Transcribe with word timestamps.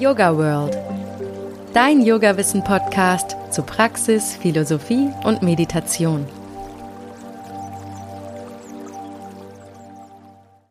Yoga 0.00 0.34
World. 0.34 0.74
Dein 1.74 2.00
Yoga-Wissen-Podcast 2.00 3.36
zu 3.50 3.62
Praxis, 3.62 4.34
Philosophie 4.34 5.10
und 5.24 5.42
Meditation. 5.42 6.26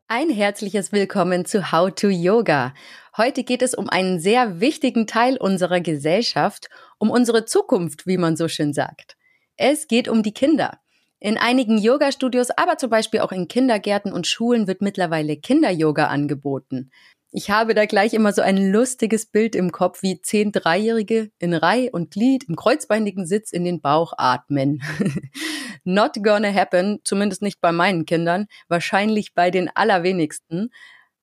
Ein 0.08 0.32
herzliches 0.32 0.92
Willkommen 0.92 1.46
zu 1.46 1.72
How 1.72 1.94
to 1.94 2.08
Yoga. 2.08 2.74
Heute 3.18 3.44
geht 3.44 3.62
es 3.62 3.76
um 3.76 3.88
einen 3.88 4.20
sehr 4.20 4.62
wichtigen 4.62 5.06
Teil 5.06 5.38
unserer 5.38 5.80
Gesellschaft, 5.80 6.68
um 6.98 7.12
unsere 7.12 7.46
Zukunft, 7.46 8.08
wie 8.08 8.18
man 8.18 8.36
so 8.36 8.48
schön 8.48 8.74
sagt. 8.74 9.16
Es 9.58 9.88
geht 9.88 10.08
um 10.08 10.24
die 10.24 10.34
Kinder. 10.34 10.80
In 11.20 11.38
einigen 11.38 11.78
Yoga-Studios, 11.78 12.50
aber 12.50 12.80
zum 12.80 12.90
Beispiel 12.90 13.20
auch 13.20 13.32
in 13.32 13.48
Kindergärten 13.48 14.12
und 14.12 14.26
Schulen 14.26 14.66
wird 14.66 14.82
mittlerweile 14.82 15.38
Kinder-Yoga 15.38 16.08
angeboten. 16.08 16.90
Ich 17.32 17.52
habe 17.52 17.76
da 17.76 17.86
gleich 17.86 18.16
immer 18.16 18.34
so 18.34 18.42
ein 18.42 18.72
lustiges 18.72 19.28
Bild 19.28 19.56
im 19.56 19.72
Kopf, 19.72 20.02
wie 20.02 20.20
zehn 20.20 20.52
Dreijährige 20.52 21.30
in 21.38 21.54
Reih 21.54 21.90
und 21.92 22.12
Glied 22.12 22.46
im 22.50 22.56
kreuzbeinigen 22.56 23.28
Sitz 23.28 23.52
in 23.52 23.64
den 23.64 23.82
Bauch 23.82 24.14
atmen. 24.18 24.82
Not 25.84 26.24
gonna 26.24 26.52
happen, 26.52 27.00
zumindest 27.04 27.44
nicht 27.44 27.62
bei 27.62 27.72
meinen 27.72 28.06
Kindern, 28.06 28.48
wahrscheinlich 28.68 29.36
bei 29.36 29.52
den 29.52 29.70
allerwenigsten. 29.76 30.72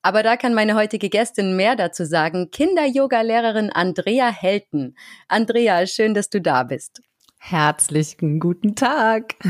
Aber 0.00 0.22
da 0.22 0.36
kann 0.36 0.54
meine 0.54 0.76
heutige 0.76 1.08
Gästin 1.08 1.56
mehr 1.56 1.74
dazu 1.74 2.04
sagen. 2.04 2.52
Kinder-Yoga-Lehrerin 2.52 3.70
Andrea 3.70 4.30
Helten. 4.30 4.94
Andrea, 5.26 5.84
schön, 5.88 6.14
dass 6.14 6.30
du 6.30 6.40
da 6.40 6.62
bist. 6.62 7.02
Herzlichen 7.38 8.38
guten 8.38 8.76
Tag. 8.76 9.34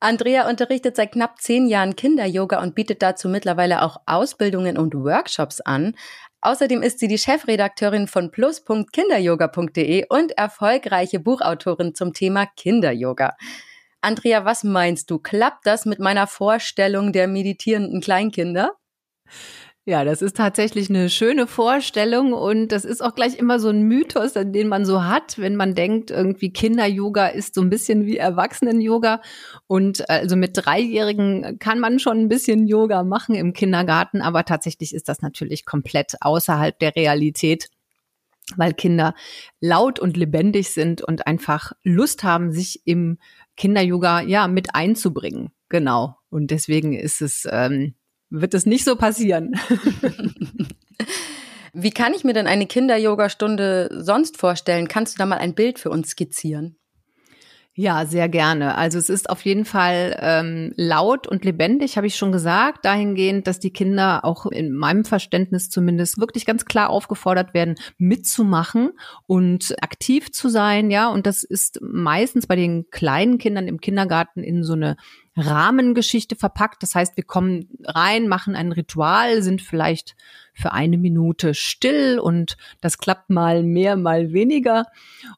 Andrea 0.00 0.48
unterrichtet 0.48 0.94
seit 0.94 1.12
knapp 1.12 1.40
zehn 1.40 1.66
Jahren 1.66 1.96
Kinder-Yoga 1.96 2.62
und 2.62 2.74
bietet 2.76 3.02
dazu 3.02 3.28
mittlerweile 3.28 3.82
auch 3.82 4.00
Ausbildungen 4.06 4.78
und 4.78 4.94
Workshops 4.94 5.60
an. 5.60 5.96
Außerdem 6.40 6.82
ist 6.82 7.00
sie 7.00 7.08
die 7.08 7.18
Chefredakteurin 7.18 8.06
von 8.06 8.30
plus.kinderyoga.de 8.30 10.06
und 10.08 10.38
erfolgreiche 10.38 11.18
Buchautorin 11.18 11.96
zum 11.96 12.12
Thema 12.12 12.46
Kinder-Yoga. 12.46 13.36
Andrea, 14.00 14.44
was 14.44 14.62
meinst 14.62 15.10
du? 15.10 15.18
Klappt 15.18 15.66
das 15.66 15.84
mit 15.84 15.98
meiner 15.98 16.28
Vorstellung 16.28 17.12
der 17.12 17.26
meditierenden 17.26 18.00
Kleinkinder? 18.00 18.76
Ja, 19.88 20.04
das 20.04 20.20
ist 20.20 20.36
tatsächlich 20.36 20.90
eine 20.90 21.08
schöne 21.08 21.46
Vorstellung 21.46 22.34
und 22.34 22.72
das 22.72 22.84
ist 22.84 23.02
auch 23.02 23.14
gleich 23.14 23.38
immer 23.38 23.58
so 23.58 23.70
ein 23.70 23.84
Mythos, 23.84 24.34
den 24.34 24.68
man 24.68 24.84
so 24.84 25.04
hat, 25.04 25.38
wenn 25.38 25.56
man 25.56 25.74
denkt, 25.74 26.10
irgendwie 26.10 26.52
Kinder-Yoga 26.52 27.28
ist 27.28 27.54
so 27.54 27.62
ein 27.62 27.70
bisschen 27.70 28.04
wie 28.04 28.18
Erwachsenen-Yoga 28.18 29.22
und 29.66 30.10
also 30.10 30.36
mit 30.36 30.50
Dreijährigen 30.58 31.58
kann 31.58 31.80
man 31.80 32.00
schon 32.00 32.18
ein 32.18 32.28
bisschen 32.28 32.66
Yoga 32.66 33.02
machen 33.02 33.34
im 33.34 33.54
Kindergarten, 33.54 34.20
aber 34.20 34.44
tatsächlich 34.44 34.94
ist 34.94 35.08
das 35.08 35.22
natürlich 35.22 35.64
komplett 35.64 36.16
außerhalb 36.20 36.78
der 36.78 36.94
Realität 36.94 37.70
weil 38.56 38.74
Kinder 38.74 39.14
laut 39.58 39.98
und 39.98 40.18
lebendig 40.18 40.68
sind 40.68 41.00
und 41.00 41.26
einfach 41.26 41.72
Lust 41.82 42.24
haben, 42.24 42.52
sich 42.52 42.82
im 42.84 43.16
Kinder-Yoga 43.56 44.20
ja 44.20 44.48
mit 44.48 44.74
einzubringen. 44.74 45.50
Genau. 45.70 46.16
Und 46.28 46.50
deswegen 46.50 46.92
ist 46.92 47.22
es 47.22 47.48
ähm, 47.50 47.94
wird 48.30 48.54
es 48.54 48.66
nicht 48.66 48.84
so 48.84 48.96
passieren. 48.96 49.54
Wie 51.72 51.90
kann 51.90 52.14
ich 52.14 52.24
mir 52.24 52.32
denn 52.32 52.46
eine 52.46 52.66
Kinder-Yoga-Stunde 52.66 53.90
sonst 53.92 54.36
vorstellen? 54.38 54.88
Kannst 54.88 55.14
du 55.14 55.18
da 55.18 55.26
mal 55.26 55.38
ein 55.38 55.54
Bild 55.54 55.78
für 55.78 55.90
uns 55.90 56.08
skizzieren? 56.08 56.76
Ja, 57.80 58.06
sehr 58.06 58.28
gerne. 58.28 58.74
Also 58.74 58.98
es 58.98 59.08
ist 59.08 59.30
auf 59.30 59.44
jeden 59.44 59.64
Fall 59.64 60.18
ähm, 60.20 60.72
laut 60.74 61.28
und 61.28 61.44
lebendig, 61.44 61.96
habe 61.96 62.08
ich 62.08 62.16
schon 62.16 62.32
gesagt, 62.32 62.84
dahingehend, 62.84 63.46
dass 63.46 63.60
die 63.60 63.72
Kinder 63.72 64.24
auch 64.24 64.46
in 64.46 64.72
meinem 64.72 65.04
Verständnis 65.04 65.70
zumindest 65.70 66.18
wirklich 66.18 66.44
ganz 66.44 66.64
klar 66.64 66.90
aufgefordert 66.90 67.54
werden, 67.54 67.76
mitzumachen 67.96 68.90
und 69.28 69.76
aktiv 69.80 70.32
zu 70.32 70.48
sein, 70.48 70.90
ja. 70.90 71.08
Und 71.08 71.24
das 71.24 71.44
ist 71.44 71.78
meistens 71.80 72.48
bei 72.48 72.56
den 72.56 72.90
kleinen 72.90 73.38
Kindern 73.38 73.68
im 73.68 73.80
Kindergarten 73.80 74.42
in 74.42 74.64
so 74.64 74.72
eine 74.72 74.96
Rahmengeschichte 75.36 76.34
verpackt. 76.34 76.82
Das 76.82 76.96
heißt, 76.96 77.16
wir 77.16 77.22
kommen 77.22 77.68
rein, 77.84 78.26
machen 78.26 78.56
ein 78.56 78.72
Ritual, 78.72 79.40
sind 79.42 79.62
vielleicht 79.62 80.16
für 80.52 80.72
eine 80.72 80.98
Minute 80.98 81.54
still 81.54 82.18
und 82.18 82.56
das 82.80 82.98
klappt 82.98 83.30
mal 83.30 83.62
mehr, 83.62 83.96
mal 83.96 84.32
weniger. 84.32 84.86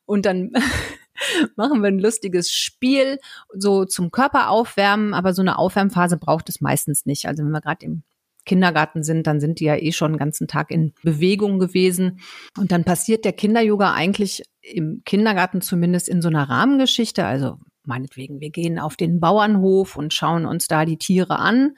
Und 0.06 0.25
dann 0.25 0.53
machen 1.56 1.82
wir 1.82 1.88
ein 1.88 1.98
lustiges 1.98 2.50
Spiel, 2.50 3.19
so 3.54 3.84
zum 3.84 4.10
Körper 4.10 4.50
aufwärmen, 4.50 5.14
aber 5.14 5.34
so 5.34 5.42
eine 5.42 5.58
Aufwärmphase 5.58 6.16
braucht 6.16 6.48
es 6.48 6.60
meistens 6.60 7.06
nicht. 7.06 7.26
Also 7.26 7.44
wenn 7.44 7.50
wir 7.50 7.60
gerade 7.60 7.84
im 7.84 8.03
Kindergarten 8.47 9.03
sind, 9.03 9.26
dann 9.26 9.41
sind 9.41 9.60
die 9.60 9.64
ja 9.64 9.76
eh 9.76 9.92
schon 9.92 10.12
den 10.12 10.19
ganzen 10.19 10.48
Tag 10.48 10.70
in 10.70 10.94
Bewegung 11.03 11.58
gewesen. 11.58 12.20
Und 12.58 12.72
dann 12.72 12.84
passiert 12.84 13.25
der 13.25 13.32
Kinderyoga 13.32 13.92
eigentlich 13.92 14.42
im 14.62 15.03
Kindergarten 15.04 15.60
zumindest 15.60 16.08
in 16.08 16.22
so 16.22 16.28
einer 16.28 16.48
Rahmengeschichte. 16.48 17.25
Also 17.25 17.58
meinetwegen, 17.84 18.41
wir 18.41 18.50
gehen 18.50 18.78
auf 18.78 18.97
den 18.97 19.20
Bauernhof 19.20 19.97
und 19.97 20.14
schauen 20.14 20.47
uns 20.47 20.69
da 20.69 20.84
die 20.84 20.97
Tiere 20.97 21.38
an. 21.38 21.76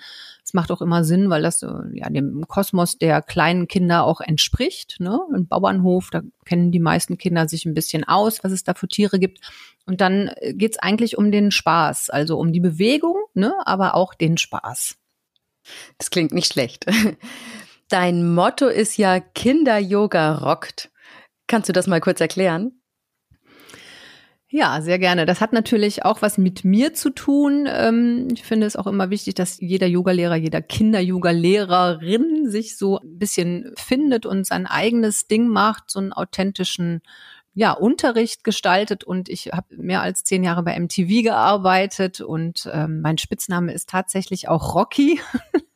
Es 0.53 0.55
macht 0.55 0.71
auch 0.71 0.83
immer 0.83 1.03
Sinn, 1.03 1.31
weil 1.31 1.41
das 1.41 1.63
ja 1.63 2.11
dem 2.11 2.47
Kosmos 2.47 2.99
der 2.99 3.23
kleinen 3.23 3.69
Kinder 3.69 4.05
auch 4.05 4.21
entspricht. 4.21 4.97
Ne? 5.01 5.19
Ein 5.33 5.49
Bauernhof, 5.49 6.11
da 6.11 6.21
kennen 6.45 6.71
die 6.71 6.79
meisten 6.79 7.17
Kinder 7.17 7.49
sich 7.49 7.65
ein 7.65 7.73
bisschen 7.73 8.05
aus, 8.05 8.45
was 8.45 8.53
es 8.53 8.63
da 8.63 8.75
für 8.75 8.87
Tiere 8.87 9.19
gibt. 9.19 9.41
Und 9.87 10.03
dann 10.03 10.29
äh, 10.37 10.53
geht's 10.53 10.79
eigentlich 10.79 11.17
um 11.17 11.33
den 11.33 11.53
Spaß, 11.53 12.11
also 12.11 12.39
um 12.39 12.53
die 12.53 12.61
Bewegung, 12.61 13.17
ne? 13.33 13.55
aber 13.65 13.95
auch 13.95 14.13
den 14.13 14.37
Spaß. 14.37 14.97
Das 15.97 16.11
klingt 16.11 16.33
nicht 16.33 16.53
schlecht. 16.53 16.85
Dein 17.89 18.35
Motto 18.35 18.67
ist 18.67 18.99
ja 18.99 19.21
Kinder-Yoga 19.21 20.35
rockt. 20.35 20.91
Kannst 21.47 21.71
du 21.71 21.73
das 21.73 21.87
mal 21.87 22.03
kurz 22.03 22.21
erklären? 22.21 22.82
Ja, 24.55 24.83
sehr 24.83 24.99
gerne. 24.99 25.25
Das 25.25 25.41
hat 25.41 25.55
natürlich 25.55 26.05
auch 26.05 26.21
was 26.21 26.37
mit 26.37 26.63
mir 26.63 26.93
zu 26.93 27.09
tun. 27.09 27.67
Ähm, 27.67 28.29
ich 28.35 28.43
finde 28.43 28.67
es 28.67 28.77
auch 28.77 28.87
immer 28.87 29.09
wichtig, 29.09 29.33
dass 29.33 29.59
jeder 29.59 29.87
Yogalehrer, 29.87 30.37
jeder 30.37 30.61
Kinder-Yoga-Lehrerin 30.61 32.51
sich 32.51 32.77
so 32.77 32.99
ein 32.99 33.19
bisschen 33.19 33.73
findet 33.79 34.27
und 34.27 34.47
sein 34.47 34.67
eigenes 34.67 35.27
Ding 35.27 35.49
macht, 35.49 35.91
so 35.91 36.01
einen 36.01 36.13
authentischen 36.13 37.01
ja, 37.55 37.73
Unterricht 37.73 38.45
gestaltet 38.45 39.05
und 39.05 39.31
ich 39.31 39.53
habe 39.55 39.75
mehr 39.75 40.03
als 40.03 40.23
zehn 40.23 40.45
Jahre 40.45 40.63
bei 40.63 40.79
MTV 40.79 41.23
gearbeitet 41.23 42.21
und 42.21 42.69
ähm, 42.71 43.01
mein 43.01 43.17
Spitzname 43.17 43.73
ist 43.73 43.89
tatsächlich 43.89 44.49
auch 44.49 44.75
Rocky. 44.75 45.19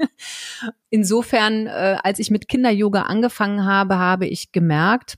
Insofern, 0.90 1.66
äh, 1.66 1.96
als 2.02 2.18
ich 2.18 2.30
mit 2.30 2.46
Kinder-Yoga 2.46 3.04
angefangen 3.04 3.64
habe, 3.64 3.96
habe 3.96 4.26
ich 4.26 4.52
gemerkt, 4.52 5.16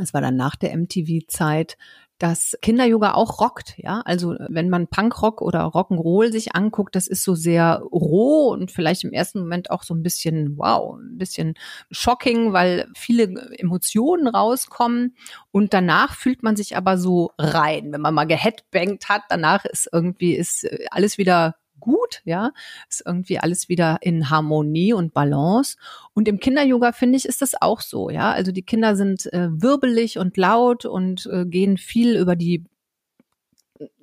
es 0.00 0.14
war 0.14 0.20
dann 0.20 0.36
nach 0.36 0.56
der 0.56 0.76
MTV-Zeit, 0.76 1.76
dass 2.18 2.56
Kinder-Yoga 2.62 3.14
auch 3.14 3.40
rockt, 3.40 3.74
ja. 3.76 4.00
Also 4.04 4.36
wenn 4.48 4.70
man 4.70 4.86
Punkrock 4.86 5.42
oder 5.42 5.64
Rock'n'Roll 5.66 6.32
sich 6.32 6.54
anguckt, 6.54 6.94
das 6.94 7.08
ist 7.08 7.22
so 7.22 7.34
sehr 7.34 7.82
roh 7.92 8.48
und 8.52 8.70
vielleicht 8.70 9.04
im 9.04 9.12
ersten 9.12 9.40
Moment 9.40 9.70
auch 9.70 9.82
so 9.82 9.94
ein 9.94 10.02
bisschen, 10.02 10.56
wow, 10.56 10.96
ein 10.98 11.18
bisschen 11.18 11.54
shocking, 11.90 12.52
weil 12.52 12.86
viele 12.96 13.24
Emotionen 13.58 14.28
rauskommen 14.28 15.16
und 15.52 15.74
danach 15.74 16.14
fühlt 16.14 16.42
man 16.42 16.56
sich 16.56 16.76
aber 16.76 16.96
so 16.96 17.32
rein. 17.38 17.92
Wenn 17.92 18.00
man 18.00 18.14
mal 18.14 18.26
geheadbangt 18.26 19.08
hat, 19.08 19.22
danach 19.28 19.64
ist 19.64 19.88
irgendwie, 19.92 20.34
ist 20.34 20.66
alles 20.90 21.18
wieder 21.18 21.56
gut, 21.80 22.22
ja, 22.24 22.52
ist 22.88 23.02
irgendwie 23.04 23.38
alles 23.38 23.68
wieder 23.68 23.98
in 24.00 24.30
Harmonie 24.30 24.92
und 24.92 25.14
Balance. 25.14 25.76
Und 26.14 26.28
im 26.28 26.40
Kinder-Yoga 26.40 26.92
finde 26.92 27.16
ich, 27.16 27.24
ist 27.26 27.42
das 27.42 27.60
auch 27.60 27.80
so, 27.80 28.10
ja. 28.10 28.32
Also 28.32 28.52
die 28.52 28.62
Kinder 28.62 28.96
sind 28.96 29.32
äh, 29.32 29.48
wirbelig 29.50 30.18
und 30.18 30.36
laut 30.36 30.84
und 30.84 31.28
äh, 31.32 31.44
gehen 31.44 31.76
viel 31.76 32.16
über 32.16 32.36
die 32.36 32.64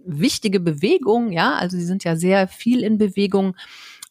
wichtige 0.05 0.59
Bewegung, 0.59 1.31
ja. 1.31 1.55
Also 1.55 1.77
sie 1.77 1.85
sind 1.85 2.03
ja 2.03 2.15
sehr 2.15 2.47
viel 2.47 2.83
in 2.83 2.97
Bewegung. 2.97 3.55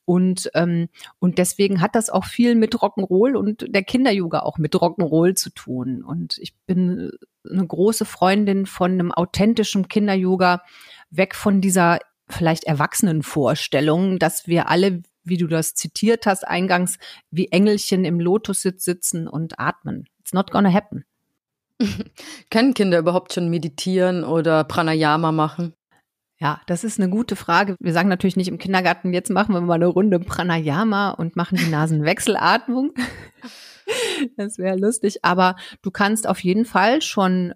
Und, 0.04 0.50
ähm, 0.54 0.88
und 1.20 1.38
deswegen 1.38 1.80
hat 1.80 1.94
das 1.94 2.10
auch 2.10 2.24
viel 2.24 2.56
mit 2.56 2.74
Rock'n'Roll 2.74 3.36
und 3.36 3.66
der 3.72 3.84
Kinder-Yoga 3.84 4.40
auch 4.40 4.58
mit 4.58 4.74
Rock'n'Roll 4.74 5.34
zu 5.34 5.50
tun. 5.50 6.02
Und 6.02 6.38
ich 6.38 6.54
bin 6.66 7.12
eine 7.48 7.66
große 7.66 8.04
Freundin 8.04 8.66
von 8.66 8.92
einem 8.92 9.12
authentischen 9.12 9.88
Kinder-Yoga, 9.88 10.62
weg 11.10 11.34
von 11.34 11.60
dieser 11.60 12.00
vielleicht 12.32 12.64
Erwachsenenvorstellungen, 12.64 14.18
dass 14.18 14.46
wir 14.46 14.68
alle, 14.68 15.02
wie 15.24 15.36
du 15.36 15.46
das 15.46 15.74
zitiert 15.74 16.26
hast 16.26 16.46
eingangs, 16.46 16.98
wie 17.30 17.48
Engelchen 17.48 18.04
im 18.04 18.20
Lotussitz 18.20 18.84
sitzen 18.84 19.28
und 19.28 19.58
atmen. 19.58 20.04
It's 20.20 20.32
not 20.32 20.50
gonna 20.50 20.72
happen. 20.72 21.04
Können 22.50 22.74
Kinder 22.74 22.98
überhaupt 22.98 23.32
schon 23.32 23.48
meditieren 23.48 24.24
oder 24.24 24.64
Pranayama 24.64 25.32
machen? 25.32 25.74
Ja, 26.38 26.60
das 26.66 26.82
ist 26.82 26.98
eine 26.98 27.08
gute 27.08 27.36
Frage. 27.36 27.76
Wir 27.78 27.92
sagen 27.92 28.08
natürlich 28.08 28.36
nicht 28.36 28.48
im 28.48 28.58
Kindergarten, 28.58 29.12
jetzt 29.12 29.30
machen 29.30 29.54
wir 29.54 29.60
mal 29.60 29.74
eine 29.74 29.86
Runde 29.86 30.18
Pranayama 30.18 31.10
und 31.10 31.36
machen 31.36 31.56
die 31.56 31.70
Nasenwechselatmung. 31.70 32.92
Das 34.36 34.56
wäre 34.56 34.78
lustig, 34.78 35.24
aber 35.24 35.56
du 35.82 35.90
kannst 35.90 36.28
auf 36.28 36.38
jeden 36.38 36.64
Fall 36.64 37.02
schon 37.02 37.52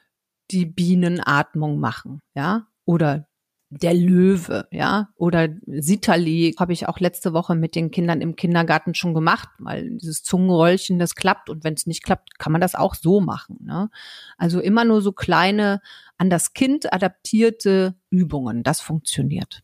die 0.51 0.67
Bienenatmung 0.67 1.79
machen, 1.79 2.21
ja? 2.35 2.67
Oder 2.85 3.29
der 3.69 3.95
Löwe, 3.95 4.69
ja, 4.71 5.09
oder 5.17 5.49
Sitali 5.67 6.55
habe 6.59 6.73
ich 6.73 6.87
auch 6.89 7.01
letzte 7.01 7.33
Woche 7.33 7.57
mit 7.57 7.75
den 7.75 7.91
Kindern 7.91 8.21
im 8.21 8.37
Kindergarten 8.37 8.95
schon 8.95 9.13
gemacht, 9.13 9.49
weil 9.59 9.91
dieses 9.91 10.23
Zungenrollchen, 10.23 10.99
das 10.99 11.17
klappt 11.17 11.51
und 11.51 11.65
wenn 11.65 11.75
es 11.75 11.87
nicht 11.87 12.05
klappt, 12.05 12.39
kann 12.39 12.53
man 12.53 12.61
das 12.61 12.77
auch 12.77 12.95
so 12.95 13.21
machen. 13.21 13.59
Ne? 13.65 13.91
Also 14.39 14.61
immer 14.61 14.85
nur 14.85 15.03
so 15.03 15.13
kleine, 15.13 15.81
an 16.17 16.31
das 16.31 16.53
Kind 16.53 16.93
adaptierte 16.93 17.97
Übungen, 18.09 18.63
das 18.63 18.81
funktioniert. 18.81 19.63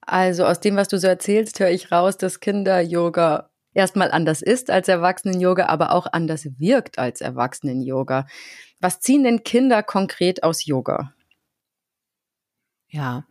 Also 0.00 0.46
aus 0.46 0.60
dem, 0.60 0.76
was 0.76 0.88
du 0.88 0.98
so 0.98 1.06
erzählst, 1.06 1.60
höre 1.60 1.70
ich 1.70 1.92
raus, 1.92 2.16
dass 2.16 2.40
Kinder-Yoga 2.40 3.50
erstmal 3.74 4.10
anders 4.10 4.42
ist 4.42 4.70
als 4.70 4.88
Erwachsenen-Yoga, 4.88 5.66
aber 5.66 5.92
auch 5.92 6.06
anders 6.10 6.48
wirkt 6.58 6.98
als 6.98 7.20
Erwachsenen-Yoga. 7.20 8.26
Was 8.80 9.00
ziehen 9.00 9.24
denn 9.24 9.44
Kinder 9.44 9.82
konkret 9.82 10.42
aus 10.42 10.64
Yoga? 10.64 11.12
Ja, 12.92 13.24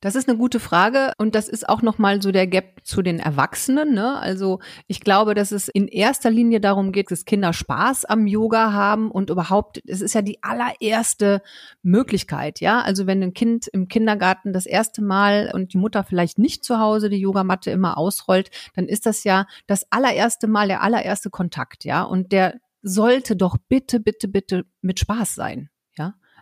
das 0.00 0.14
ist 0.14 0.28
eine 0.28 0.38
gute 0.38 0.60
Frage 0.60 1.12
und 1.18 1.34
das 1.34 1.48
ist 1.48 1.68
auch 1.68 1.82
noch 1.82 1.98
mal 1.98 2.22
so 2.22 2.30
der 2.30 2.46
Gap 2.46 2.82
zu 2.84 3.02
den 3.02 3.18
Erwachsenen. 3.18 3.92
Ne? 3.92 4.16
Also 4.16 4.60
ich 4.86 5.00
glaube, 5.00 5.34
dass 5.34 5.50
es 5.50 5.66
in 5.66 5.88
erster 5.88 6.30
Linie 6.30 6.60
darum 6.60 6.92
geht, 6.92 7.10
dass 7.10 7.24
Kinder 7.24 7.52
Spaß 7.52 8.04
am 8.04 8.28
Yoga 8.28 8.72
haben 8.72 9.10
und 9.10 9.28
überhaupt, 9.28 9.82
es 9.84 10.00
ist 10.00 10.14
ja 10.14 10.22
die 10.22 10.40
allererste 10.44 11.42
Möglichkeit. 11.82 12.60
Ja, 12.60 12.82
also 12.82 13.08
wenn 13.08 13.20
ein 13.20 13.34
Kind 13.34 13.66
im 13.66 13.88
Kindergarten 13.88 14.52
das 14.52 14.66
erste 14.66 15.02
Mal 15.02 15.50
und 15.52 15.72
die 15.72 15.78
Mutter 15.78 16.04
vielleicht 16.04 16.38
nicht 16.38 16.64
zu 16.64 16.78
Hause 16.78 17.10
die 17.10 17.20
Yogamatte 17.20 17.72
immer 17.72 17.98
ausrollt, 17.98 18.50
dann 18.76 18.86
ist 18.86 19.06
das 19.06 19.24
ja 19.24 19.46
das 19.66 19.90
allererste 19.90 20.46
Mal, 20.46 20.68
der 20.68 20.82
allererste 20.82 21.30
Kontakt. 21.30 21.84
Ja, 21.84 22.04
und 22.04 22.30
der 22.30 22.60
sollte 22.82 23.34
doch 23.34 23.56
bitte, 23.68 23.98
bitte, 23.98 24.28
bitte 24.28 24.66
mit 24.82 25.00
Spaß 25.00 25.34
sein 25.34 25.68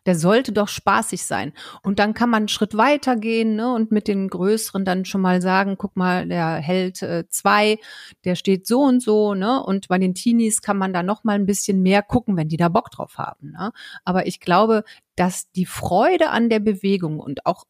der 0.08 0.14
sollte 0.14 0.52
doch 0.52 0.68
spaßig 0.68 1.22
sein. 1.22 1.52
Und 1.82 1.98
dann 1.98 2.14
kann 2.14 2.30
man 2.30 2.38
einen 2.38 2.48
Schritt 2.48 2.74
weiter 2.74 3.14
gehen 3.14 3.56
ne, 3.56 3.74
und 3.74 3.92
mit 3.92 4.08
den 4.08 4.28
Größeren 4.28 4.86
dann 4.86 5.04
schon 5.04 5.20
mal 5.20 5.42
sagen, 5.42 5.76
guck 5.76 5.96
mal, 5.96 6.26
der 6.26 6.54
Held 6.54 7.02
äh, 7.02 7.28
zwei, 7.28 7.78
der 8.24 8.34
steht 8.34 8.66
so 8.66 8.80
und 8.80 9.02
so, 9.02 9.34
ne? 9.34 9.62
Und 9.62 9.88
bei 9.88 9.98
den 9.98 10.14
Teenies 10.14 10.62
kann 10.62 10.78
man 10.78 10.94
da 10.94 11.02
noch 11.02 11.24
mal 11.24 11.34
ein 11.34 11.44
bisschen 11.44 11.82
mehr 11.82 12.02
gucken, 12.02 12.38
wenn 12.38 12.48
die 12.48 12.56
da 12.56 12.70
Bock 12.70 12.90
drauf 12.90 13.18
haben. 13.18 13.50
Ne? 13.50 13.70
Aber 14.06 14.26
ich 14.26 14.40
glaube, 14.40 14.82
dass 15.14 15.50
die 15.50 15.66
Freude 15.66 16.30
an 16.30 16.48
der 16.48 16.60
Bewegung 16.60 17.20
und 17.20 17.44
auch 17.44 17.64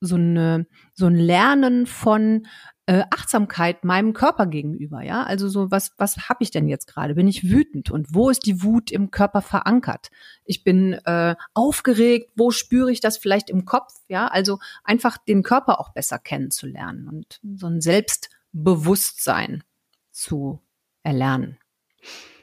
so, 0.00 0.16
eine, 0.16 0.66
so 0.94 1.04
ein 1.04 1.16
Lernen 1.16 1.84
von 1.84 2.46
äh, 2.86 3.04
Achtsamkeit 3.10 3.84
meinem 3.84 4.12
Körper 4.12 4.46
gegenüber, 4.46 5.02
ja? 5.02 5.22
Also 5.22 5.48
so 5.48 5.70
was 5.70 5.92
was 5.96 6.28
habe 6.28 6.42
ich 6.42 6.50
denn 6.50 6.68
jetzt 6.68 6.86
gerade? 6.86 7.14
Bin 7.14 7.26
ich 7.26 7.48
wütend 7.48 7.90
und 7.90 8.14
wo 8.14 8.28
ist 8.28 8.44
die 8.44 8.62
Wut 8.62 8.90
im 8.90 9.10
Körper 9.10 9.40
verankert? 9.40 10.10
Ich 10.44 10.64
bin 10.64 10.92
äh, 11.04 11.34
aufgeregt, 11.54 12.32
wo 12.36 12.50
spüre 12.50 12.92
ich 12.92 13.00
das 13.00 13.16
vielleicht 13.16 13.48
im 13.48 13.64
Kopf, 13.64 13.94
ja? 14.08 14.26
Also 14.28 14.58
einfach 14.82 15.16
den 15.16 15.42
Körper 15.42 15.80
auch 15.80 15.94
besser 15.94 16.18
kennenzulernen 16.18 17.08
und 17.08 17.40
so 17.56 17.66
ein 17.66 17.80
Selbstbewusstsein 17.80 19.64
zu 20.10 20.60
erlernen. 21.02 21.56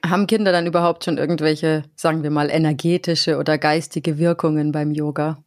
Haben 0.04 0.26
Kinder 0.26 0.52
dann 0.52 0.66
überhaupt 0.66 1.04
schon 1.04 1.20
irgendwelche, 1.20 1.84
sagen 1.96 2.24
wir 2.24 2.32
mal, 2.32 2.50
energetische 2.50 3.38
oder 3.38 3.60
geistige 3.60 4.18
Wirkungen 4.18 4.72
beim 4.72 4.92
Yoga? 4.92 5.44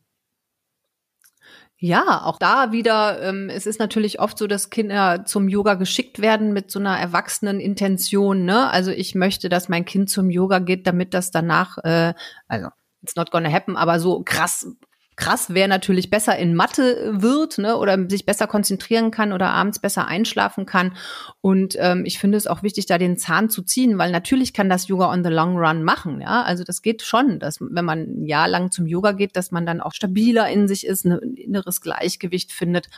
Ja, 1.86 2.22
auch 2.24 2.38
da 2.38 2.72
wieder, 2.72 3.20
ähm, 3.20 3.50
es 3.50 3.66
ist 3.66 3.78
natürlich 3.78 4.18
oft 4.18 4.38
so, 4.38 4.46
dass 4.46 4.70
Kinder 4.70 5.26
zum 5.26 5.50
Yoga 5.50 5.74
geschickt 5.74 6.22
werden 6.22 6.54
mit 6.54 6.70
so 6.70 6.78
einer 6.78 6.98
erwachsenen 6.98 7.60
Intention. 7.60 8.46
Ne? 8.46 8.70
Also 8.70 8.90
ich 8.90 9.14
möchte, 9.14 9.50
dass 9.50 9.68
mein 9.68 9.84
Kind 9.84 10.08
zum 10.08 10.30
Yoga 10.30 10.60
geht, 10.60 10.86
damit 10.86 11.12
das 11.12 11.30
danach, 11.30 11.76
äh, 11.84 12.14
also 12.48 12.68
it's 13.02 13.16
not 13.16 13.30
gonna 13.30 13.52
happen, 13.52 13.76
aber 13.76 14.00
so 14.00 14.22
krass 14.24 14.66
krass, 15.16 15.46
wer 15.50 15.68
natürlich 15.68 16.10
besser 16.10 16.36
in 16.36 16.54
Mathe 16.54 17.12
wird, 17.14 17.58
ne, 17.58 17.76
oder 17.76 18.08
sich 18.08 18.26
besser 18.26 18.46
konzentrieren 18.46 19.10
kann 19.10 19.32
oder 19.32 19.50
abends 19.50 19.78
besser 19.78 20.06
einschlafen 20.08 20.66
kann. 20.66 20.96
Und 21.40 21.76
ähm, 21.78 22.04
ich 22.04 22.18
finde 22.18 22.36
es 22.36 22.46
auch 22.46 22.62
wichtig, 22.62 22.86
da 22.86 22.98
den 22.98 23.16
Zahn 23.16 23.48
zu 23.48 23.62
ziehen, 23.62 23.98
weil 23.98 24.10
natürlich 24.10 24.52
kann 24.52 24.68
das 24.68 24.88
Yoga 24.88 25.10
on 25.12 25.22
the 25.22 25.30
long 25.30 25.56
run 25.56 25.84
machen, 25.84 26.20
ja. 26.20 26.42
Also 26.42 26.64
das 26.64 26.82
geht 26.82 27.02
schon, 27.02 27.38
dass 27.38 27.60
wenn 27.60 27.84
man 27.84 28.00
ein 28.00 28.24
Jahr 28.26 28.48
lang 28.48 28.70
zum 28.70 28.86
Yoga 28.86 29.12
geht, 29.12 29.36
dass 29.36 29.50
man 29.50 29.66
dann 29.66 29.80
auch 29.80 29.92
stabiler 29.92 30.48
in 30.48 30.66
sich 30.66 30.86
ist, 30.86 31.04
ne, 31.04 31.20
ein 31.22 31.34
inneres 31.34 31.80
Gleichgewicht 31.80 32.52
findet. 32.52 32.88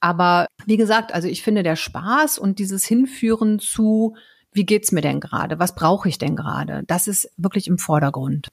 Aber 0.00 0.46
wie 0.66 0.76
gesagt, 0.76 1.12
also 1.12 1.28
ich 1.28 1.42
finde 1.42 1.62
der 1.62 1.76
Spaß 1.76 2.38
und 2.38 2.58
dieses 2.58 2.84
Hinführen 2.84 3.58
zu, 3.58 4.16
wie 4.52 4.64
geht's 4.64 4.92
mir 4.92 5.00
denn 5.00 5.20
gerade? 5.20 5.58
Was 5.58 5.74
brauche 5.74 6.08
ich 6.08 6.18
denn 6.18 6.36
gerade? 6.36 6.84
Das 6.86 7.08
ist 7.08 7.30
wirklich 7.36 7.66
im 7.66 7.78
Vordergrund. 7.78 8.48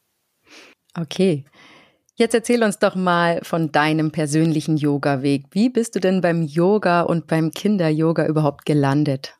Okay. 0.95 1.45
Jetzt 2.21 2.35
erzähl 2.35 2.61
uns 2.61 2.77
doch 2.77 2.93
mal 2.93 3.39
von 3.41 3.71
deinem 3.71 4.11
persönlichen 4.11 4.77
Yoga-Weg. 4.77 5.45
Wie 5.49 5.69
bist 5.69 5.95
du 5.95 5.99
denn 5.99 6.21
beim 6.21 6.43
Yoga 6.43 7.01
und 7.01 7.25
beim 7.25 7.49
Kinder-Yoga 7.49 8.27
überhaupt 8.27 8.67
gelandet? 8.67 9.35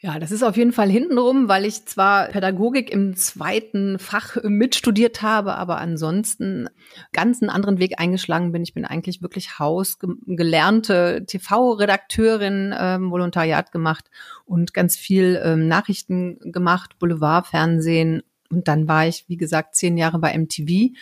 Ja, 0.00 0.18
das 0.18 0.32
ist 0.32 0.42
auf 0.42 0.56
jeden 0.56 0.72
Fall 0.72 0.90
hintenrum, 0.90 1.48
weil 1.48 1.64
ich 1.64 1.86
zwar 1.86 2.26
Pädagogik 2.26 2.90
im 2.90 3.14
zweiten 3.14 4.00
Fach 4.00 4.36
mitstudiert 4.42 5.22
habe, 5.22 5.54
aber 5.54 5.78
ansonsten 5.78 6.68
ganz 7.12 7.40
einen 7.40 7.50
anderen 7.50 7.78
Weg 7.78 8.00
eingeschlagen 8.00 8.50
bin. 8.50 8.64
Ich 8.64 8.74
bin 8.74 8.84
eigentlich 8.84 9.22
wirklich 9.22 9.60
hausgelernte 9.60 11.24
TV-Redakteurin, 11.24 12.74
ähm, 12.76 13.12
Volontariat 13.12 13.70
gemacht 13.70 14.10
und 14.44 14.74
ganz 14.74 14.96
viel 14.96 15.40
ähm, 15.40 15.68
Nachrichten 15.68 16.40
gemacht, 16.50 16.98
Boulevard, 16.98 17.46
Fernsehen 17.46 18.24
und 18.50 18.68
dann 18.68 18.88
war 18.88 19.06
ich, 19.06 19.24
wie 19.28 19.36
gesagt, 19.36 19.74
zehn 19.76 19.96
Jahre 19.96 20.18
bei 20.18 20.36
MTV 20.36 20.92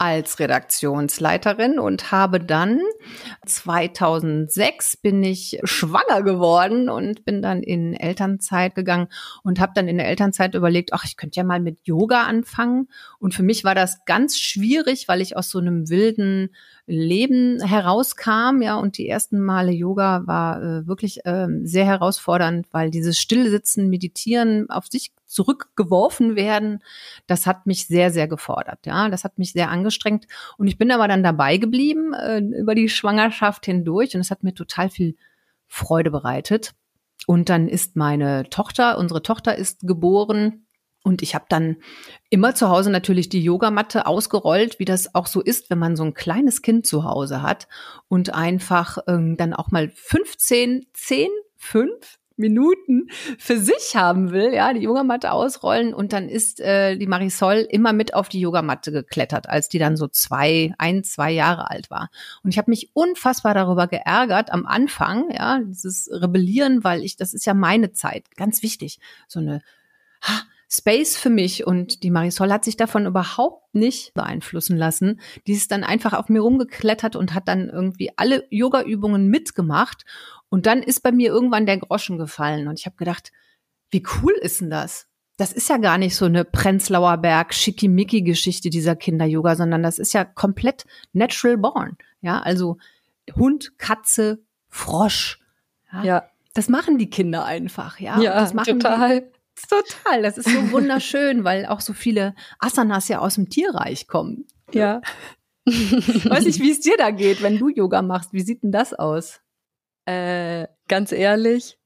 als 0.00 0.38
Redaktionsleiterin 0.38 1.78
und 1.78 2.10
habe 2.10 2.40
dann 2.40 2.80
2006 3.44 4.96
bin 4.96 5.22
ich 5.22 5.60
schwanger 5.64 6.22
geworden 6.22 6.88
und 6.88 7.26
bin 7.26 7.42
dann 7.42 7.62
in 7.62 7.92
Elternzeit 7.92 8.74
gegangen 8.74 9.08
und 9.42 9.60
habe 9.60 9.72
dann 9.74 9.88
in 9.88 9.98
der 9.98 10.08
Elternzeit 10.08 10.54
überlegt, 10.54 10.94
ach, 10.94 11.04
ich 11.04 11.18
könnte 11.18 11.36
ja 11.36 11.44
mal 11.44 11.60
mit 11.60 11.80
Yoga 11.82 12.22
anfangen. 12.22 12.88
Und 13.18 13.34
für 13.34 13.42
mich 13.42 13.62
war 13.62 13.74
das 13.74 14.06
ganz 14.06 14.38
schwierig, 14.38 15.06
weil 15.06 15.20
ich 15.20 15.36
aus 15.36 15.50
so 15.50 15.58
einem 15.58 15.90
wilden 15.90 16.54
Leben 16.90 17.62
herauskam, 17.62 18.62
ja, 18.62 18.76
und 18.76 18.98
die 18.98 19.08
ersten 19.08 19.40
Male 19.40 19.70
Yoga 19.70 20.26
war 20.26 20.62
äh, 20.62 20.86
wirklich 20.86 21.24
äh, 21.24 21.46
sehr 21.62 21.86
herausfordernd, 21.86 22.66
weil 22.72 22.90
dieses 22.90 23.18
Stillsitzen, 23.18 23.88
Meditieren, 23.88 24.68
auf 24.68 24.88
sich 24.88 25.12
zurückgeworfen 25.26 26.34
werden, 26.34 26.82
das 27.28 27.46
hat 27.46 27.66
mich 27.66 27.86
sehr, 27.86 28.10
sehr 28.10 28.26
gefordert, 28.26 28.84
ja, 28.86 29.08
das 29.08 29.22
hat 29.24 29.38
mich 29.38 29.52
sehr 29.52 29.70
angestrengt. 29.70 30.26
Und 30.58 30.66
ich 30.66 30.78
bin 30.78 30.90
aber 30.90 31.06
dann 31.06 31.22
dabei 31.22 31.56
geblieben 31.58 32.12
äh, 32.12 32.40
über 32.40 32.74
die 32.74 32.88
Schwangerschaft 32.88 33.64
hindurch 33.66 34.14
und 34.14 34.20
es 34.20 34.30
hat 34.30 34.42
mir 34.42 34.54
total 34.54 34.90
viel 34.90 35.16
Freude 35.68 36.10
bereitet. 36.10 36.74
Und 37.26 37.48
dann 37.48 37.68
ist 37.68 37.96
meine 37.96 38.48
Tochter, 38.50 38.98
unsere 38.98 39.22
Tochter 39.22 39.54
ist 39.54 39.86
geboren 39.86 40.66
und 41.02 41.22
ich 41.22 41.34
habe 41.34 41.46
dann 41.48 41.76
immer 42.28 42.54
zu 42.54 42.68
Hause 42.68 42.90
natürlich 42.90 43.28
die 43.28 43.42
Yogamatte 43.42 44.06
ausgerollt, 44.06 44.78
wie 44.78 44.84
das 44.84 45.14
auch 45.14 45.26
so 45.26 45.40
ist, 45.40 45.70
wenn 45.70 45.78
man 45.78 45.96
so 45.96 46.04
ein 46.04 46.14
kleines 46.14 46.62
Kind 46.62 46.86
zu 46.86 47.04
Hause 47.04 47.42
hat 47.42 47.68
und 48.08 48.34
einfach 48.34 48.98
ähm, 49.06 49.36
dann 49.36 49.54
auch 49.54 49.70
mal 49.70 49.88
15, 49.88 50.86
10, 50.92 51.28
5 51.56 52.20
Minuten 52.40 53.08
für 53.38 53.58
sich 53.58 53.94
haben 53.94 54.32
will, 54.32 54.52
ja, 54.52 54.72
die 54.72 54.80
Yogamatte 54.80 55.30
ausrollen 55.30 55.94
und 55.94 56.12
dann 56.12 56.28
ist 56.28 56.58
äh, 56.58 56.96
die 56.96 57.06
Marisol 57.06 57.66
immer 57.68 57.92
mit 57.92 58.14
auf 58.14 58.28
die 58.28 58.40
Yogamatte 58.40 58.90
geklettert, 58.90 59.48
als 59.48 59.68
die 59.68 59.78
dann 59.78 59.96
so 59.96 60.08
zwei, 60.08 60.74
ein, 60.78 61.04
zwei 61.04 61.30
Jahre 61.30 61.70
alt 61.70 61.90
war. 61.90 62.10
Und 62.42 62.50
ich 62.50 62.58
habe 62.58 62.70
mich 62.70 62.90
unfassbar 62.94 63.54
darüber 63.54 63.86
geärgert 63.86 64.50
am 64.50 64.66
Anfang, 64.66 65.30
ja, 65.30 65.60
dieses 65.60 66.10
Rebellieren, 66.10 66.82
weil 66.82 67.04
ich, 67.04 67.16
das 67.16 67.34
ist 67.34 67.46
ja 67.46 67.54
meine 67.54 67.92
Zeit, 67.92 68.24
ganz 68.36 68.62
wichtig, 68.62 68.98
so 69.28 69.38
eine 69.38 69.60
ha, 70.22 70.42
Space 70.72 71.16
für 71.16 71.30
mich 71.30 71.66
und 71.66 72.04
die 72.04 72.12
Marisol 72.12 72.52
hat 72.52 72.64
sich 72.64 72.76
davon 72.76 73.06
überhaupt 73.06 73.74
nicht 73.74 74.14
beeinflussen 74.14 74.76
lassen. 74.76 75.20
Die 75.48 75.52
ist 75.52 75.72
dann 75.72 75.82
einfach 75.82 76.12
auf 76.12 76.28
mir 76.28 76.42
rumgeklettert 76.42 77.16
und 77.16 77.34
hat 77.34 77.48
dann 77.48 77.68
irgendwie 77.68 78.12
alle 78.16 78.46
Yoga-Übungen 78.50 79.28
mitgemacht. 79.28 80.04
Und 80.48 80.66
dann 80.66 80.82
ist 80.82 81.02
bei 81.02 81.10
mir 81.10 81.30
irgendwann 81.30 81.66
der 81.66 81.78
Groschen 81.78 82.18
gefallen 82.18 82.68
und 82.68 82.78
ich 82.78 82.86
habe 82.86 82.96
gedacht, 82.96 83.32
wie 83.90 84.04
cool 84.22 84.32
ist 84.40 84.60
denn 84.60 84.70
das? 84.70 85.08
Das 85.36 85.52
ist 85.52 85.68
ja 85.68 85.78
gar 85.78 85.98
nicht 85.98 86.14
so 86.14 86.26
eine 86.26 86.44
Prenzlauer 86.44 87.16
Berg 87.16 87.52
schickimicki 87.52 88.22
Geschichte 88.22 88.70
dieser 88.70 88.94
Kinder-Yoga, 88.94 89.56
sondern 89.56 89.82
das 89.82 89.98
ist 89.98 90.12
ja 90.12 90.24
komplett 90.24 90.84
natural 91.12 91.56
born. 91.56 91.96
Ja, 92.20 92.40
also 92.40 92.78
Hund, 93.34 93.76
Katze, 93.78 94.42
Frosch. 94.68 95.40
Ja. 95.92 96.04
ja. 96.04 96.30
Das 96.54 96.68
machen 96.68 96.98
die 96.98 97.10
Kinder 97.10 97.44
einfach, 97.44 97.98
ja. 97.98 98.20
Ja, 98.20 98.34
das 98.38 98.54
machen 98.54 98.78
total. 98.78 99.30
Total, 99.68 100.22
das 100.22 100.38
ist 100.38 100.48
so 100.48 100.70
wunderschön, 100.72 101.44
weil 101.44 101.66
auch 101.66 101.80
so 101.80 101.92
viele 101.92 102.34
Asanas 102.58 103.08
ja 103.08 103.18
aus 103.18 103.34
dem 103.34 103.48
Tierreich 103.48 104.06
kommen. 104.06 104.46
Ja. 104.72 105.00
Weiß 105.66 106.44
nicht, 106.44 106.60
wie 106.60 106.70
es 106.70 106.80
dir 106.80 106.96
da 106.96 107.10
geht, 107.10 107.42
wenn 107.42 107.58
du 107.58 107.68
Yoga 107.68 108.02
machst. 108.02 108.32
Wie 108.32 108.40
sieht 108.42 108.62
denn 108.62 108.72
das 108.72 108.94
aus? 108.94 109.40
Äh, 110.06 110.66
ganz 110.88 111.12
ehrlich, 111.12 111.78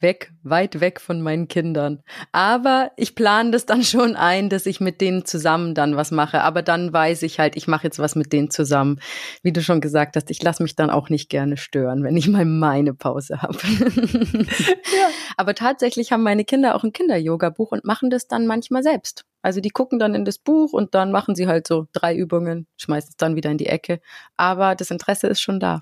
weg, 0.00 0.32
weit 0.42 0.80
weg 0.80 1.00
von 1.00 1.22
meinen 1.22 1.48
Kindern. 1.48 2.02
Aber 2.32 2.90
ich 2.96 3.14
plane 3.14 3.50
das 3.50 3.66
dann 3.66 3.82
schon 3.82 4.16
ein, 4.16 4.48
dass 4.48 4.66
ich 4.66 4.80
mit 4.80 5.00
denen 5.00 5.24
zusammen 5.24 5.74
dann 5.74 5.96
was 5.96 6.10
mache. 6.10 6.42
Aber 6.42 6.62
dann 6.62 6.92
weiß 6.92 7.22
ich 7.22 7.38
halt, 7.38 7.56
ich 7.56 7.66
mache 7.66 7.84
jetzt 7.84 7.98
was 7.98 8.14
mit 8.14 8.32
denen 8.32 8.50
zusammen. 8.50 9.00
Wie 9.42 9.52
du 9.52 9.62
schon 9.62 9.80
gesagt 9.80 10.16
hast, 10.16 10.30
ich 10.30 10.42
lasse 10.42 10.62
mich 10.62 10.76
dann 10.76 10.90
auch 10.90 11.08
nicht 11.08 11.28
gerne 11.28 11.56
stören, 11.56 12.04
wenn 12.04 12.16
ich 12.16 12.28
mal 12.28 12.44
meine 12.44 12.94
Pause 12.94 13.42
habe. 13.42 13.58
ja. 13.58 15.08
Aber 15.36 15.54
tatsächlich 15.54 16.12
haben 16.12 16.22
meine 16.22 16.44
Kinder 16.44 16.74
auch 16.74 16.84
ein 16.84 16.92
Kinder-Yoga-Buch 16.92 17.72
und 17.72 17.84
machen 17.84 18.10
das 18.10 18.28
dann 18.28 18.46
manchmal 18.46 18.82
selbst. 18.82 19.24
Also 19.42 19.60
die 19.60 19.70
gucken 19.70 19.98
dann 19.98 20.14
in 20.14 20.24
das 20.24 20.38
Buch 20.38 20.72
und 20.72 20.94
dann 20.94 21.12
machen 21.12 21.34
sie 21.36 21.46
halt 21.46 21.66
so 21.66 21.86
drei 21.92 22.16
Übungen, 22.16 22.66
schmeißen 22.78 23.10
es 23.10 23.16
dann 23.16 23.36
wieder 23.36 23.50
in 23.50 23.58
die 23.58 23.66
Ecke. 23.66 24.00
Aber 24.36 24.74
das 24.74 24.90
Interesse 24.90 25.28
ist 25.28 25.40
schon 25.40 25.60
da. 25.60 25.80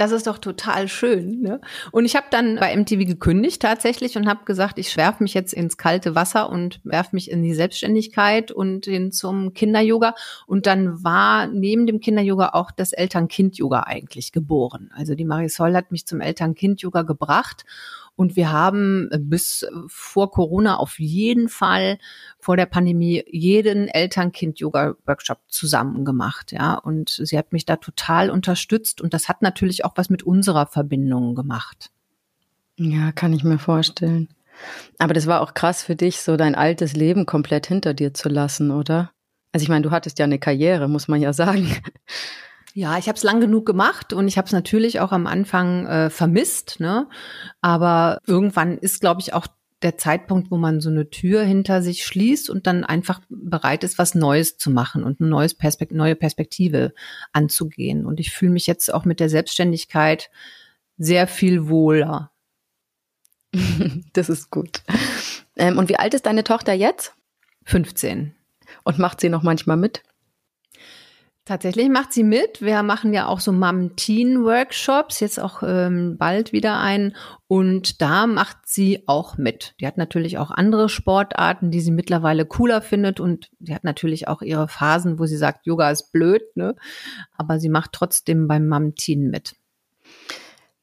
Das 0.00 0.12
ist 0.12 0.26
doch 0.26 0.38
total 0.38 0.88
schön. 0.88 1.42
Ne? 1.42 1.60
Und 1.92 2.06
ich 2.06 2.16
habe 2.16 2.28
dann 2.30 2.56
bei 2.56 2.74
MTV 2.74 3.04
gekündigt 3.06 3.60
tatsächlich 3.60 4.16
und 4.16 4.26
habe 4.26 4.46
gesagt, 4.46 4.78
ich 4.78 4.96
werfe 4.96 5.22
mich 5.22 5.34
jetzt 5.34 5.52
ins 5.52 5.76
kalte 5.76 6.14
Wasser 6.14 6.48
und 6.48 6.80
werfe 6.84 7.10
mich 7.12 7.30
in 7.30 7.42
die 7.42 7.52
Selbstständigkeit 7.52 8.50
und 8.50 8.86
hin 8.86 9.12
zum 9.12 9.52
Kinder-Yoga. 9.52 10.14
Und 10.46 10.66
dann 10.66 11.04
war 11.04 11.48
neben 11.48 11.86
dem 11.86 12.00
Kinder-Yoga 12.00 12.48
auch 12.54 12.70
das 12.70 12.94
Eltern-Kind-Yoga 12.94 13.80
eigentlich 13.80 14.32
geboren. 14.32 14.90
Also 14.96 15.14
die 15.14 15.26
Marisol 15.26 15.76
hat 15.76 15.92
mich 15.92 16.06
zum 16.06 16.22
Eltern-Kind-Yoga 16.22 17.02
gebracht. 17.02 17.66
Und 18.16 18.36
wir 18.36 18.52
haben 18.52 19.08
bis 19.18 19.66
vor 19.86 20.30
Corona 20.30 20.76
auf 20.76 20.98
jeden 20.98 21.48
Fall 21.48 21.98
vor 22.38 22.56
der 22.56 22.66
Pandemie 22.66 23.24
jeden 23.30 23.88
Eltern-Kind-Yoga-Workshop 23.88 25.38
zusammen 25.48 26.04
gemacht, 26.04 26.52
ja. 26.52 26.74
Und 26.74 27.10
sie 27.10 27.38
hat 27.38 27.52
mich 27.52 27.64
da 27.64 27.76
total 27.76 28.30
unterstützt 28.30 29.00
und 29.00 29.14
das 29.14 29.28
hat 29.28 29.42
natürlich 29.42 29.84
auch 29.84 29.92
was 29.96 30.10
mit 30.10 30.22
unserer 30.22 30.66
Verbindung 30.66 31.34
gemacht. 31.34 31.90
Ja, 32.76 33.12
kann 33.12 33.32
ich 33.32 33.44
mir 33.44 33.58
vorstellen. 33.58 34.28
Aber 34.98 35.14
das 35.14 35.26
war 35.26 35.40
auch 35.40 35.54
krass 35.54 35.82
für 35.82 35.96
dich, 35.96 36.20
so 36.20 36.36
dein 36.36 36.54
altes 36.54 36.94
Leben 36.94 37.26
komplett 37.26 37.66
hinter 37.66 37.94
dir 37.94 38.14
zu 38.14 38.28
lassen, 38.28 38.70
oder? 38.70 39.12
Also 39.52 39.64
ich 39.64 39.68
meine, 39.68 39.82
du 39.82 39.90
hattest 39.90 40.18
ja 40.18 40.24
eine 40.24 40.38
Karriere, 40.38 40.88
muss 40.88 41.08
man 41.08 41.20
ja 41.20 41.32
sagen. 41.32 41.74
Ja, 42.74 42.98
ich 42.98 43.08
habe 43.08 43.16
es 43.16 43.24
lang 43.24 43.40
genug 43.40 43.66
gemacht 43.66 44.12
und 44.12 44.28
ich 44.28 44.38
habe 44.38 44.46
es 44.46 44.52
natürlich 44.52 45.00
auch 45.00 45.12
am 45.12 45.26
Anfang 45.26 45.86
äh, 45.86 46.10
vermisst. 46.10 46.78
Ne? 46.78 47.08
Aber 47.60 48.18
irgendwann 48.26 48.78
ist, 48.78 49.00
glaube 49.00 49.20
ich, 49.20 49.34
auch 49.34 49.48
der 49.82 49.96
Zeitpunkt, 49.96 50.50
wo 50.50 50.56
man 50.56 50.80
so 50.80 50.90
eine 50.90 51.08
Tür 51.10 51.42
hinter 51.42 51.82
sich 51.82 52.04
schließt 52.04 52.50
und 52.50 52.66
dann 52.66 52.84
einfach 52.84 53.20
bereit 53.28 53.82
ist, 53.82 53.98
was 53.98 54.14
Neues 54.14 54.58
zu 54.58 54.70
machen 54.70 55.04
und 55.04 55.20
eine 55.20 55.30
neues 55.30 55.54
Perspekt 55.54 55.92
neue 55.92 56.16
Perspektive 56.16 56.92
anzugehen. 57.32 58.04
Und 58.04 58.20
ich 58.20 58.30
fühle 58.30 58.52
mich 58.52 58.66
jetzt 58.66 58.92
auch 58.92 59.04
mit 59.04 59.20
der 59.20 59.30
Selbstständigkeit 59.30 60.30
sehr 60.98 61.26
viel 61.26 61.68
wohler. 61.68 62.30
Das 64.12 64.28
ist 64.28 64.50
gut. 64.50 64.82
Ähm, 65.56 65.78
und 65.78 65.88
wie 65.88 65.96
alt 65.96 66.14
ist 66.14 66.26
deine 66.26 66.44
Tochter 66.44 66.72
jetzt? 66.72 67.14
15. 67.64 68.34
Und 68.84 68.98
macht 68.98 69.20
sie 69.20 69.28
noch 69.28 69.42
manchmal 69.42 69.76
mit? 69.76 70.02
Tatsächlich 71.50 71.88
macht 71.88 72.12
sie 72.12 72.22
mit. 72.22 72.62
Wir 72.62 72.84
machen 72.84 73.12
ja 73.12 73.26
auch 73.26 73.40
so 73.40 73.50
Mom-Teen-Workshops, 73.50 75.18
jetzt 75.18 75.40
auch 75.40 75.64
ähm, 75.66 76.16
bald 76.16 76.52
wieder 76.52 76.78
ein. 76.78 77.16
Und 77.48 78.00
da 78.00 78.28
macht 78.28 78.58
sie 78.66 79.02
auch 79.08 79.36
mit. 79.36 79.74
Die 79.80 79.86
hat 79.88 79.96
natürlich 79.96 80.38
auch 80.38 80.52
andere 80.52 80.88
Sportarten, 80.88 81.72
die 81.72 81.80
sie 81.80 81.90
mittlerweile 81.90 82.46
cooler 82.46 82.80
findet. 82.80 83.18
Und 83.18 83.50
die 83.58 83.74
hat 83.74 83.82
natürlich 83.82 84.28
auch 84.28 84.42
ihre 84.42 84.68
Phasen, 84.68 85.18
wo 85.18 85.26
sie 85.26 85.36
sagt, 85.36 85.66
Yoga 85.66 85.90
ist 85.90 86.12
blöd, 86.12 86.42
ne? 86.54 86.76
Aber 87.36 87.58
sie 87.58 87.68
macht 87.68 87.90
trotzdem 87.94 88.46
beim 88.46 88.68
Mom-Teen 88.68 89.28
mit. 89.28 89.56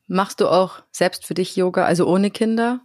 Machst 0.08 0.42
du 0.42 0.50
auch 0.50 0.84
selbst 0.92 1.26
für 1.26 1.34
dich 1.34 1.56
Yoga, 1.56 1.86
also 1.86 2.06
ohne 2.06 2.30
Kinder? 2.30 2.82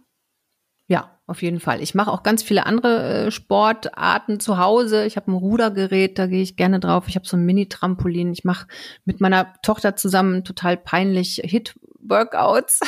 Auf 1.25 1.41
jeden 1.41 1.61
Fall. 1.61 1.81
Ich 1.81 1.95
mache 1.95 2.11
auch 2.11 2.21
ganz 2.21 2.43
viele 2.43 2.65
andere 2.65 3.27
äh, 3.27 3.31
Sportarten 3.31 4.41
zu 4.41 4.57
Hause. 4.57 5.05
Ich 5.05 5.15
habe 5.15 5.31
ein 5.31 5.35
Rudergerät, 5.35 6.19
da 6.19 6.27
gehe 6.27 6.41
ich 6.41 6.57
gerne 6.57 6.81
drauf. 6.81 7.07
Ich 7.07 7.15
habe 7.15 7.25
so 7.25 7.37
ein 7.37 7.45
Mini-Trampolin. 7.45 8.33
Ich 8.33 8.43
mache 8.43 8.67
mit 9.05 9.21
meiner 9.21 9.53
Tochter 9.61 9.95
zusammen 9.95 10.43
total 10.43 10.75
peinlich 10.75 11.41
Hit-Workouts. 11.41 12.81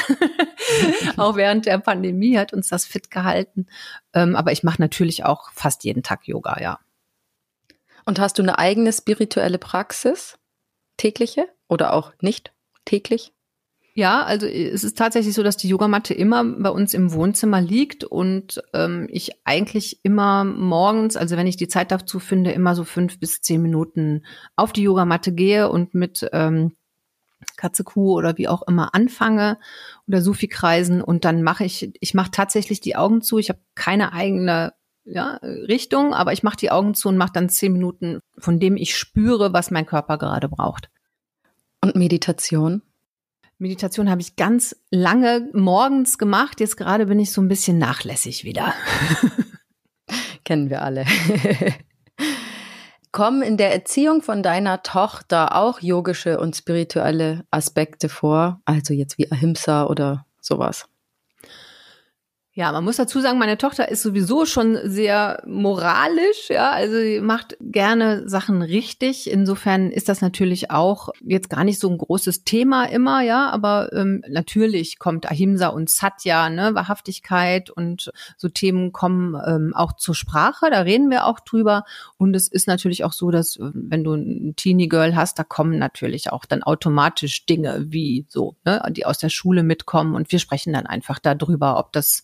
auch 1.17 1.37
während 1.37 1.65
der 1.65 1.77
Pandemie 1.77 2.37
hat 2.37 2.51
uns 2.51 2.67
das 2.67 2.85
fit 2.85 3.09
gehalten. 3.09 3.67
Ähm, 4.13 4.35
aber 4.35 4.51
ich 4.51 4.63
mache 4.63 4.81
natürlich 4.81 5.23
auch 5.23 5.49
fast 5.53 5.85
jeden 5.85 6.03
Tag 6.03 6.27
Yoga, 6.27 6.59
ja. 6.61 6.79
Und 8.05 8.19
hast 8.19 8.37
du 8.37 8.43
eine 8.43 8.59
eigene 8.59 8.91
spirituelle 8.91 9.59
Praxis? 9.59 10.37
Tägliche 10.97 11.47
oder 11.69 11.93
auch 11.93 12.11
nicht 12.19 12.53
täglich? 12.83 13.34
Ja, 13.97 14.23
also 14.23 14.45
es 14.45 14.83
ist 14.83 14.97
tatsächlich 14.97 15.33
so, 15.33 15.41
dass 15.41 15.55
die 15.55 15.69
Yogamatte 15.69 16.13
immer 16.13 16.43
bei 16.43 16.69
uns 16.69 16.93
im 16.93 17.13
Wohnzimmer 17.13 17.61
liegt 17.61 18.03
und 18.03 18.61
ähm, 18.73 19.07
ich 19.09 19.31
eigentlich 19.45 20.01
immer 20.03 20.43
morgens, 20.43 21.15
also 21.15 21.37
wenn 21.37 21.47
ich 21.47 21.55
die 21.55 21.69
Zeit 21.69 21.91
dazu 21.91 22.19
finde, 22.19 22.51
immer 22.51 22.75
so 22.75 22.83
fünf 22.83 23.21
bis 23.21 23.41
zehn 23.41 23.61
Minuten 23.61 24.25
auf 24.57 24.73
die 24.73 24.81
Yogamatte 24.81 25.31
gehe 25.31 25.69
und 25.69 25.95
mit 25.95 26.27
ähm, 26.33 26.73
Katze, 27.55 27.85
Kuh 27.85 28.17
oder 28.17 28.37
wie 28.37 28.49
auch 28.49 28.63
immer 28.67 28.93
anfange 28.93 29.57
oder 30.09 30.21
Sufi-Kreisen 30.21 31.01
und 31.01 31.23
dann 31.23 31.41
mache 31.41 31.63
ich, 31.63 31.93
ich 32.01 32.13
mache 32.13 32.31
tatsächlich 32.31 32.81
die 32.81 32.97
Augen 32.97 33.21
zu. 33.21 33.37
Ich 33.37 33.47
habe 33.47 33.59
keine 33.75 34.11
eigene 34.11 34.73
ja, 35.05 35.39
Richtung, 35.41 36.13
aber 36.13 36.33
ich 36.33 36.43
mache 36.43 36.57
die 36.57 36.71
Augen 36.71 36.95
zu 36.95 37.07
und 37.07 37.15
mache 37.15 37.31
dann 37.31 37.47
zehn 37.47 37.71
Minuten, 37.71 38.19
von 38.37 38.59
dem 38.59 38.75
ich 38.75 38.97
spüre, 38.97 39.53
was 39.53 39.71
mein 39.71 39.85
Körper 39.85 40.17
gerade 40.17 40.49
braucht. 40.49 40.89
Und 41.79 41.95
Meditation? 41.95 42.81
Meditation 43.57 44.09
habe 44.09 44.21
ich 44.21 44.35
ganz 44.35 44.75
lange 44.91 45.49
morgens 45.53 46.17
gemacht. 46.17 46.59
Jetzt 46.59 46.77
gerade 46.77 47.05
bin 47.05 47.19
ich 47.19 47.31
so 47.31 47.41
ein 47.41 47.47
bisschen 47.47 47.77
nachlässig 47.77 48.43
wieder. 48.43 48.73
Kennen 50.43 50.69
wir 50.69 50.81
alle. 50.81 51.05
Kommen 53.11 53.41
in 53.41 53.55
der 53.55 53.73
Erziehung 53.73 54.21
von 54.21 54.43
deiner 54.43 54.83
Tochter 54.83 55.55
auch 55.55 55.79
yogische 55.79 56.37
und 56.37 56.55
spirituelle 56.55 57.45
Aspekte 57.49 58.09
vor? 58.09 58.61
Also 58.65 58.93
jetzt 58.93 59.17
wie 59.17 59.31
Ahimsa 59.31 59.85
oder 59.85 60.25
sowas? 60.41 60.89
Ja, 62.57 62.71
man 62.71 62.85
muss 62.85 62.95
dazu 62.95 63.19
sagen, 63.19 63.37
meine 63.37 63.57
Tochter 63.57 63.89
ist 63.89 64.01
sowieso 64.01 64.45
schon 64.45 64.79
sehr 64.85 65.43
moralisch, 65.45 66.47
ja, 66.47 66.71
also 66.71 66.95
sie 66.97 67.19
macht 67.19 67.57
gerne 67.59 68.29
Sachen 68.29 68.61
richtig. 68.61 69.29
Insofern 69.29 69.91
ist 69.91 70.07
das 70.07 70.21
natürlich 70.21 70.71
auch 70.71 71.09
jetzt 71.19 71.49
gar 71.49 71.65
nicht 71.65 71.81
so 71.81 71.89
ein 71.89 71.97
großes 71.97 72.45
Thema 72.45 72.85
immer, 72.85 73.21
ja, 73.23 73.49
aber 73.49 73.91
ähm, 73.91 74.23
natürlich 74.29 74.99
kommt 74.99 75.29
Ahimsa 75.29 75.67
und 75.67 75.89
Satya, 75.89 76.49
ne, 76.49 76.73
Wahrhaftigkeit 76.75 77.69
und 77.71 78.13
so 78.37 78.47
Themen 78.47 78.93
kommen 78.93 79.35
ähm, 79.45 79.73
auch 79.75 79.91
zur 79.97 80.15
Sprache, 80.15 80.69
da 80.71 80.79
reden 80.79 81.09
wir 81.09 81.25
auch 81.25 81.41
drüber. 81.41 81.83
Und 82.15 82.37
es 82.37 82.47
ist 82.47 82.69
natürlich 82.69 83.03
auch 83.03 83.11
so, 83.11 83.31
dass 83.31 83.57
äh, 83.57 83.69
wenn 83.73 84.05
du 84.05 84.13
ein 84.13 84.53
Teenie 84.55 84.87
Girl 84.87 85.13
hast, 85.13 85.37
da 85.37 85.43
kommen 85.43 85.77
natürlich 85.77 86.31
auch 86.31 86.45
dann 86.45 86.63
automatisch 86.63 87.45
Dinge 87.47 87.87
wie 87.89 88.25
so, 88.29 88.55
ne, 88.63 88.81
die 88.91 89.05
aus 89.05 89.17
der 89.17 89.27
Schule 89.27 89.61
mitkommen 89.61 90.15
und 90.15 90.31
wir 90.31 90.39
sprechen 90.39 90.71
dann 90.71 90.85
einfach 90.85 91.19
darüber, 91.19 91.77
ob 91.77 91.91
das 91.91 92.23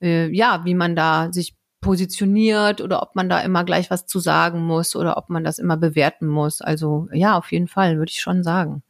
äh, 0.00 0.28
ja, 0.34 0.62
wie 0.64 0.74
man 0.74 0.96
da 0.96 1.32
sich 1.32 1.54
positioniert 1.80 2.80
oder 2.80 3.02
ob 3.02 3.16
man 3.16 3.28
da 3.28 3.40
immer 3.40 3.64
gleich 3.64 3.90
was 3.90 4.06
zu 4.06 4.18
sagen 4.18 4.60
muss 4.60 4.94
oder 4.94 5.16
ob 5.16 5.30
man 5.30 5.44
das 5.44 5.58
immer 5.58 5.76
bewerten 5.76 6.26
muss. 6.26 6.60
Also 6.60 7.08
ja, 7.12 7.38
auf 7.38 7.50
jeden 7.52 7.68
Fall, 7.68 7.96
würde 7.96 8.10
ich 8.10 8.20
schon 8.20 8.42
sagen. 8.42 8.82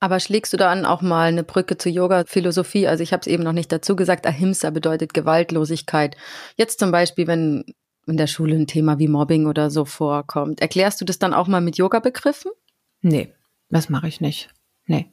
Aber 0.00 0.20
schlägst 0.20 0.52
du 0.52 0.56
dann 0.56 0.84
auch 0.84 1.02
mal 1.02 1.28
eine 1.28 1.42
Brücke 1.42 1.76
zur 1.76 1.90
Yoga-Philosophie? 1.90 2.86
Also 2.86 3.02
ich 3.02 3.12
habe 3.12 3.22
es 3.22 3.26
eben 3.26 3.42
noch 3.42 3.52
nicht 3.52 3.72
dazu 3.72 3.96
gesagt, 3.96 4.26
Ahimsa 4.26 4.70
bedeutet 4.70 5.12
Gewaltlosigkeit. 5.12 6.16
Jetzt 6.56 6.78
zum 6.78 6.92
Beispiel, 6.92 7.26
wenn 7.26 7.64
in 8.06 8.16
der 8.16 8.28
Schule 8.28 8.54
ein 8.54 8.66
Thema 8.66 8.98
wie 8.98 9.08
Mobbing 9.08 9.46
oder 9.46 9.70
so 9.70 9.84
vorkommt, 9.84 10.60
erklärst 10.60 11.00
du 11.00 11.04
das 11.04 11.18
dann 11.18 11.34
auch 11.34 11.48
mal 11.48 11.60
mit 11.60 11.78
Yoga-Begriffen? 11.78 12.52
Nee, 13.02 13.34
das 13.70 13.88
mache 13.88 14.08
ich 14.08 14.20
nicht. 14.20 14.50
Nee. 14.86 15.10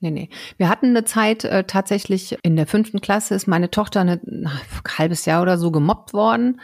Nee, 0.00 0.12
nee. 0.12 0.30
Wir 0.58 0.68
hatten 0.68 0.86
eine 0.86 1.04
Zeit 1.04 1.44
äh, 1.44 1.64
tatsächlich 1.64 2.38
in 2.42 2.54
der 2.54 2.68
fünften 2.68 3.00
Klasse 3.00 3.34
ist 3.34 3.48
meine 3.48 3.70
Tochter 3.70 4.00
eine, 4.00 4.20
ein 4.24 4.48
halbes 4.96 5.24
Jahr 5.24 5.42
oder 5.42 5.58
so 5.58 5.72
gemobbt 5.72 6.12
worden. 6.12 6.60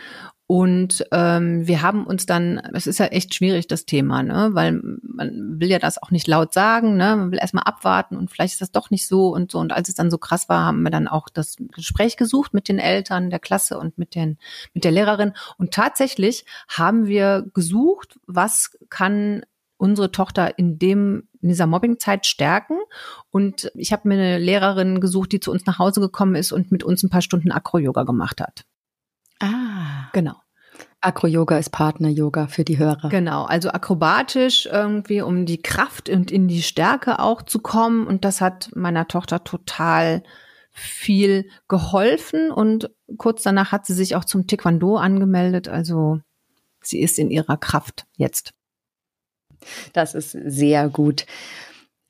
Und 0.46 1.06
ähm, 1.10 1.66
wir 1.66 1.80
haben 1.80 2.06
uns 2.06 2.26
dann, 2.26 2.58
es 2.74 2.86
ist 2.86 2.98
ja 2.98 3.06
echt 3.06 3.34
schwierig, 3.34 3.66
das 3.66 3.86
Thema, 3.86 4.22
ne? 4.22 4.50
Weil 4.52 4.72
man 5.02 5.58
will 5.58 5.70
ja 5.70 5.78
das 5.78 6.00
auch 6.00 6.10
nicht 6.10 6.28
laut 6.28 6.52
sagen, 6.52 6.96
ne? 6.98 7.16
Man 7.16 7.32
will 7.32 7.38
erstmal 7.38 7.64
abwarten 7.64 8.18
und 8.18 8.30
vielleicht 8.30 8.52
ist 8.52 8.60
das 8.60 8.70
doch 8.70 8.90
nicht 8.90 9.08
so 9.08 9.34
und 9.34 9.50
so. 9.50 9.58
Und 9.58 9.72
als 9.72 9.88
es 9.88 9.94
dann 9.94 10.10
so 10.10 10.18
krass 10.18 10.50
war, 10.50 10.66
haben 10.66 10.82
wir 10.82 10.90
dann 10.90 11.08
auch 11.08 11.30
das 11.30 11.56
Gespräch 11.74 12.18
gesucht 12.18 12.52
mit 12.52 12.68
den 12.68 12.78
Eltern 12.78 13.30
der 13.30 13.38
Klasse 13.38 13.78
und 13.78 13.96
mit 13.96 14.14
den, 14.14 14.38
mit 14.74 14.84
der 14.84 14.92
Lehrerin. 14.92 15.32
Und 15.56 15.72
tatsächlich 15.72 16.44
haben 16.68 17.06
wir 17.06 17.46
gesucht, 17.54 18.18
was 18.26 18.76
kann 18.90 19.44
unsere 19.84 20.10
Tochter 20.10 20.58
in 20.58 20.78
dem 20.78 21.28
in 21.42 21.50
dieser 21.50 21.66
Mobbingzeit 21.66 22.24
stärken. 22.24 22.78
Und 23.30 23.70
ich 23.74 23.92
habe 23.92 24.08
mir 24.08 24.14
eine 24.14 24.38
Lehrerin 24.38 24.98
gesucht, 24.98 25.30
die 25.32 25.40
zu 25.40 25.52
uns 25.52 25.66
nach 25.66 25.78
Hause 25.78 26.00
gekommen 26.00 26.36
ist 26.36 26.52
und 26.52 26.72
mit 26.72 26.82
uns 26.82 27.02
ein 27.02 27.10
paar 27.10 27.20
Stunden 27.20 27.52
Akro-Yoga 27.52 28.04
gemacht 28.04 28.40
hat. 28.40 28.64
Ah. 29.40 30.08
Genau. 30.14 30.36
Akro-Yoga 31.02 31.58
ist 31.58 31.68
Partner-Yoga 31.68 32.46
für 32.46 32.64
die 32.64 32.78
Hörer. 32.78 33.10
Genau, 33.10 33.44
also 33.44 33.68
akrobatisch 33.68 34.66
irgendwie, 34.72 35.20
um 35.20 35.44
die 35.44 35.60
Kraft 35.60 36.08
und 36.08 36.30
in 36.30 36.48
die 36.48 36.62
Stärke 36.62 37.18
auch 37.18 37.42
zu 37.42 37.58
kommen. 37.58 38.06
Und 38.06 38.24
das 38.24 38.40
hat 38.40 38.70
meiner 38.74 39.06
Tochter 39.06 39.44
total 39.44 40.22
viel 40.70 41.50
geholfen 41.68 42.50
und 42.50 42.90
kurz 43.18 43.42
danach 43.42 43.70
hat 43.70 43.84
sie 43.84 43.94
sich 43.94 44.16
auch 44.16 44.24
zum 44.24 44.46
Taekwondo 44.46 44.96
angemeldet. 44.96 45.68
Also 45.68 46.20
sie 46.80 47.00
ist 47.00 47.18
in 47.18 47.30
ihrer 47.30 47.58
Kraft 47.58 48.06
jetzt. 48.16 48.54
Das 49.92 50.14
ist 50.14 50.32
sehr 50.32 50.88
gut. 50.88 51.26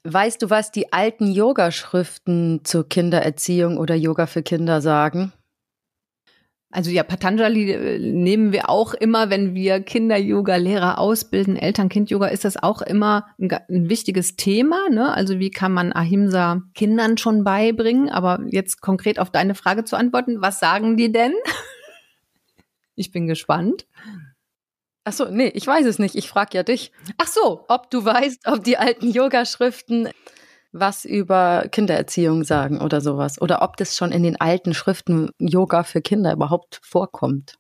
Weißt 0.05 0.43
du, 0.43 0.51
was 0.51 0.71
die 0.71 0.93
alten 0.93 1.33
Yogaschriften 1.33 2.61
zur 2.65 2.89
Kindererziehung 2.89 3.79
oder 3.79 3.95
Yoga 3.95 4.27
für 4.27 4.43
Kinder 4.43 4.83
sagen? 4.83 5.33
Also 6.75 6.91
ja, 6.91 7.05
Patanjali 7.05 7.71
äh, 7.71 7.99
nehmen 8.01 8.51
wir 8.51 8.69
auch 8.69 8.95
immer, 8.95 9.31
wenn 9.31 9.55
wir 9.55 9.81
Kinder-Yoga-Lehrer 9.81 10.99
ausbilden, 10.99 11.57
Eltern-Kind-Yoga, 11.57 12.27
ist 12.27 12.45
das 12.45 12.61
auch 12.61 12.83
immer 12.83 13.27
ein, 13.41 13.49
ein, 13.53 13.89
wichtiges 13.89 14.35
Thema. 14.35 14.89
Ne? 14.91 15.15
Also 15.15 15.39
wie 15.39 15.51
kann 15.51 15.73
man 15.73 15.93
Ahimsa 15.93 16.63
Kindern 16.75 17.17
schon 17.17 17.45
beibringen? 17.45 18.09
Aber 18.09 18.41
jetzt 18.49 18.81
konkret 18.81 19.21
auf 19.21 19.31
deine 19.31 19.55
Frage 19.55 19.85
zu 19.85 19.97
antworten, 19.97 20.43
was 20.43 20.59
sagen 20.59 20.97
die 20.97 21.13
denn? 21.13 21.33
ich 22.97 23.13
bin 23.13 23.29
gespannt. 23.29 23.87
Ach 25.05 25.13
so, 25.13 25.27
nee, 25.27 25.49
ich 25.49 25.67
weiß 25.67 25.85
es 25.87 25.99
nicht. 25.99 26.15
Ich 26.15 26.29
frage 26.29 26.57
ja 26.57 26.63
dich. 26.63 26.91
Ach 27.19 27.27
so, 27.27 27.65
ob 27.69 27.91
du 27.91 28.05
weißt, 28.05 28.47
ob 28.47 28.65
die 28.65 28.79
alten 28.79 29.11
Yoga-Schriften 29.11 30.09
was 30.73 31.05
über 31.05 31.67
Kindererziehung 31.71 32.43
sagen 32.43 32.81
oder 32.81 33.01
sowas. 33.01 33.41
Oder 33.41 33.63
ob 33.63 33.77
das 33.77 33.97
schon 33.97 34.13
in 34.13 34.23
den 34.23 34.41
alten 34.41 34.75
Schriften 34.75 35.31
Yoga 35.39 35.85
für 35.85 36.01
Kinder 36.01 36.33
überhaupt 36.33 36.81
vorkommt. 36.83 37.55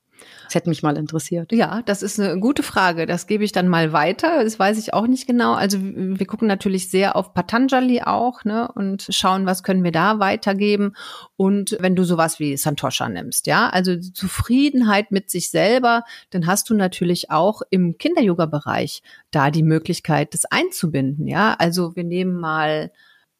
Das 0.45 0.54
hätte 0.54 0.69
mich 0.69 0.83
mal 0.83 0.97
interessiert. 0.97 1.52
Ja, 1.52 1.83
das 1.83 2.02
ist 2.02 2.21
eine 2.21 2.38
gute 2.38 2.62
Frage. 2.62 3.07
Das 3.07 3.26
gebe 3.26 3.45
ich 3.45 3.52
dann 3.52 3.69
mal 3.69 3.93
weiter. 3.93 4.45
Das 4.45 4.59
weiß 4.59 4.78
ich 4.78 4.95
auch 4.95 5.07
nicht 5.07 5.26
genau. 5.26 5.54
Also 5.54 5.78
wir 5.81 6.26
gucken 6.26 6.49
natürlich 6.49 6.90
sehr 6.90 7.16
auf 7.16 7.35
Patanjali 7.35 8.02
auch, 8.02 8.45
ne, 8.45 8.71
und 8.75 9.07
schauen, 9.11 9.47
was 9.47 9.62
können 9.62 9.85
wir 9.85 9.93
da 9.93 10.19
weitergeben. 10.19 10.95
Und 11.37 11.76
wenn 11.81 11.97
du 11.97 12.04
sowas 12.04 12.38
wie 12.38 12.57
Santosha 12.57 13.09
nimmst, 13.09 13.47
ja, 13.47 13.69
also 13.69 13.97
Zufriedenheit 13.99 15.11
mit 15.11 15.31
sich 15.31 15.50
selber, 15.50 16.04
dann 16.31 16.47
hast 16.47 16.71
du 16.71 16.75
natürlich 16.75 17.31
auch 17.31 17.62
im 17.71 17.99
Kinder-Yoga-Bereich 17.99 19.02
da 19.31 19.50
die 19.50 19.62
Möglichkeit, 19.62 20.35
das 20.35 20.45
einzubinden, 20.45 21.26
ja. 21.26 21.54
Also 21.59 21.97
wir 21.97 22.04
nehmen 22.04 22.38
mal 22.38 22.90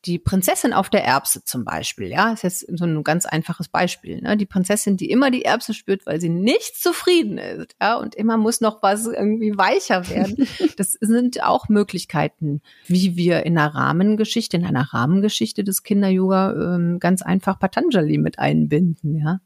die 0.05 0.19
Prinzessin 0.19 0.73
auf 0.73 0.91
der 0.91 1.05
Erbse 1.05 1.45
zum 1.45 1.65
Beispiel, 1.65 2.09
ja, 2.09 2.33
ist 2.33 2.43
jetzt 2.43 2.67
so 2.69 2.85
ein 2.85 3.03
ganz 3.05 3.27
einfaches 3.27 3.69
Beispiel. 3.69 4.21
Ne? 4.21 4.37
Die 4.37 4.47
Prinzessin, 4.47 4.97
die 4.97 5.11
immer 5.11 5.31
die 5.31 5.45
Erbse 5.45 5.75
spürt, 5.75 6.07
weil 6.07 6.21
sie 6.21 6.29
nicht 6.29 6.77
zufrieden 6.77 7.39
ist, 7.39 7.75
ja, 7.81 7.97
und 7.97 8.15
immer 8.15 8.37
muss 8.37 8.61
noch 8.61 8.83
was 8.83 9.07
irgendwie 9.07 9.57
weicher 9.57 10.09
werden. 10.09 10.49
Das 10.77 10.93
sind 10.93 11.43
auch 11.43 11.69
Möglichkeiten, 11.69 12.61
wie 12.87 13.17
wir 13.17 13.45
in 13.47 13.57
einer 13.57 13.75
Rahmengeschichte, 13.75 14.57
in 14.57 14.65
einer 14.65 14.93
Rahmengeschichte 14.93 15.63
des 15.63 15.83
Kinder-Yoga 15.83 16.75
ähm, 16.75 16.99
ganz 16.99 17.23
einfach 17.23 17.59
Patanjali 17.59 18.19
mit 18.19 18.39
einbinden, 18.39 19.17
ja. 19.17 19.41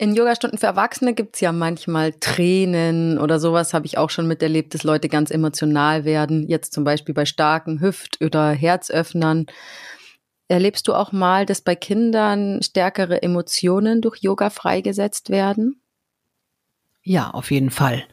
In 0.00 0.14
Yogastunden 0.14 0.58
für 0.58 0.64
Erwachsene 0.64 1.12
gibt's 1.12 1.40
ja 1.40 1.52
manchmal 1.52 2.14
Tränen 2.14 3.18
oder 3.18 3.38
sowas, 3.38 3.74
habe 3.74 3.84
ich 3.84 3.98
auch 3.98 4.08
schon 4.08 4.26
miterlebt, 4.26 4.72
dass 4.72 4.82
Leute 4.82 5.10
ganz 5.10 5.30
emotional 5.30 6.06
werden. 6.06 6.48
Jetzt 6.48 6.72
zum 6.72 6.84
Beispiel 6.84 7.14
bei 7.14 7.26
starken 7.26 7.82
Hüft- 7.82 8.16
oder 8.24 8.48
Herzöffnern. 8.48 9.44
Erlebst 10.48 10.88
du 10.88 10.94
auch 10.94 11.12
mal, 11.12 11.44
dass 11.44 11.60
bei 11.60 11.74
Kindern 11.74 12.62
stärkere 12.62 13.22
Emotionen 13.22 14.00
durch 14.00 14.22
Yoga 14.22 14.48
freigesetzt 14.48 15.28
werden? 15.28 15.82
Ja, 17.02 17.32
auf 17.32 17.50
jeden 17.50 17.70
Fall. 17.70 18.04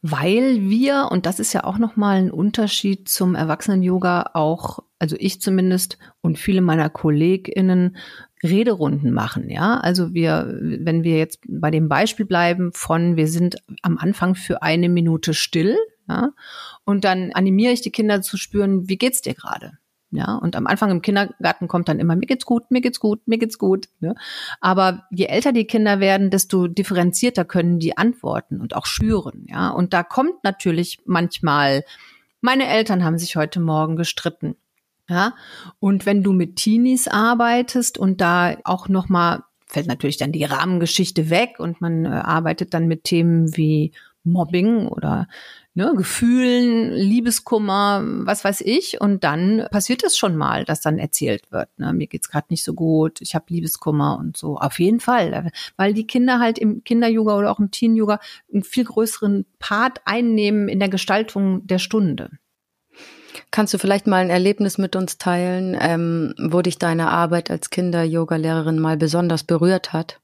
Weil 0.00 0.70
wir, 0.70 1.08
und 1.10 1.26
das 1.26 1.38
ist 1.38 1.52
ja 1.52 1.64
auch 1.64 1.76
nochmal 1.76 2.16
ein 2.16 2.30
Unterschied 2.30 3.10
zum 3.10 3.34
Erwachsenen-Yoga, 3.34 4.30
auch, 4.32 4.78
also 5.00 5.16
ich 5.18 5.40
zumindest 5.40 5.98
und 6.20 6.38
viele 6.38 6.60
meiner 6.60 6.88
KollegInnen 6.90 7.96
Rederunden 8.42 9.12
machen, 9.12 9.50
ja. 9.50 9.78
Also 9.78 10.14
wir, 10.14 10.58
wenn 10.60 11.02
wir 11.02 11.18
jetzt 11.18 11.40
bei 11.48 11.70
dem 11.70 11.88
Beispiel 11.88 12.26
bleiben 12.26 12.70
von, 12.72 13.16
wir 13.16 13.26
sind 13.26 13.56
am 13.82 13.98
Anfang 13.98 14.34
für 14.34 14.62
eine 14.62 14.88
Minute 14.88 15.34
still, 15.34 15.76
ja, 16.08 16.32
und 16.84 17.04
dann 17.04 17.32
animiere 17.32 17.72
ich 17.72 17.80
die 17.80 17.92
Kinder 17.92 18.22
zu 18.22 18.36
spüren, 18.36 18.88
wie 18.88 18.98
geht's 18.98 19.22
dir 19.22 19.34
gerade? 19.34 19.78
Ja, 20.12 20.34
und 20.34 20.56
am 20.56 20.66
Anfang 20.66 20.90
im 20.90 21.02
Kindergarten 21.02 21.68
kommt 21.68 21.88
dann 21.88 22.00
immer, 22.00 22.16
mir 22.16 22.26
geht's 22.26 22.44
gut, 22.44 22.70
mir 22.70 22.80
geht's 22.80 22.98
gut, 22.98 23.20
mir 23.26 23.38
geht's 23.38 23.58
gut. 23.58 23.88
Ne? 24.00 24.16
Aber 24.60 25.04
je 25.10 25.26
älter 25.26 25.52
die 25.52 25.66
Kinder 25.66 26.00
werden, 26.00 26.30
desto 26.30 26.66
differenzierter 26.66 27.44
können 27.44 27.78
die 27.78 27.96
antworten 27.96 28.60
und 28.60 28.74
auch 28.74 28.86
spüren. 28.86 29.46
Ja, 29.48 29.70
und 29.70 29.92
da 29.92 30.02
kommt 30.02 30.42
natürlich 30.42 31.00
manchmal, 31.04 31.84
meine 32.40 32.66
Eltern 32.66 33.04
haben 33.04 33.18
sich 33.18 33.36
heute 33.36 33.60
Morgen 33.60 33.94
gestritten. 33.94 34.56
Ja, 35.10 35.34
und 35.80 36.06
wenn 36.06 36.22
du 36.22 36.32
mit 36.32 36.54
Teenies 36.54 37.08
arbeitest 37.08 37.98
und 37.98 38.20
da 38.20 38.56
auch 38.62 38.88
noch 38.88 39.08
mal 39.08 39.42
fällt 39.66 39.86
natürlich 39.86 40.16
dann 40.16 40.32
die 40.32 40.44
Rahmengeschichte 40.44 41.30
weg 41.30 41.56
und 41.58 41.80
man 41.80 42.04
äh, 42.04 42.08
arbeitet 42.08 42.74
dann 42.74 42.86
mit 42.86 43.04
Themen 43.04 43.56
wie 43.56 43.92
Mobbing 44.22 44.86
oder 44.86 45.26
ne, 45.74 45.92
Gefühlen, 45.96 46.92
Liebeskummer, 46.92 48.02
was 48.04 48.44
weiß 48.44 48.60
ich. 48.60 49.00
Und 49.00 49.24
dann 49.24 49.66
passiert 49.70 50.04
es 50.04 50.16
schon 50.16 50.36
mal, 50.36 50.64
dass 50.64 50.80
dann 50.80 50.98
erzählt 50.98 51.50
wird, 51.50 51.68
ne, 51.78 51.92
mir 51.92 52.06
geht's 52.06 52.28
gerade 52.28 52.46
nicht 52.50 52.64
so 52.64 52.74
gut, 52.74 53.20
ich 53.20 53.34
habe 53.34 53.46
Liebeskummer 53.48 54.18
und 54.18 54.36
so. 54.36 54.56
Auf 54.58 54.78
jeden 54.78 55.00
Fall, 55.00 55.50
weil 55.76 55.94
die 55.94 56.06
Kinder 56.06 56.38
halt 56.38 56.58
im 56.58 56.84
Kinder-Yoga 56.84 57.36
oder 57.36 57.50
auch 57.50 57.58
im 57.58 57.70
Teen-Yoga 57.70 58.20
einen 58.52 58.62
viel 58.62 58.84
größeren 58.84 59.46
Part 59.58 60.00
einnehmen 60.04 60.68
in 60.68 60.78
der 60.78 60.88
Gestaltung 60.88 61.66
der 61.66 61.78
Stunde. 61.78 62.30
Kannst 63.50 63.74
du 63.74 63.78
vielleicht 63.78 64.06
mal 64.06 64.18
ein 64.22 64.30
Erlebnis 64.30 64.78
mit 64.78 64.94
uns 64.94 65.18
teilen, 65.18 65.76
ähm, 65.80 66.34
wo 66.38 66.62
dich 66.62 66.78
deine 66.78 67.10
Arbeit 67.10 67.50
als 67.50 67.70
Kinder-Yoga-Lehrerin 67.70 68.78
mal 68.78 68.96
besonders 68.96 69.42
berührt 69.42 69.92
hat? 69.92 70.20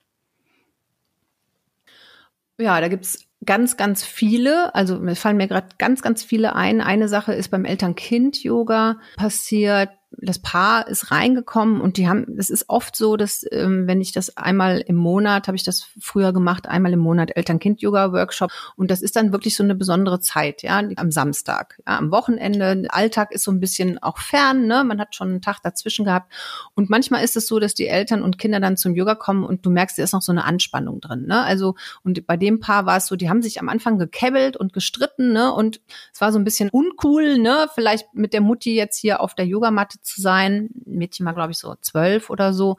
Ja, 2.59 2.81
da 2.81 2.89
gibt's 2.89 3.27
ganz, 3.45 3.77
ganz 3.77 4.05
viele. 4.05 4.75
Also 4.75 4.99
mir 4.99 5.17
fallen 5.17 5.37
mir 5.37 5.49
gerade 5.49 5.69
ganz, 5.79 6.03
ganz 6.03 6.23
viele 6.23 6.55
ein. 6.55 6.81
Eine 6.81 7.09
Sache 7.09 7.33
ist 7.33 7.51
beim 7.51 7.65
Eltern-Kind-Yoga 7.65 8.99
passiert 9.17 9.91
das 10.19 10.39
Paar 10.39 10.89
ist 10.89 11.11
reingekommen 11.11 11.81
und 11.81 11.97
die 11.97 12.09
haben, 12.09 12.37
es 12.39 12.51
ist 12.51 12.69
oft 12.69 12.97
so, 12.97 13.17
dass 13.17 13.45
ähm, 13.51 13.87
wenn 13.87 14.01
ich 14.01 14.13
das 14.13 14.37
einmal 14.37 14.81
im 14.81 14.97
Monat, 14.97 15.47
habe 15.47 15.57
ich 15.57 15.65
das 15.65 15.87
früher 16.01 16.33
gemacht, 16.33 16.67
einmal 16.67 16.93
im 16.93 17.01
Monat 17.01 17.37
Eltern-Kind-Yoga-Workshop 17.37 18.51
und 18.77 18.91
das 18.91 19.03
ist 19.03 19.17
dann 19.17 19.33
wirklich 19.33 19.57
so 19.57 19.63
eine 19.63 19.75
besondere 19.75 20.21
Zeit, 20.21 20.63
ja, 20.63 20.83
am 20.97 21.11
Samstag, 21.11 21.81
ja, 21.87 21.99
am 21.99 22.11
Wochenende. 22.11 22.85
Alltag 22.89 23.33
ist 23.33 23.45
so 23.45 23.51
ein 23.51 23.61
bisschen 23.61 24.03
auch 24.03 24.19
fern, 24.19 24.67
ne, 24.67 24.85
man 24.85 25.01
hat 25.01 25.15
schon 25.15 25.29
einen 25.29 25.43
Tag 25.43 25.61
dazwischen 25.63 26.05
gehabt 26.05 26.33
und 26.75 26.91
manchmal 26.91 27.23
ist 27.23 27.37
es 27.37 27.47
so, 27.47 27.59
dass 27.59 27.75
die 27.75 27.89
Eltern 27.89 28.23
und 28.23 28.39
Kinder 28.39 28.61
dann 28.61 28.77
zum 28.77 28.95
Yoga 28.95 29.15
kommen 29.15 29.45
und 29.45 29.67
du 29.67 29.71
merkst, 29.71 29.99
da 29.99 30.03
ist 30.03 30.13
noch 30.13 30.23
so 30.23 30.33
eine 30.33 30.45
Anspannung 30.45 31.01
drin, 31.01 31.27
ne, 31.27 31.43
also 31.43 31.75
und 32.03 32.27
bei 32.27 32.37
dem 32.37 32.61
Paar 32.61 32.87
war 32.87 32.97
es 32.97 33.07
so, 33.07 33.17
die 33.17 33.29
haben 33.29 33.43
sich 33.43 33.61
am 33.61 33.69
Anfang 33.69 33.99
gekebbelt 33.99 34.57
und 34.57 34.73
gestritten, 34.73 35.33
ne, 35.33 35.53
und 35.53 35.81
es 36.13 36.21
war 36.21 36.33
so 36.33 36.39
ein 36.39 36.45
bisschen 36.45 36.71
uncool, 36.71 37.39
ne, 37.39 37.69
vielleicht 37.75 38.15
mit 38.15 38.33
der 38.33 38.41
Mutti 38.41 38.75
jetzt 38.75 38.97
hier 38.99 39.21
auf 39.21 39.35
der 39.35 39.47
Yogamatte 39.47 39.99
zu 40.07 40.21
sein. 40.21 40.71
Mädchen 40.85 41.27
war, 41.27 41.35
glaube 41.35 41.53
ich, 41.53 41.59
so 41.59 41.75
zwölf 41.81 42.31
oder 42.31 42.53
so. 42.53 42.77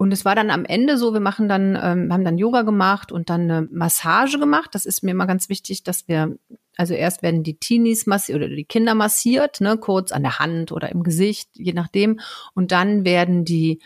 Und 0.00 0.12
es 0.12 0.24
war 0.24 0.34
dann 0.34 0.50
am 0.50 0.64
Ende 0.64 0.96
so, 0.96 1.12
wir 1.12 1.20
machen 1.20 1.46
dann, 1.46 1.76
ähm, 1.76 2.10
haben 2.10 2.24
dann 2.24 2.38
Yoga 2.38 2.62
gemacht 2.62 3.12
und 3.12 3.28
dann 3.28 3.42
eine 3.42 3.68
Massage 3.70 4.38
gemacht. 4.38 4.70
Das 4.72 4.86
ist 4.86 5.02
mir 5.02 5.10
immer 5.10 5.26
ganz 5.26 5.50
wichtig, 5.50 5.82
dass 5.82 6.08
wir, 6.08 6.38
also 6.78 6.94
erst 6.94 7.22
werden 7.22 7.42
die 7.42 7.58
Teenies 7.58 8.06
massiert 8.06 8.36
oder 8.36 8.48
die 8.48 8.64
Kinder 8.64 8.94
massiert, 8.94 9.60
ne, 9.60 9.76
kurz 9.76 10.10
an 10.10 10.22
der 10.22 10.38
Hand 10.38 10.72
oder 10.72 10.90
im 10.90 11.02
Gesicht, 11.02 11.50
je 11.52 11.74
nachdem. 11.74 12.18
Und 12.54 12.72
dann 12.72 13.04
werden 13.04 13.44
die 13.44 13.80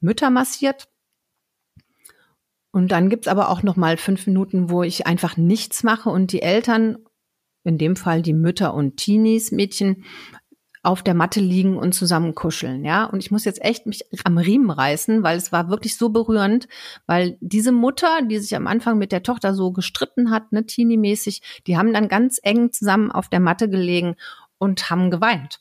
Mütter 0.00 0.30
massiert. 0.30 0.88
Und 2.72 2.90
dann 2.90 3.08
gibt's 3.08 3.28
aber 3.28 3.48
auch 3.48 3.62
noch 3.62 3.76
mal 3.76 3.96
fünf 3.98 4.26
Minuten, 4.26 4.68
wo 4.68 4.82
ich 4.82 5.06
einfach 5.06 5.36
nichts 5.36 5.84
mache 5.84 6.10
und 6.10 6.32
die 6.32 6.42
Eltern, 6.42 6.98
in 7.62 7.78
dem 7.78 7.94
Fall 7.94 8.22
die 8.22 8.32
Mütter 8.32 8.74
und 8.74 8.96
Teenies, 8.96 9.52
Mädchen, 9.52 10.04
auf 10.82 11.02
der 11.02 11.14
Matte 11.14 11.38
liegen 11.38 11.76
und 11.76 11.92
zusammen 11.92 12.34
kuscheln, 12.34 12.84
ja. 12.84 13.04
Und 13.04 13.20
ich 13.20 13.30
muss 13.30 13.44
jetzt 13.44 13.62
echt 13.62 13.86
mich 13.86 14.04
am 14.24 14.36
Riemen 14.36 14.70
reißen, 14.70 15.22
weil 15.22 15.38
es 15.38 15.52
war 15.52 15.68
wirklich 15.68 15.96
so 15.96 16.08
berührend, 16.08 16.66
weil 17.06 17.38
diese 17.40 17.70
Mutter, 17.70 18.20
die 18.22 18.38
sich 18.38 18.56
am 18.56 18.66
Anfang 18.66 18.98
mit 18.98 19.12
der 19.12 19.22
Tochter 19.22 19.54
so 19.54 19.70
gestritten 19.70 20.30
hat, 20.30 20.50
ne, 20.50 20.66
teenie-mäßig, 20.66 21.42
die 21.68 21.78
haben 21.78 21.92
dann 21.92 22.08
ganz 22.08 22.40
eng 22.42 22.72
zusammen 22.72 23.12
auf 23.12 23.28
der 23.28 23.40
Matte 23.40 23.68
gelegen 23.68 24.16
und 24.58 24.90
haben 24.90 25.10
geweint. 25.12 25.60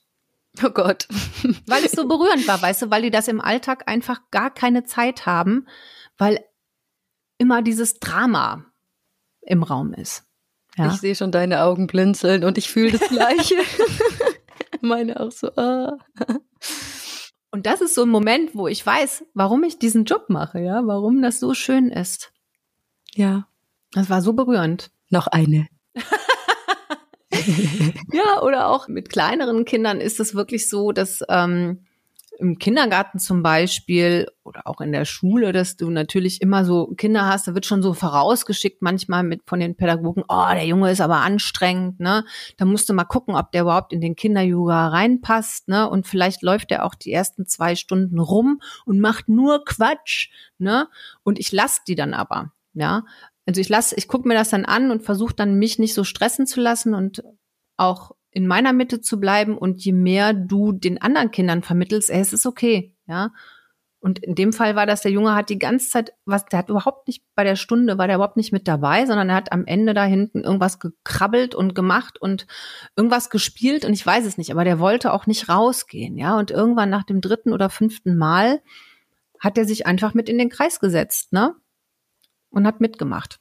Oh 0.64 0.72
Gott. 0.72 1.08
Weil 1.68 1.86
es 1.86 1.92
so 1.92 2.08
berührend 2.08 2.48
war, 2.48 2.62
weißt 2.62 2.82
du, 2.84 2.92
weil 2.92 3.04
die 3.04 3.12
das 3.12 3.28
im 3.28 3.42
Alltag 3.42 3.84
einfach 3.88 4.22
gar 4.32 4.52
keine 4.52 4.84
Zeit 4.86 5.26
haben, 5.26 5.68
weil 6.18 6.44
immer 7.38 7.62
dieses 7.62 8.00
Drama 8.00 8.66
im 9.42 9.64
Raum 9.64 9.94
ist. 9.94 10.24
Ja? 10.78 10.88
Ich 10.88 11.00
sehe 11.00 11.16
schon 11.16 11.32
deine 11.32 11.64
Augen 11.64 11.88
blinzeln 11.88 12.44
und 12.44 12.58
ich 12.58 12.70
fühle 12.70 12.98
das 12.98 13.10
Gleiche. 13.10 13.56
meine 14.88 15.20
auch 15.20 15.32
so. 15.32 15.52
Ah. 15.56 15.98
Und 17.52 17.65
das 17.65 17.82
ist 17.82 17.96
so 17.96 18.04
ein 18.04 18.10
Moment, 18.10 18.56
wo 18.56 18.67
ich 18.67 18.86
weiß, 18.86 19.26
warum 19.34 19.63
ich 19.63 19.80
diesen 19.80 20.06
Job 20.06 20.26
mache, 20.30 20.60
ja, 20.60 20.86
warum 20.86 21.22
das 21.22 21.39
so 21.39 21.54
schön 21.54 21.89
ist. 21.89 22.32
Ja. 23.13 23.48
Das 23.94 24.10
war 24.10 24.22
so 24.22 24.34
berührend. 24.34 24.91
Noch 25.10 25.28
eine. 25.28 25.67
ja, 28.13 28.41
oder 28.41 28.67
auch 28.70 28.88
mit 28.88 29.10
kleineren 29.10 29.65
Kindern 29.65 30.00
ist 30.00 30.22
es 30.22 30.34
wirklich 30.34 30.70
so, 30.70 30.94
dass 30.94 31.22
ähm, 31.28 31.86
im 32.39 32.58
Kindergarten 32.58 33.20
zum 33.20 33.44
Beispiel 33.44 34.28
oder 34.44 34.65
auch 34.65 34.82
in 34.82 34.91
der 34.91 35.06
Schule, 35.06 35.52
dass 35.52 35.76
du 35.76 35.89
natürlich 35.89 36.41
immer 36.41 36.65
so 36.65 36.88
Kinder 36.98 37.26
hast, 37.28 37.48
da 37.48 37.54
wird 37.54 37.65
schon 37.65 37.84
so 37.84 37.94
vorausgeschickt 37.94 38.82
manchmal 38.82 39.24
mit 39.24 39.41
von 39.46 39.60
den 39.60 39.76
Pädagogen, 39.76 40.24
oh, 40.28 40.48
der 40.52 40.65
Junge 40.65 40.91
ist 40.91 41.02
aber 41.02 41.17
anstrengend, 41.17 42.00
ne? 42.00 42.26
Da 42.58 42.65
musst 42.65 42.89
du 42.89 42.94
mal 42.94 43.04
gucken, 43.04 43.36
ob 43.36 43.52
der 43.52 43.63
überhaupt 43.63 43.94
in 43.94 44.02
den 44.02 44.15
Kinderyoga 44.15 44.88
reinpasst, 44.88 45.67
ne? 45.67 45.89
Und 45.89 46.08
vielleicht 46.08 46.41
läuft 46.41 46.72
er 46.72 46.86
auch 46.86 46.96
die 46.96 47.12
ersten 47.12 47.46
zwei 47.46 47.76
Stunden 47.76 48.20
rum 48.20 48.62
und 48.86 49.00
macht 49.00 49.30
nur 49.30 49.63
Quatsch, 49.63 50.30
ne? 50.58 50.88
Und 51.24 51.38
ich 51.38 51.52
lasse 51.52 51.82
die 51.88 51.96
dann 51.96 52.13
aber, 52.13 52.52
ja? 52.74 53.04
Also 53.46 53.62
ich 53.62 53.70
lasse, 53.70 53.96
ich 53.98 54.08
gucke 54.08 54.28
mir 54.28 54.36
das 54.36 54.50
dann 54.50 54.65
an 54.65 54.91
und 54.91 55.04
versuche 55.04 55.36
dann 55.36 55.56
mich 55.56 55.80
nicht 55.80 55.94
so 55.94 56.04
stressen 56.04 56.48
zu 56.48 56.62
lassen 56.62 56.94
und 56.94 57.24
auch 57.78 58.12
in 58.32 58.48
meiner 58.48 58.74
Mitte 58.74 59.02
zu 59.02 59.20
bleiben 59.20 59.58
und 59.58 59.84
je 59.84 59.91
mehr 59.91 60.34
du 60.34 60.72
den 60.72 61.02
anderen 61.02 61.32
Kindern 61.32 61.63
vermittelst, 61.63 62.10
ey, 62.10 62.20
es 62.20 62.34
ist 62.34 62.46
okay, 62.46 62.96
ja. 63.06 63.32
Und 64.04 64.17
in 64.17 64.34
dem 64.34 64.52
Fall 64.52 64.76
war 64.76 64.88
das, 64.88 65.02
der 65.02 65.12
Junge 65.12 65.36
hat 65.36 65.50
die 65.50 65.60
ganze 65.60 65.88
Zeit, 65.88 66.13
was, 66.26 66.46
der 66.46 66.58
hat 66.58 66.70
überhaupt 66.70 67.08
nicht 67.08 67.24
bei 67.36 67.44
der 67.44 67.56
Stunde, 67.56 68.00
war 68.00 68.08
der 68.08 68.15
überhaupt 68.15 68.36
nicht 68.36 68.52
mit 68.52 68.67
dabei, 68.67 69.06
sondern 69.06 69.30
er 69.30 69.36
hat 69.36 69.52
am 69.52 69.65
Ende 69.67 69.94
da 69.94 70.04
hinten 70.04 70.44
irgendwas 70.44 70.80
gekrabbelt 70.80 71.54
und 71.54 71.76
gemacht 71.76 72.20
und 72.20 72.48
irgendwas 72.96 73.30
gespielt 73.30 73.86
und 73.86 73.94
ich 73.94 74.04
weiß 74.04 74.26
es 74.26 74.39
nicht, 74.39 74.50
aber 74.50 74.63
der 74.63 74.80
wollte 74.80 75.13
auch 75.13 75.28
nicht 75.28 75.50
rausgehen, 75.50 76.17
ja. 76.17 76.38
Und 76.39 76.50
irgendwann 76.50 76.89
nach 76.89 77.04
dem 77.04 77.22
dritten 77.22 77.54
oder 77.54 77.70
fünften 77.70 78.17
Mal 78.17 78.62
hat 79.39 79.58
er 79.58 79.65
sich 79.65 79.86
einfach 79.86 80.15
mit 80.15 80.30
in 80.30 80.39
den 80.39 80.50
Kreis 80.50 80.80
gesetzt, 80.80 81.32
ne? 81.32 81.56
Und 82.50 82.65
hat 82.65 82.82
mitgemacht. 82.82 83.40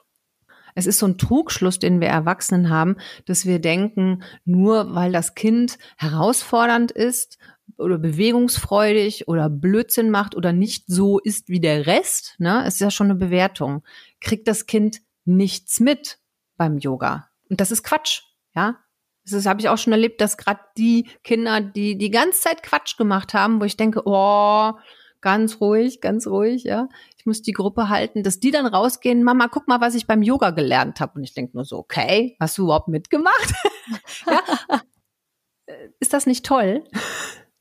Es 0.75 0.85
ist 0.85 0.99
so 0.99 1.05
ein 1.05 1.17
Trugschluss, 1.17 1.79
den 1.79 2.01
wir 2.01 2.07
Erwachsenen 2.07 2.69
haben, 2.69 2.97
dass 3.25 3.45
wir 3.45 3.59
denken, 3.59 4.23
nur 4.45 4.93
weil 4.95 5.11
das 5.11 5.35
Kind 5.35 5.77
herausfordernd 5.97 6.91
ist 6.91 7.37
oder 7.77 7.97
bewegungsfreudig 7.97 9.27
oder 9.27 9.49
Blödsinn 9.49 10.09
macht 10.09 10.35
oder 10.35 10.53
nicht 10.53 10.85
so 10.87 11.19
ist 11.19 11.49
wie 11.49 11.59
der 11.59 11.85
Rest, 11.85 12.35
ne, 12.39 12.65
ist 12.67 12.79
ja 12.79 12.91
schon 12.91 13.07
eine 13.07 13.15
Bewertung, 13.15 13.83
kriegt 14.19 14.47
das 14.47 14.65
Kind 14.65 15.01
nichts 15.25 15.79
mit 15.79 16.19
beim 16.57 16.77
Yoga. 16.77 17.29
Und 17.49 17.59
das 17.59 17.71
ist 17.71 17.83
Quatsch, 17.83 18.21
ja. 18.55 18.77
Das 19.29 19.45
habe 19.45 19.61
ich 19.61 19.69
auch 19.69 19.77
schon 19.77 19.93
erlebt, 19.93 20.19
dass 20.19 20.35
gerade 20.35 20.61
die 20.77 21.07
Kinder, 21.23 21.61
die 21.61 21.95
die 21.95 22.09
ganze 22.09 22.41
Zeit 22.41 22.63
Quatsch 22.63 22.97
gemacht 22.97 23.35
haben, 23.35 23.61
wo 23.61 23.65
ich 23.65 23.77
denke, 23.77 24.01
oh, 24.05 24.73
ganz 25.21 25.61
ruhig, 25.61 26.01
ganz 26.01 26.27
ruhig, 26.27 26.63
ja. 26.63 26.89
Ich 27.17 27.25
muss 27.25 27.41
die 27.41 27.53
Gruppe 27.53 27.89
halten, 27.89 28.23
dass 28.23 28.39
die 28.39 28.51
dann 28.51 28.65
rausgehen, 28.65 29.23
Mama, 29.23 29.47
guck 29.47 29.67
mal, 29.67 29.79
was 29.79 29.95
ich 29.95 30.07
beim 30.07 30.23
Yoga 30.23 30.49
gelernt 30.51 30.99
habe. 30.99 31.13
Und 31.15 31.23
ich 31.23 31.33
denke 31.33 31.55
nur 31.55 31.65
so, 31.65 31.77
okay, 31.77 32.35
hast 32.39 32.57
du 32.57 32.63
überhaupt 32.63 32.87
mitgemacht? 32.87 33.53
ja? 34.27 34.41
Äh, 35.67 35.89
ist 35.99 36.13
das 36.13 36.25
nicht 36.25 36.45
toll? 36.45 36.83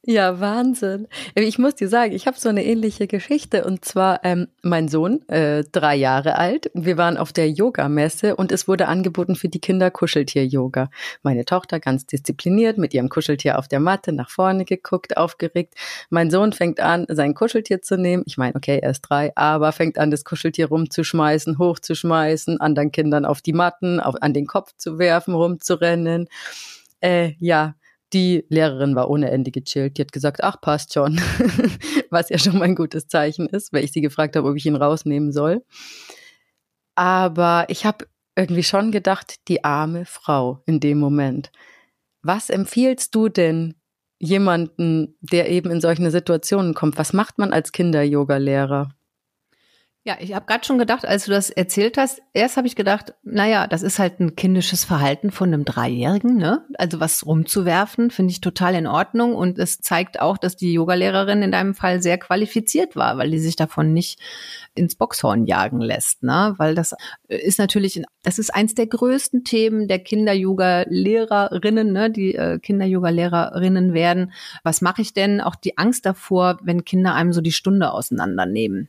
Ja, 0.07 0.41
Wahnsinn. 0.41 1.09
Ich 1.35 1.59
muss 1.59 1.75
dir 1.75 1.89
sagen, 1.89 2.15
ich 2.15 2.27
habe 2.27 2.39
so 2.39 2.49
eine 2.49 2.65
ähnliche 2.65 3.07
Geschichte. 3.07 3.67
Und 3.67 3.85
zwar 3.85 4.25
ähm, 4.25 4.49
mein 4.63 4.89
Sohn, 4.89 5.29
äh, 5.29 5.63
drei 5.73 5.95
Jahre 5.95 6.37
alt. 6.39 6.71
Wir 6.73 6.97
waren 6.97 7.19
auf 7.19 7.35
der 7.35 7.51
Yoga-Messe 7.51 8.35
und 8.35 8.51
es 8.51 8.67
wurde 8.67 8.89
angeboten 8.89 9.37
für 9.37 9.51
die 9.51 9.61
Kinder 9.61 9.91
Kuscheltier-Yoga. 9.91 10.91
Meine 11.23 11.45
Tochter 11.45 11.81
ganz 11.81 12.07
diszipliniert 12.07 12.79
mit 12.79 12.95
ihrem 12.95 13.11
Kuscheltier 13.11 13.59
auf 13.59 13.69
der 13.69 13.81
Matte 13.81 14.13
nach 14.13 14.31
vorne 14.31 14.65
geguckt, 14.65 15.19
aufgeregt. 15.19 15.75
Mein 16.09 16.31
Sohn 16.31 16.55
fängt 16.55 16.81
an, 16.81 17.05
sein 17.09 17.35
Kuscheltier 17.35 17.83
zu 17.83 17.99
nehmen. 17.99 18.23
Ich 18.25 18.39
meine, 18.39 18.55
okay, 18.57 18.79
er 18.83 18.93
ist 18.93 19.03
drei, 19.03 19.33
aber 19.37 19.71
fängt 19.73 19.99
an, 19.99 20.11
das 20.11 20.25
Kuscheltier 20.25 20.69
rumzuschmeißen, 20.69 21.59
hochzuschmeißen, 21.59 22.59
anderen 22.59 22.91
Kindern 22.91 23.27
auf 23.27 23.43
die 23.43 23.53
Matten, 23.53 24.01
auf, 24.01 24.15
an 24.23 24.33
den 24.33 24.47
Kopf 24.47 24.73
zu 24.79 24.99
werfen, 24.99 25.35
rumzurennen. 25.35 26.27
Äh, 27.03 27.35
ja, 27.39 27.75
die 28.13 28.45
Lehrerin 28.49 28.95
war 28.95 29.11
ohne 29.11 29.31
Ende 29.31 29.51
gechillt. 29.51 29.97
Die 29.97 30.03
hat 30.03 30.13
gesagt, 30.13 30.43
ach, 30.43 30.61
passt 30.61 30.95
schon. 30.95 31.21
Was 32.11 32.29
ja 32.29 32.39
schon 32.39 32.59
mal 32.59 32.65
ein 32.65 32.75
gutes 32.75 33.09
Zeichen 33.09 33.49
ist, 33.49 33.73
weil 33.73 33.85
ich 33.85 33.93
sie 33.93 34.01
gefragt 34.01 34.37
habe, 34.37 34.49
ob 34.49 34.57
ich 34.57 34.67
ihn 34.67 34.77
rausnehmen 34.77 35.33
soll. 35.33 35.65
Aber 36.95 37.67
ich 37.69 37.87
habe 37.87 38.07
irgendwie 38.37 38.63
schon 38.63 38.93
gedacht, 38.93 39.37
die 39.49 39.65
arme 39.65 40.05
Frau 40.07 40.63
in 40.67 40.81
dem 40.81 40.99
Moment. 40.99 41.51
Was 42.23 42.51
empfiehlst 42.51 43.15
du 43.15 43.29
denn 43.29 43.75
jemanden, 44.19 45.17
der 45.21 45.49
eben 45.51 45.71
in 45.71 45.81
solche 45.81 46.11
Situationen 46.11 46.75
kommt? 46.75 46.99
Was 46.99 47.13
macht 47.13 47.39
man 47.39 47.53
als 47.53 47.73
Kinder-Yoga-Lehrer? 47.73 48.95
Ja, 50.03 50.17
ich 50.19 50.33
habe 50.33 50.47
gerade 50.47 50.65
schon 50.65 50.79
gedacht, 50.79 51.05
als 51.05 51.27
du 51.27 51.31
das 51.31 51.51
erzählt 51.51 51.99
hast, 51.99 52.23
erst 52.33 52.57
habe 52.57 52.67
ich 52.67 52.75
gedacht, 52.75 53.13
naja, 53.23 53.67
das 53.67 53.83
ist 53.83 53.99
halt 53.99 54.19
ein 54.19 54.35
kindisches 54.35 54.83
Verhalten 54.83 55.31
von 55.31 55.53
einem 55.53 55.67
Dreijährigen, 55.67 56.39
ne? 56.39 56.65
Also 56.79 57.01
was 57.01 57.27
rumzuwerfen, 57.27 58.11
finde 58.11 58.31
ich 58.31 58.41
total 58.41 58.75
in 58.77 58.87
Ordnung. 58.87 59.35
Und 59.35 59.59
es 59.59 59.81
zeigt 59.81 60.19
auch, 60.19 60.39
dass 60.39 60.57
die 60.57 60.73
Yogalehrerin 60.73 61.43
in 61.43 61.53
deinem 61.53 61.75
Fall 61.75 62.01
sehr 62.01 62.17
qualifiziert 62.17 62.97
war, 62.97 63.19
weil 63.19 63.31
die 63.31 63.39
sich 63.39 63.57
davon 63.57 63.93
nicht 63.93 64.19
ins 64.75 64.95
Boxhorn 64.95 65.45
jagen 65.45 65.83
lässt, 65.83 66.23
ne? 66.23 66.55
Weil 66.57 66.75
das 66.75 66.95
ist 67.29 67.59
natürlich, 67.59 68.03
das 68.23 68.39
ist 68.39 68.55
eins 68.55 68.75
der 68.75 68.87
größten 68.87 69.45
Themen 69.45 69.87
der 69.87 69.99
Kinder-Yoga-Lehrerinnen, 69.99 71.93
ne? 71.93 72.11
Die 72.11 72.35
äh, 72.35 72.59
Kinder-Yoga-Lehrerinnen 72.59 73.93
werden. 73.93 74.33
Was 74.63 74.81
mache 74.81 75.03
ich 75.03 75.13
denn? 75.13 75.43
Auch 75.43 75.57
die 75.57 75.77
Angst 75.77 76.07
davor, 76.07 76.59
wenn 76.63 76.87
Kinder 76.87 77.15
einem 77.15 77.35
so 77.35 77.43
die 77.43 77.53
Stunde 77.53 77.93
auseinandernehmen. 77.93 78.89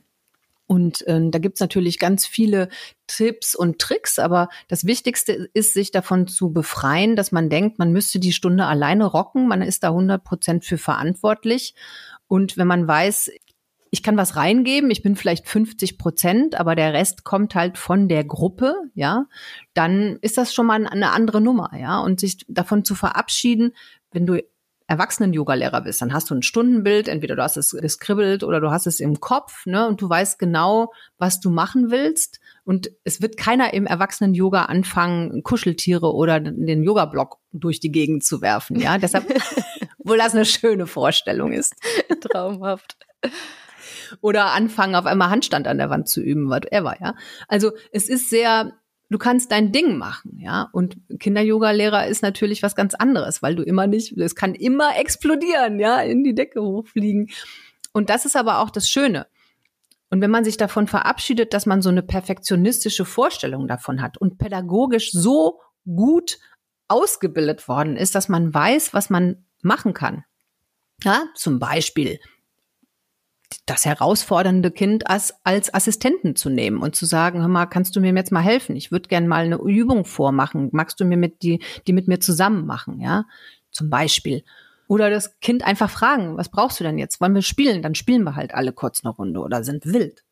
Und 0.72 1.06
äh, 1.06 1.20
da 1.28 1.38
gibt's 1.38 1.60
natürlich 1.60 1.98
ganz 1.98 2.24
viele 2.24 2.70
Tipps 3.06 3.54
und 3.54 3.78
Tricks, 3.78 4.18
aber 4.18 4.48
das 4.68 4.86
Wichtigste 4.86 5.50
ist, 5.52 5.74
sich 5.74 5.90
davon 5.90 6.26
zu 6.26 6.50
befreien, 6.50 7.14
dass 7.14 7.30
man 7.30 7.50
denkt, 7.50 7.78
man 7.78 7.92
müsste 7.92 8.18
die 8.18 8.32
Stunde 8.32 8.64
alleine 8.64 9.04
rocken. 9.04 9.48
Man 9.48 9.60
ist 9.60 9.82
da 9.82 9.88
100 9.88 10.24
Prozent 10.24 10.64
für 10.64 10.78
verantwortlich. 10.78 11.74
Und 12.26 12.56
wenn 12.56 12.66
man 12.66 12.88
weiß, 12.88 13.32
ich 13.90 14.02
kann 14.02 14.16
was 14.16 14.34
reingeben, 14.36 14.90
ich 14.90 15.02
bin 15.02 15.14
vielleicht 15.14 15.46
50 15.46 15.98
Prozent, 15.98 16.58
aber 16.58 16.74
der 16.74 16.94
Rest 16.94 17.22
kommt 17.22 17.54
halt 17.54 17.76
von 17.76 18.08
der 18.08 18.24
Gruppe, 18.24 18.74
ja, 18.94 19.26
dann 19.74 20.16
ist 20.22 20.38
das 20.38 20.54
schon 20.54 20.64
mal 20.64 20.86
eine 20.86 21.10
andere 21.10 21.42
Nummer, 21.42 21.72
ja. 21.78 22.00
Und 22.00 22.18
sich 22.18 22.46
davon 22.48 22.82
zu 22.82 22.94
verabschieden, 22.94 23.72
wenn 24.10 24.24
du 24.24 24.42
Erwachsenen-Yoga-Lehrer 24.92 25.80
bist, 25.80 26.02
dann 26.02 26.12
hast 26.12 26.28
du 26.28 26.34
ein 26.34 26.42
Stundenbild, 26.42 27.08
entweder 27.08 27.34
du 27.34 27.42
hast 27.42 27.56
es 27.56 27.70
geskribbelt 27.70 28.44
oder 28.44 28.60
du 28.60 28.70
hast 28.70 28.86
es 28.86 29.00
im 29.00 29.20
Kopf, 29.20 29.64
ne, 29.64 29.88
und 29.88 30.02
du 30.02 30.08
weißt 30.08 30.38
genau, 30.38 30.92
was 31.16 31.40
du 31.40 31.50
machen 31.50 31.90
willst. 31.90 32.40
Und 32.64 32.90
es 33.02 33.22
wird 33.22 33.38
keiner 33.38 33.72
im 33.72 33.86
Erwachsenen-Yoga 33.86 34.66
anfangen, 34.66 35.42
Kuscheltiere 35.42 36.14
oder 36.14 36.40
den 36.40 36.82
Yoga-Block 36.82 37.38
durch 37.52 37.80
die 37.80 37.90
Gegend 37.90 38.22
zu 38.22 38.42
werfen, 38.42 38.78
ja. 38.78 38.98
Deshalb, 38.98 39.24
wohl 39.98 40.18
das 40.18 40.34
eine 40.34 40.44
schöne 40.44 40.86
Vorstellung 40.86 41.52
ist. 41.52 41.74
Traumhaft. 42.20 42.98
Oder 44.20 44.52
anfangen, 44.52 44.94
auf 44.94 45.06
einmal 45.06 45.30
Handstand 45.30 45.66
an 45.66 45.78
der 45.78 45.88
Wand 45.88 46.06
zu 46.08 46.20
üben, 46.20 46.50
whatever, 46.50 46.96
ja. 47.00 47.14
Also 47.48 47.72
es 47.92 48.10
ist 48.10 48.28
sehr 48.28 48.72
du 49.12 49.18
kannst 49.18 49.52
dein 49.52 49.72
Ding 49.72 49.96
machen, 49.96 50.38
ja. 50.38 50.68
Und 50.72 50.96
Kinder-Yoga-Lehrer 51.18 52.06
ist 52.06 52.22
natürlich 52.22 52.62
was 52.62 52.74
ganz 52.74 52.94
anderes, 52.94 53.42
weil 53.42 53.54
du 53.54 53.62
immer 53.62 53.86
nicht, 53.86 54.16
es 54.16 54.34
kann 54.34 54.54
immer 54.54 54.98
explodieren, 54.98 55.78
ja, 55.78 56.00
in 56.00 56.24
die 56.24 56.34
Decke 56.34 56.62
hochfliegen. 56.62 57.28
Und 57.92 58.10
das 58.10 58.24
ist 58.24 58.36
aber 58.36 58.60
auch 58.60 58.70
das 58.70 58.88
Schöne. 58.88 59.26
Und 60.10 60.20
wenn 60.20 60.30
man 60.30 60.44
sich 60.44 60.56
davon 60.56 60.88
verabschiedet, 60.88 61.54
dass 61.54 61.64
man 61.64 61.80
so 61.80 61.88
eine 61.88 62.02
perfektionistische 62.02 63.04
Vorstellung 63.04 63.66
davon 63.66 64.02
hat 64.02 64.18
und 64.18 64.38
pädagogisch 64.38 65.10
so 65.12 65.60
gut 65.86 66.38
ausgebildet 66.88 67.66
worden 67.68 67.96
ist, 67.96 68.14
dass 68.14 68.28
man 68.28 68.52
weiß, 68.52 68.92
was 68.92 69.08
man 69.08 69.46
machen 69.62 69.94
kann. 69.94 70.24
Ja, 71.02 71.24
zum 71.34 71.58
Beispiel 71.58 72.20
das 73.66 73.84
herausfordernde 73.84 74.70
Kind 74.70 75.08
als, 75.08 75.34
als 75.44 75.72
Assistenten 75.72 76.36
zu 76.36 76.50
nehmen 76.50 76.78
und 76.78 76.96
zu 76.96 77.06
sagen, 77.06 77.40
hör 77.40 77.48
mal, 77.48 77.66
kannst 77.66 77.96
du 77.96 78.00
mir 78.00 78.12
jetzt 78.14 78.32
mal 78.32 78.40
helfen? 78.40 78.76
Ich 78.76 78.92
würde 78.92 79.08
gerne 79.08 79.26
mal 79.26 79.44
eine 79.44 79.56
Übung 79.56 80.04
vormachen. 80.04 80.68
Magst 80.72 81.00
du 81.00 81.04
mir 81.04 81.16
mit 81.16 81.42
die, 81.42 81.62
die 81.86 81.92
mit 81.92 82.08
mir 82.08 82.20
zusammen 82.20 82.66
machen, 82.66 83.00
ja? 83.00 83.24
Zum 83.70 83.90
Beispiel. 83.90 84.44
Oder 84.88 85.10
das 85.10 85.38
Kind 85.40 85.64
einfach 85.64 85.88
fragen, 85.90 86.36
was 86.36 86.50
brauchst 86.50 86.78
du 86.78 86.84
denn 86.84 86.98
jetzt? 86.98 87.20
Wollen 87.20 87.34
wir 87.34 87.42
spielen? 87.42 87.82
Dann 87.82 87.94
spielen 87.94 88.24
wir 88.24 88.36
halt 88.36 88.54
alle 88.54 88.72
kurz 88.72 89.04
eine 89.04 89.14
Runde 89.14 89.40
oder 89.40 89.64
sind 89.64 89.86
wild. 89.86 90.24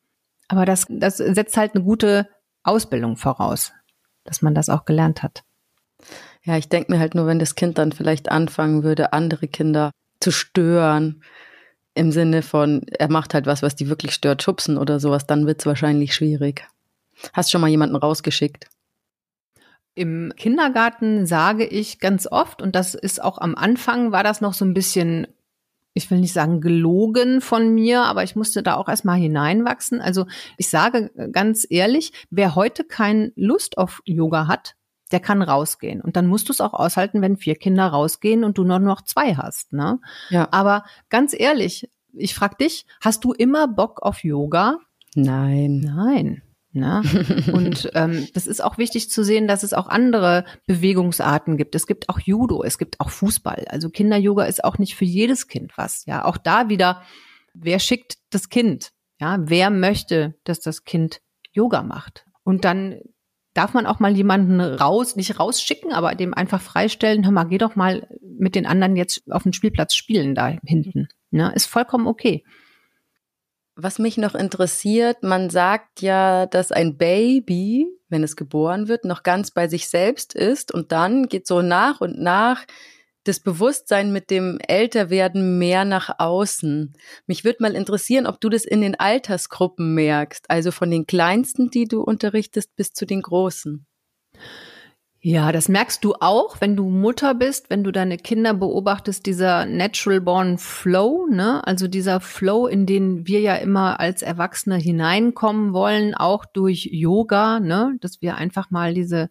Aber 0.47 0.65
das, 0.65 0.85
das 0.89 1.17
setzt 1.17 1.57
halt 1.57 1.73
eine 1.73 1.83
gute 1.83 2.27
Ausbildung 2.63 3.17
voraus, 3.17 3.71
dass 4.23 4.41
man 4.41 4.53
das 4.53 4.69
auch 4.69 4.85
gelernt 4.85 5.23
hat. 5.23 5.43
Ja, 6.43 6.57
ich 6.57 6.69
denke 6.69 6.91
mir 6.91 6.99
halt 6.99 7.15
nur, 7.15 7.25
wenn 7.27 7.39
das 7.39 7.55
Kind 7.55 7.77
dann 7.77 7.91
vielleicht 7.91 8.29
anfangen 8.29 8.83
würde, 8.83 9.13
andere 9.13 9.47
Kinder 9.47 9.91
zu 10.19 10.31
stören, 10.31 11.23
im 11.93 12.11
Sinne 12.11 12.41
von, 12.41 12.83
er 12.97 13.09
macht 13.09 13.33
halt 13.33 13.45
was, 13.45 13.61
was 13.61 13.75
die 13.75 13.89
wirklich 13.89 14.13
stört, 14.13 14.43
schubsen 14.43 14.77
oder 14.77 14.99
sowas, 14.99 15.27
dann 15.27 15.45
wird's 15.45 15.65
wahrscheinlich 15.65 16.13
schwierig. 16.13 16.65
Hast 17.33 17.51
schon 17.51 17.61
mal 17.61 17.69
jemanden 17.69 17.95
rausgeschickt? 17.95 18.67
Im 19.93 20.33
Kindergarten 20.37 21.25
sage 21.25 21.65
ich 21.65 21.99
ganz 21.99 22.27
oft, 22.27 22.61
und 22.61 22.75
das 22.75 22.93
ist 22.93 23.21
auch 23.21 23.37
am 23.39 23.55
Anfang, 23.55 24.11
war 24.13 24.23
das 24.23 24.39
noch 24.39 24.53
so 24.53 24.63
ein 24.63 24.73
bisschen, 24.73 25.27
ich 25.93 26.09
will 26.09 26.19
nicht 26.19 26.31
sagen 26.31 26.61
gelogen 26.61 27.41
von 27.41 27.73
mir, 27.73 28.03
aber 28.03 28.23
ich 28.23 28.37
musste 28.37 28.63
da 28.63 28.75
auch 28.75 28.87
erstmal 28.87 29.19
hineinwachsen. 29.19 29.99
Also 29.99 30.27
ich 30.57 30.69
sage 30.69 31.11
ganz 31.33 31.67
ehrlich, 31.69 32.13
wer 32.29 32.55
heute 32.55 32.85
keine 32.85 33.33
Lust 33.35 33.77
auf 33.77 34.01
Yoga 34.05 34.47
hat, 34.47 34.75
der 35.11 35.19
kann 35.19 35.41
rausgehen. 35.41 36.01
Und 36.01 36.15
dann 36.15 36.27
musst 36.27 36.49
du 36.49 36.53
es 36.53 36.61
auch 36.61 36.73
aushalten, 36.73 37.21
wenn 37.21 37.37
vier 37.37 37.55
Kinder 37.55 37.87
rausgehen 37.87 38.43
und 38.43 38.57
du 38.57 38.63
nur 38.63 38.79
noch 38.79 39.01
zwei 39.01 39.35
hast. 39.35 39.73
Ne? 39.73 39.99
Ja. 40.29 40.47
Aber 40.51 40.83
ganz 41.09 41.33
ehrlich, 41.37 41.89
ich 42.13 42.35
frag 42.35 42.57
dich, 42.57 42.85
hast 42.99 43.23
du 43.23 43.33
immer 43.33 43.67
Bock 43.67 44.01
auf 44.01 44.23
Yoga? 44.23 44.77
Nein. 45.15 45.79
Nein. 45.79 46.41
Ne? 46.73 47.01
Und 47.53 47.91
ähm, 47.95 48.27
das 48.33 48.47
ist 48.47 48.63
auch 48.63 48.77
wichtig 48.77 49.09
zu 49.09 49.23
sehen, 49.23 49.47
dass 49.47 49.63
es 49.63 49.73
auch 49.73 49.87
andere 49.87 50.45
Bewegungsarten 50.67 51.57
gibt. 51.57 51.75
Es 51.75 51.85
gibt 51.85 52.07
auch 52.07 52.19
Judo, 52.19 52.63
es 52.63 52.77
gibt 52.77 52.99
auch 53.01 53.09
Fußball. 53.09 53.65
Also 53.67 53.89
Kinder-Yoga 53.89 54.45
ist 54.45 54.63
auch 54.63 54.77
nicht 54.77 54.95
für 54.95 55.05
jedes 55.05 55.47
Kind 55.47 55.73
was. 55.75 56.05
Ja, 56.05 56.23
auch 56.23 56.37
da 56.37 56.69
wieder, 56.69 57.01
wer 57.53 57.79
schickt 57.79 58.17
das 58.29 58.47
Kind? 58.47 58.91
Ja, 59.19 59.37
wer 59.41 59.69
möchte, 59.69 60.35
dass 60.45 60.61
das 60.61 60.85
Kind 60.85 61.21
Yoga 61.51 61.83
macht? 61.83 62.25
Und 62.43 62.63
dann 62.63 63.01
darf 63.53 63.73
man 63.73 63.85
auch 63.85 63.99
mal 63.99 64.15
jemanden 64.15 64.61
raus, 64.61 65.15
nicht 65.15 65.39
rausschicken, 65.39 65.91
aber 65.91 66.15
dem 66.15 66.33
einfach 66.33 66.61
freistellen, 66.61 67.25
hör 67.25 67.31
mal, 67.31 67.43
geh 67.45 67.57
doch 67.57 67.75
mal 67.75 68.07
mit 68.21 68.55
den 68.55 68.65
anderen 68.65 68.95
jetzt 68.95 69.29
auf 69.31 69.43
den 69.43 69.53
Spielplatz 69.53 69.93
spielen 69.93 70.35
da 70.35 70.55
hinten. 70.65 71.09
Ne? 71.31 71.51
Ist 71.55 71.65
vollkommen 71.65 72.07
okay. 72.07 72.43
Was 73.75 73.99
mich 73.99 74.17
noch 74.17 74.35
interessiert, 74.35 75.23
man 75.23 75.49
sagt 75.49 76.01
ja, 76.01 76.45
dass 76.45 76.71
ein 76.71 76.97
Baby, 76.97 77.87
wenn 78.09 78.23
es 78.23 78.35
geboren 78.35 78.87
wird, 78.87 79.05
noch 79.05 79.23
ganz 79.23 79.51
bei 79.51 79.67
sich 79.67 79.89
selbst 79.89 80.33
ist 80.33 80.73
und 80.73 80.91
dann 80.91 81.27
geht 81.27 81.47
so 81.47 81.61
nach 81.61 82.01
und 82.01 82.19
nach 82.19 82.65
das 83.23 83.39
Bewusstsein 83.39 84.11
mit 84.11 84.29
dem 84.29 84.59
Älterwerden 84.67 85.57
mehr 85.57 85.85
nach 85.85 86.19
außen. 86.19 86.93
Mich 87.27 87.43
würde 87.43 87.61
mal 87.61 87.75
interessieren, 87.75 88.25
ob 88.27 88.41
du 88.41 88.49
das 88.49 88.65
in 88.65 88.81
den 88.81 88.99
Altersgruppen 88.99 89.93
merkst, 89.93 90.49
also 90.49 90.71
von 90.71 90.89
den 90.89 91.05
kleinsten, 91.05 91.69
die 91.69 91.85
du 91.85 92.01
unterrichtest, 92.01 92.75
bis 92.75 92.93
zu 92.93 93.05
den 93.05 93.21
großen. 93.21 93.85
Ja, 95.23 95.51
das 95.51 95.69
merkst 95.69 96.03
du 96.03 96.15
auch, 96.19 96.61
wenn 96.61 96.75
du 96.75 96.89
Mutter 96.89 97.35
bist, 97.35 97.69
wenn 97.69 97.83
du 97.83 97.91
deine 97.91 98.17
Kinder 98.17 98.55
beobachtest, 98.55 99.27
dieser 99.27 99.67
Natural 99.67 100.19
Born 100.19 100.57
Flow, 100.57 101.27
ne? 101.29 101.61
Also 101.67 101.87
dieser 101.87 102.19
Flow, 102.21 102.65
in 102.65 102.87
den 102.87 103.27
wir 103.27 103.39
ja 103.39 103.53
immer 103.53 103.99
als 103.99 104.23
Erwachsene 104.23 104.77
hineinkommen 104.77 105.73
wollen, 105.73 106.15
auch 106.15 106.45
durch 106.45 106.89
Yoga, 106.91 107.59
ne? 107.59 107.95
Dass 108.01 108.23
wir 108.23 108.33
einfach 108.33 108.71
mal 108.71 108.95
diese 108.95 109.29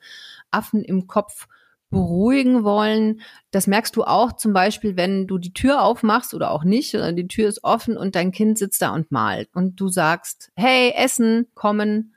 Affen 0.53 0.85
im 0.85 1.09
Kopf 1.09 1.49
beruhigen 1.91 2.65
wollen. 2.65 3.21
Das 3.51 3.67
merkst 3.67 3.95
du 3.97 4.05
auch 4.05 4.33
zum 4.33 4.53
Beispiel, 4.53 4.97
wenn 4.97 5.27
du 5.27 5.39
die 5.39 5.53
Tür 5.53 5.83
aufmachst 5.83 6.33
oder 6.35 6.53
auch 6.53 6.65
nicht, 6.65 6.95
oder 6.95 7.13
die 7.13 7.29
Tür 7.29 7.49
ist 7.49 7.65
offen 7.65 7.97
und 7.97 8.15
dein 8.15 8.33
Kind 8.33 8.59
sitzt 8.59 8.81
da 8.81 8.95
und 8.95 9.11
malt 9.11 9.51
und 9.53 9.81
du 9.81 9.89
sagst, 9.89 10.51
hey, 10.55 10.93
Essen, 10.97 11.49
kommen. 11.55 12.15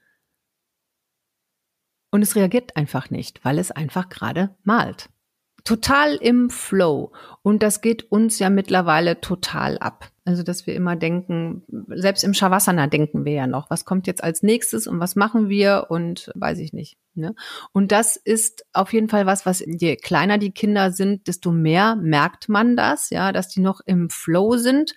Und 2.11 2.21
es 2.21 2.35
reagiert 2.35 2.77
einfach 2.77 3.09
nicht, 3.09 3.43
weil 3.43 3.57
es 3.57 3.71
einfach 3.71 4.09
gerade 4.09 4.55
malt. 4.63 5.09
Total 5.63 6.15
im 6.15 6.49
Flow. 6.49 7.11
Und 7.41 7.63
das 7.63 7.81
geht 7.81 8.11
uns 8.11 8.37
ja 8.37 8.49
mittlerweile 8.49 9.21
total 9.21 9.79
ab. 9.79 10.12
Also, 10.25 10.41
dass 10.41 10.65
wir 10.65 10.73
immer 10.73 10.95
denken, 10.95 11.63
selbst 11.89 12.23
im 12.23 12.33
Shavasana 12.33 12.87
denken 12.87 13.25
wir 13.25 13.33
ja 13.33 13.47
noch, 13.47 13.69
was 13.69 13.83
kommt 13.83 14.07
jetzt 14.07 14.23
als 14.23 14.41
nächstes 14.41 14.87
und 14.87 14.99
was 15.01 15.17
machen 15.17 15.49
wir 15.49 15.87
und 15.89 16.31
weiß 16.35 16.59
ich 16.59 16.71
nicht. 16.71 16.97
Ne? 17.13 17.35
Und 17.73 17.91
das 17.91 18.15
ist 18.15 18.65
auf 18.71 18.93
jeden 18.93 19.09
Fall 19.09 19.25
was, 19.25 19.45
was 19.45 19.63
je 19.65 19.97
kleiner 19.97 20.37
die 20.37 20.51
Kinder 20.51 20.91
sind, 20.91 21.27
desto 21.27 21.51
mehr 21.51 21.97
merkt 21.97 22.47
man 22.47 22.77
das, 22.77 23.09
ja, 23.09 23.33
dass 23.33 23.49
die 23.49 23.59
noch 23.59 23.81
im 23.85 24.09
Flow 24.09 24.55
sind 24.55 24.95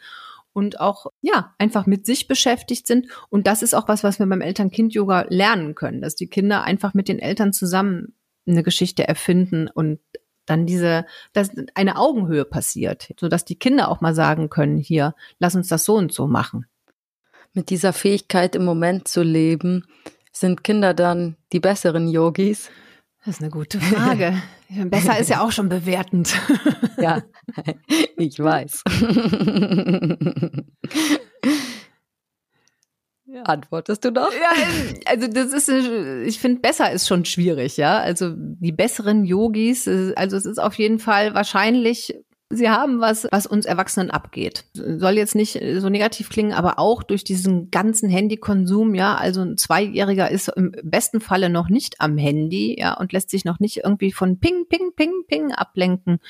und 0.52 0.80
auch, 0.80 1.06
ja, 1.20 1.54
einfach 1.58 1.86
mit 1.86 2.06
sich 2.06 2.28
beschäftigt 2.28 2.86
sind. 2.86 3.08
Und 3.28 3.48
das 3.48 3.62
ist 3.62 3.74
auch 3.74 3.88
was, 3.88 4.04
was 4.04 4.18
wir 4.20 4.26
beim 4.26 4.40
Eltern-Kind-Yoga 4.40 5.26
lernen 5.28 5.74
können, 5.74 6.00
dass 6.00 6.14
die 6.14 6.28
Kinder 6.28 6.62
einfach 6.62 6.94
mit 6.94 7.08
den 7.08 7.18
Eltern 7.18 7.52
zusammen 7.52 8.14
eine 8.46 8.62
Geschichte 8.62 9.06
erfinden 9.06 9.68
und 9.68 9.98
dann 10.46 10.66
diese, 10.66 11.04
dass 11.32 11.50
eine 11.74 11.96
Augenhöhe 11.96 12.44
passiert, 12.44 13.12
so 13.18 13.28
dass 13.28 13.44
die 13.44 13.58
Kinder 13.58 13.90
auch 13.90 14.00
mal 14.00 14.14
sagen 14.14 14.48
können, 14.48 14.78
hier, 14.78 15.14
lass 15.38 15.54
uns 15.54 15.68
das 15.68 15.84
so 15.84 15.94
und 15.94 16.12
so 16.12 16.26
machen. 16.26 16.66
Mit 17.52 17.70
dieser 17.70 17.92
Fähigkeit 17.92 18.54
im 18.54 18.64
Moment 18.64 19.08
zu 19.08 19.22
leben, 19.22 19.84
sind 20.32 20.64
Kinder 20.64 20.94
dann 20.94 21.36
die 21.52 21.60
besseren 21.60 22.08
Yogis? 22.08 22.70
Das 23.24 23.36
ist 23.36 23.40
eine 23.40 23.50
gute 23.50 23.80
Frage. 23.80 24.40
Besser 24.68 25.18
ist 25.18 25.30
ja 25.30 25.40
auch 25.40 25.52
schon 25.52 25.68
bewertend. 25.68 26.34
ja, 26.98 27.22
ich 28.16 28.38
weiß. 28.38 28.82
Antwortest 33.44 34.04
du 34.04 34.10
noch? 34.10 34.30
Ja, 34.32 34.52
also 35.06 35.26
das 35.26 35.52
ist, 35.52 35.68
ich 35.68 36.38
finde, 36.38 36.60
besser 36.60 36.92
ist 36.92 37.08
schon 37.08 37.24
schwierig, 37.24 37.76
ja. 37.76 37.98
Also 37.98 38.32
die 38.36 38.72
besseren 38.72 39.24
Yogis, 39.24 39.88
also 40.16 40.36
es 40.36 40.44
ist 40.44 40.58
auf 40.58 40.74
jeden 40.74 40.98
Fall 40.98 41.34
wahrscheinlich 41.34 42.14
Sie 42.48 42.70
haben 42.70 43.00
was, 43.00 43.26
was 43.32 43.46
uns 43.48 43.66
Erwachsenen 43.66 44.12
abgeht. 44.12 44.66
Soll 44.72 45.14
jetzt 45.14 45.34
nicht 45.34 45.60
so 45.78 45.88
negativ 45.88 46.28
klingen, 46.28 46.52
aber 46.52 46.78
auch 46.78 47.02
durch 47.02 47.24
diesen 47.24 47.72
ganzen 47.72 48.08
Handykonsum, 48.08 48.94
ja, 48.94 49.16
also 49.16 49.40
ein 49.40 49.58
Zweijähriger 49.58 50.30
ist 50.30 50.48
im 50.50 50.72
besten 50.84 51.20
Falle 51.20 51.50
noch 51.50 51.68
nicht 51.68 52.00
am 52.00 52.16
Handy, 52.16 52.76
ja, 52.78 52.94
und 52.94 53.12
lässt 53.12 53.30
sich 53.30 53.44
noch 53.44 53.58
nicht 53.58 53.78
irgendwie 53.78 54.12
von 54.12 54.38
Ping, 54.38 54.66
Ping, 54.68 54.92
Ping, 54.94 55.24
Ping 55.26 55.50
ablenken. 55.50 56.20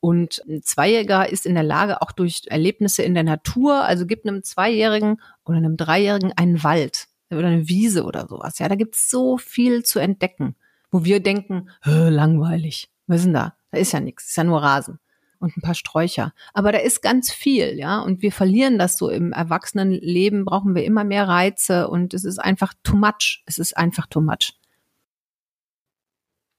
Und 0.00 0.42
ein 0.48 0.60
Zweijähriger 0.64 1.28
ist 1.30 1.46
in 1.46 1.54
der 1.54 1.62
Lage, 1.62 2.02
auch 2.02 2.10
durch 2.10 2.42
Erlebnisse 2.46 3.04
in 3.04 3.14
der 3.14 3.22
Natur, 3.22 3.84
also 3.84 4.06
gibt 4.06 4.26
einem 4.26 4.42
Zweijährigen 4.42 5.20
oder 5.44 5.58
einem 5.58 5.76
Dreijährigen 5.76 6.32
einen 6.34 6.64
Wald 6.64 7.06
oder 7.30 7.46
eine 7.46 7.68
Wiese 7.68 8.02
oder 8.02 8.26
sowas. 8.26 8.58
Ja, 8.58 8.68
da 8.68 8.74
gibt's 8.74 9.08
so 9.08 9.38
viel 9.38 9.84
zu 9.84 10.00
entdecken, 10.00 10.56
wo 10.90 11.04
wir 11.04 11.20
denken, 11.20 11.70
langweilig. 11.84 12.90
Was 13.06 13.18
ist 13.18 13.26
denn 13.26 13.34
da? 13.34 13.54
Da 13.70 13.78
ist 13.78 13.92
ja 13.92 14.00
nichts, 14.00 14.30
ist 14.30 14.36
ja 14.36 14.42
nur 14.42 14.60
Rasen 14.64 14.98
und 15.40 15.56
ein 15.56 15.62
paar 15.62 15.74
Sträucher. 15.74 16.32
Aber 16.54 16.70
da 16.70 16.78
ist 16.78 17.02
ganz 17.02 17.32
viel, 17.32 17.78
ja. 17.78 18.00
Und 18.00 18.22
wir 18.22 18.30
verlieren 18.30 18.78
das 18.78 18.96
so 18.96 19.08
im 19.08 19.32
Erwachsenenleben, 19.32 20.44
brauchen 20.44 20.74
wir 20.74 20.84
immer 20.84 21.02
mehr 21.02 21.26
Reize 21.26 21.88
und 21.88 22.14
es 22.14 22.24
ist 22.24 22.38
einfach 22.38 22.74
too 22.84 22.96
much. 22.96 23.42
Es 23.46 23.58
ist 23.58 23.76
einfach 23.76 24.06
too 24.06 24.20
much. 24.20 24.54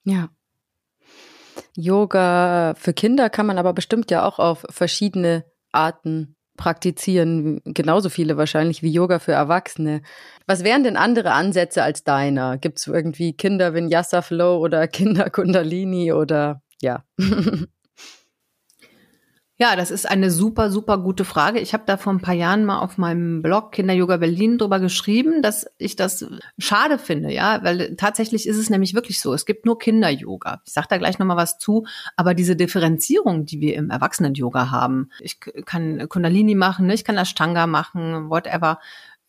Ja. 0.04 0.30
Yoga 1.76 2.74
für 2.76 2.94
Kinder 2.94 3.30
kann 3.30 3.46
man 3.46 3.58
aber 3.58 3.74
bestimmt 3.74 4.12
ja 4.12 4.26
auch 4.26 4.40
auf 4.40 4.66
verschiedene 4.70 5.46
Arten 5.72 6.36
praktizieren, 6.58 7.62
genauso 7.66 8.10
viele 8.10 8.38
wahrscheinlich 8.38 8.84
wie 8.84 8.92
Yoga 8.92 9.20
für 9.20 9.32
Erwachsene. 9.32 10.02
Was 10.48 10.64
wären 10.64 10.84
denn 10.84 10.98
andere 10.98 11.32
Ansätze 11.32 11.82
als 11.84 12.04
deiner? 12.04 12.58
Gibt 12.58 12.80
es 12.80 12.88
irgendwie 12.88 13.34
Kinder 13.34 13.74
Vinyasa 13.74 14.22
Flow 14.22 14.58
oder 14.58 14.88
Kinder 14.88 15.30
Kundalini 15.30 16.14
oder 16.14 16.62
ja? 16.82 17.04
Ja, 19.62 19.76
das 19.76 19.92
ist 19.92 20.10
eine 20.10 20.32
super, 20.32 20.72
super 20.72 20.98
gute 20.98 21.24
Frage. 21.24 21.60
Ich 21.60 21.74
habe 21.74 21.84
da 21.86 21.96
vor 21.96 22.12
ein 22.12 22.20
paar 22.20 22.34
Jahren 22.34 22.66
mal 22.66 22.80
auf 22.80 22.98
meinem 22.98 23.44
Blog 23.44 23.74
Kinder 23.74 23.94
Yoga 23.94 24.18
Berlin 24.18 24.58
drüber 24.58 24.80
geschrieben, 24.80 25.44
dass 25.44 25.68
ich 25.78 25.96
das 25.96 26.26
schade 26.58 26.98
finde, 26.98 27.32
ja, 27.32 27.64
weil 27.64 27.96
tatsächlich 27.96 28.48
ist 28.48 28.58
es 28.58 28.72
nämlich 28.72 28.96
wirklich 28.96 29.20
so. 29.20 29.36
Es 29.36 29.46
gibt 29.46 29.68
nur 29.68 29.78
Kinder-Yoga. 29.78 30.64
Ich 30.66 30.74
sage 30.74 30.88
da 30.90 30.98
gleich 30.98 31.20
nochmal 31.20 31.38
was 31.38 31.60
zu, 31.60 31.86
aber 32.16 32.34
diese 32.34 32.56
Differenzierung, 32.56 33.46
die 33.46 33.62
wir 33.62 33.76
im 33.76 33.92
Erwachsenen-Yoga 33.92 34.72
haben, 34.72 35.12
ich 35.20 35.40
kann 35.40 36.10
Kundalini 36.10 36.56
machen, 36.56 36.88
ne, 36.88 36.96
ich 36.96 37.04
kann 37.04 37.20
Ashtanga 37.20 37.68
machen, 37.68 38.32
whatever. 38.32 38.80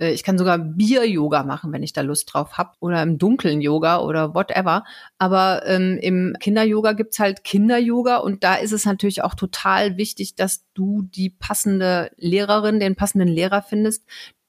Äh, 0.02 0.12
ich 0.12 0.24
kann 0.24 0.38
sogar 0.38 0.58
Bier-Yoga 0.58 1.44
machen, 1.44 1.72
wenn 1.72 1.82
ich 1.82 1.92
da 1.92 2.00
Lust 2.00 2.32
drauf 2.32 2.58
habe. 2.58 2.72
Oder 2.80 3.02
im 3.02 3.18
dunklen 3.18 3.60
Yoga 3.60 4.00
oder 4.00 4.34
whatever. 4.34 4.84
Aber 5.18 5.62
ähm, 5.66 5.98
im 6.02 6.36
Kinder-Yoga 6.40 6.92
gibt's 6.92 7.18
halt 7.18 7.44
Kinder-Yoga 7.44 8.16
und 8.18 8.44
da 8.44 8.56
ist 8.56 8.72
es 8.72 8.84
natürlich 8.84 9.22
auch 9.22 9.34
total 9.34 9.96
wichtig, 9.96 10.34
dass 10.34 10.64
du 10.74 11.02
die 11.02 11.30
passende 11.30 12.10
Lehrerin, 12.16 12.80
den 12.80 12.96
passenden 12.96 13.28
Lehrer 13.28 13.62
findest, 13.62 14.04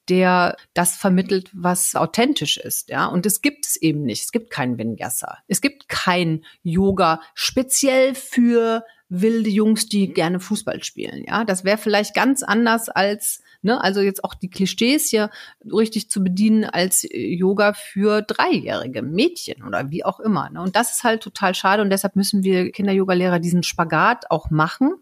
der 0.08 0.56
das 0.74 0.96
vermittelt, 0.96 1.50
was 1.54 1.94
authentisch 1.94 2.58
ist, 2.58 2.90
ja. 2.90 3.06
Und 3.06 3.24
es 3.24 3.40
gibt 3.40 3.64
es 3.64 3.76
eben 3.76 4.02
nicht. 4.02 4.24
Es 4.24 4.32
gibt 4.32 4.50
keinen 4.50 4.76
Vinyasa. 4.76 5.38
Es 5.48 5.62
gibt 5.62 5.88
kein 5.88 6.44
Yoga 6.62 7.22
speziell 7.34 8.14
für 8.14 8.84
wilde 9.08 9.48
Jungs, 9.48 9.86
die 9.86 10.12
gerne 10.12 10.40
Fußball 10.40 10.82
spielen, 10.84 11.24
ja. 11.26 11.44
Das 11.44 11.64
wäre 11.64 11.78
vielleicht 11.78 12.14
ganz 12.14 12.42
anders 12.42 12.90
als 12.90 13.40
Ne? 13.64 13.82
Also 13.82 14.00
jetzt 14.00 14.22
auch 14.22 14.34
die 14.34 14.50
Klischees 14.50 15.08
hier 15.08 15.30
richtig 15.64 16.10
zu 16.10 16.22
bedienen 16.22 16.64
als 16.64 17.04
äh, 17.04 17.34
Yoga 17.34 17.72
für 17.72 18.22
dreijährige 18.22 19.02
Mädchen 19.02 19.64
oder 19.64 19.90
wie 19.90 20.04
auch 20.04 20.20
immer. 20.20 20.50
Ne? 20.50 20.60
Und 20.60 20.76
das 20.76 20.92
ist 20.92 21.04
halt 21.04 21.22
total 21.22 21.54
schade 21.54 21.82
und 21.82 21.90
deshalb 21.90 22.14
müssen 22.14 22.44
wir 22.44 22.70
Kinder-Yoga-Lehrer 22.70 23.38
diesen 23.38 23.62
Spagat 23.62 24.30
auch 24.30 24.50
machen. 24.50 24.94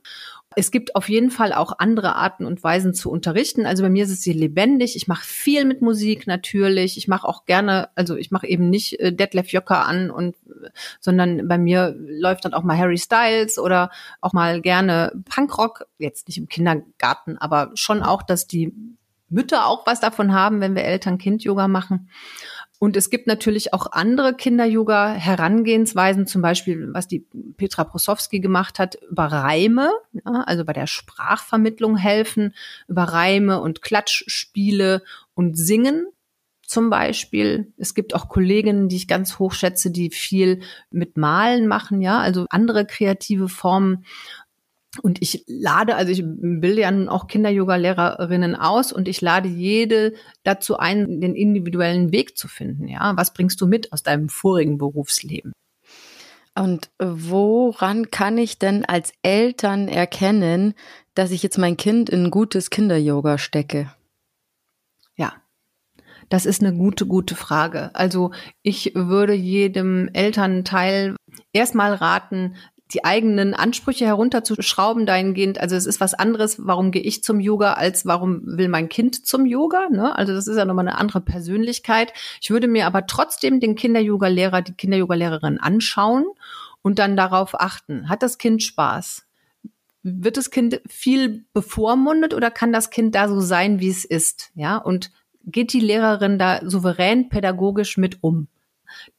Es 0.57 0.71
gibt 0.71 0.95
auf 0.97 1.09
jeden 1.09 1.31
Fall 1.31 1.53
auch 1.53 1.79
andere 1.79 2.17
Arten 2.17 2.47
und 2.47 2.63
Weisen 2.63 2.95
zu 2.95 3.11
unterrichten. 3.11 3.67
Also 3.67 3.83
bei 3.83 3.91
mir 3.91 4.05
ist 4.05 4.11
es 4.11 4.23
sehr 4.23 4.35
lebendig. 4.35 4.97
Ich 4.97 5.09
mache 5.09 5.25
viel 5.25 5.65
mit 5.65 5.83
Musik 5.83 6.27
natürlich. 6.27 6.97
Ich 6.97 7.09
mache 7.09 7.27
auch 7.27 7.45
gerne, 7.45 7.89
also 7.95 8.17
ich 8.17 8.31
mache 8.31 8.47
eben 8.47 8.71
nicht 8.71 9.01
äh, 9.01 9.13
Detlef 9.13 9.53
Jöcker 9.53 9.87
an 9.87 10.11
und 10.11 10.37
sondern 11.01 11.49
bei 11.49 11.59
mir 11.59 11.95
läuft 11.99 12.45
dann 12.45 12.55
auch 12.55 12.63
mal 12.63 12.77
Harry 12.77 12.99
Styles 12.99 13.59
oder 13.59 13.91
auch 14.21 14.33
mal 14.33 14.61
gerne 14.61 15.13
Punkrock. 15.29 15.87
Jetzt 15.99 16.29
nicht 16.29 16.39
im 16.39 16.49
Kindergarten, 16.49 17.39
aber 17.39 17.71
schon 17.75 18.03
auch, 18.03 18.23
dass 18.23 18.47
die 18.47 18.73
Mütter 19.33 19.67
auch 19.67 19.87
was 19.87 20.01
davon 20.01 20.33
haben, 20.33 20.61
wenn 20.61 20.75
wir 20.75 20.85
Eltern-Kind-Yoga 20.85 21.67
machen. 21.67 22.11
Und 22.83 22.97
es 22.97 23.11
gibt 23.11 23.29
natürlich 23.29 23.73
auch 23.73 23.93
andere 23.93 24.35
Kinder-Yoga-Herangehensweisen, 24.35 26.27
zum 26.27 26.43
Beispiel, 26.43 26.93
was 26.93 27.07
die 27.07 27.25
Petra 27.57 27.85
Prosowski 27.85 28.41
gemacht 28.41 28.81
hat, 28.81 28.97
über 29.09 29.27
Reime, 29.27 29.93
ja, 30.13 30.43
also 30.47 30.65
bei 30.65 30.73
der 30.73 30.89
Sprachvermittlung 30.89 31.97
helfen, 31.97 32.57
über 32.89 33.05
Reime 33.05 33.61
und 33.61 33.83
Klatschspiele 33.83 35.05
und 35.35 35.57
Singen 35.57 36.09
zum 36.67 36.91
Beispiel. 36.91 37.73
Es 37.77 37.95
gibt 37.95 38.17
auch 38.17 38.29
Kolleginnen, 38.29 38.89
die 38.89 38.97
ich 38.97 39.07
ganz 39.07 39.39
hoch 39.39 39.53
schätze, 39.53 39.93
die 39.93 40.11
viel 40.11 40.63
mit 40.91 41.17
Malen 41.17 41.69
machen, 41.69 42.01
ja, 42.01 42.19
also 42.19 42.47
andere 42.51 42.85
kreative 42.85 43.49
Formen. 43.49 44.05
Und 45.01 45.23
ich 45.23 45.45
lade, 45.47 45.97
also 45.97 46.13
ich 46.13 46.23
bilde 46.23 46.83
ja 46.83 46.91
nun 46.91 47.09
auch 47.09 47.27
Kinder-Yoga-Lehrerinnen 47.27 48.55
aus 48.55 48.93
und 48.93 49.09
ich 49.09 49.23
lade 49.23 49.49
jede 49.49 50.13
dazu 50.43 50.77
ein, 50.77 51.21
den 51.21 51.35
individuellen 51.35 52.13
Weg 52.13 52.37
zu 52.37 52.47
finden. 52.47 52.89
Ja, 52.89 53.17
was 53.17 53.33
bringst 53.33 53.61
du 53.63 53.67
mit 53.67 53.91
aus 53.93 54.03
deinem 54.03 54.29
vorigen 54.29 54.77
Berufsleben? 54.77 55.53
Und 56.55 56.91
woran 56.99 58.11
kann 58.11 58.37
ich 58.37 58.59
denn 58.59 58.85
als 58.85 59.15
Eltern 59.23 59.89
erkennen, 59.89 60.75
dass 61.15 61.31
ich 61.31 61.43
jetzt 61.43 61.57
mein 61.57 61.79
Kind 61.79 62.11
in 62.11 62.31
gutes 62.31 62.69
Kinder-Yoga 62.69 63.39
stecke? 63.39 63.91
Ja, 65.17 65.33
das 66.29 66.45
ist 66.45 66.63
eine 66.63 66.77
gute, 66.77 67.07
gute 67.07 67.35
Frage. 67.35 67.91
Also 67.95 68.33
ich 68.63 68.93
würde 68.95 69.33
jedem 69.33 70.09
Elternteil 70.13 71.17
erstmal 71.55 71.95
raten, 71.95 72.57
die 72.95 73.05
eigenen 73.05 73.55
Ansprüche 73.55 74.07
herunterzuschrauben 74.07 75.07
dahingehend. 75.07 75.59
Also 75.59 75.77
es 75.77 75.87
ist 75.87 76.01
was 76.01 76.15
anderes, 76.15 76.67
warum 76.67 76.91
gehe 76.91 77.03
ich 77.03 77.25
zum 77.25 77.41
Yoga, 77.41 77.75
als 77.75 78.07
warum 78.07 78.43
will 78.45 78.69
mein 78.69 78.89
Kind 78.89 79.27
zum 79.27 79.47
Yoga. 79.47 79.89
Ne? 79.91 80.17
Also 80.17 80.33
das 80.35 80.47
ist 80.47 80.57
ja 80.57 80.65
nochmal 80.65 80.89
eine 80.89 80.99
andere 80.99 81.21
Persönlichkeit. 81.21 82.13
Ich 82.41 82.51
würde 82.51 82.69
mir 82.69 82.87
aber 82.87 83.07
trotzdem 83.07 83.61
den 83.61 83.75
Kinder-Yoga-Lehrer, 83.75 84.63
die 84.63 84.75
Kinder-Yoga-Lehrerin 84.75 85.59
anschauen 85.59 86.27
und 86.83 86.99
dann 86.99 87.17
darauf 87.17 87.59
achten. 87.59 88.09
Hat 88.09 88.23
das 88.23 88.39
Kind 88.39 88.63
Spaß? 88.63 89.25
Wird 90.03 90.37
das 90.37 90.51
Kind 90.51 90.81
viel 90.89 91.45
bevormundet 91.53 92.35
oder 92.35 92.51
kann 92.51 92.73
das 92.73 92.91
Kind 92.91 93.15
da 93.15 93.29
so 93.29 93.41
sein, 93.41 93.81
wie 93.81 93.89
es 93.89 94.05
ist? 94.05 94.51
Ja, 94.55 94.77
und 94.77 95.13
geht 95.45 95.73
die 95.73 95.81
Lehrerin 95.81 96.39
da 96.39 96.61
souverän 96.63 97.29
pädagogisch 97.29 97.97
mit 97.97 98.23
um? 98.23 98.49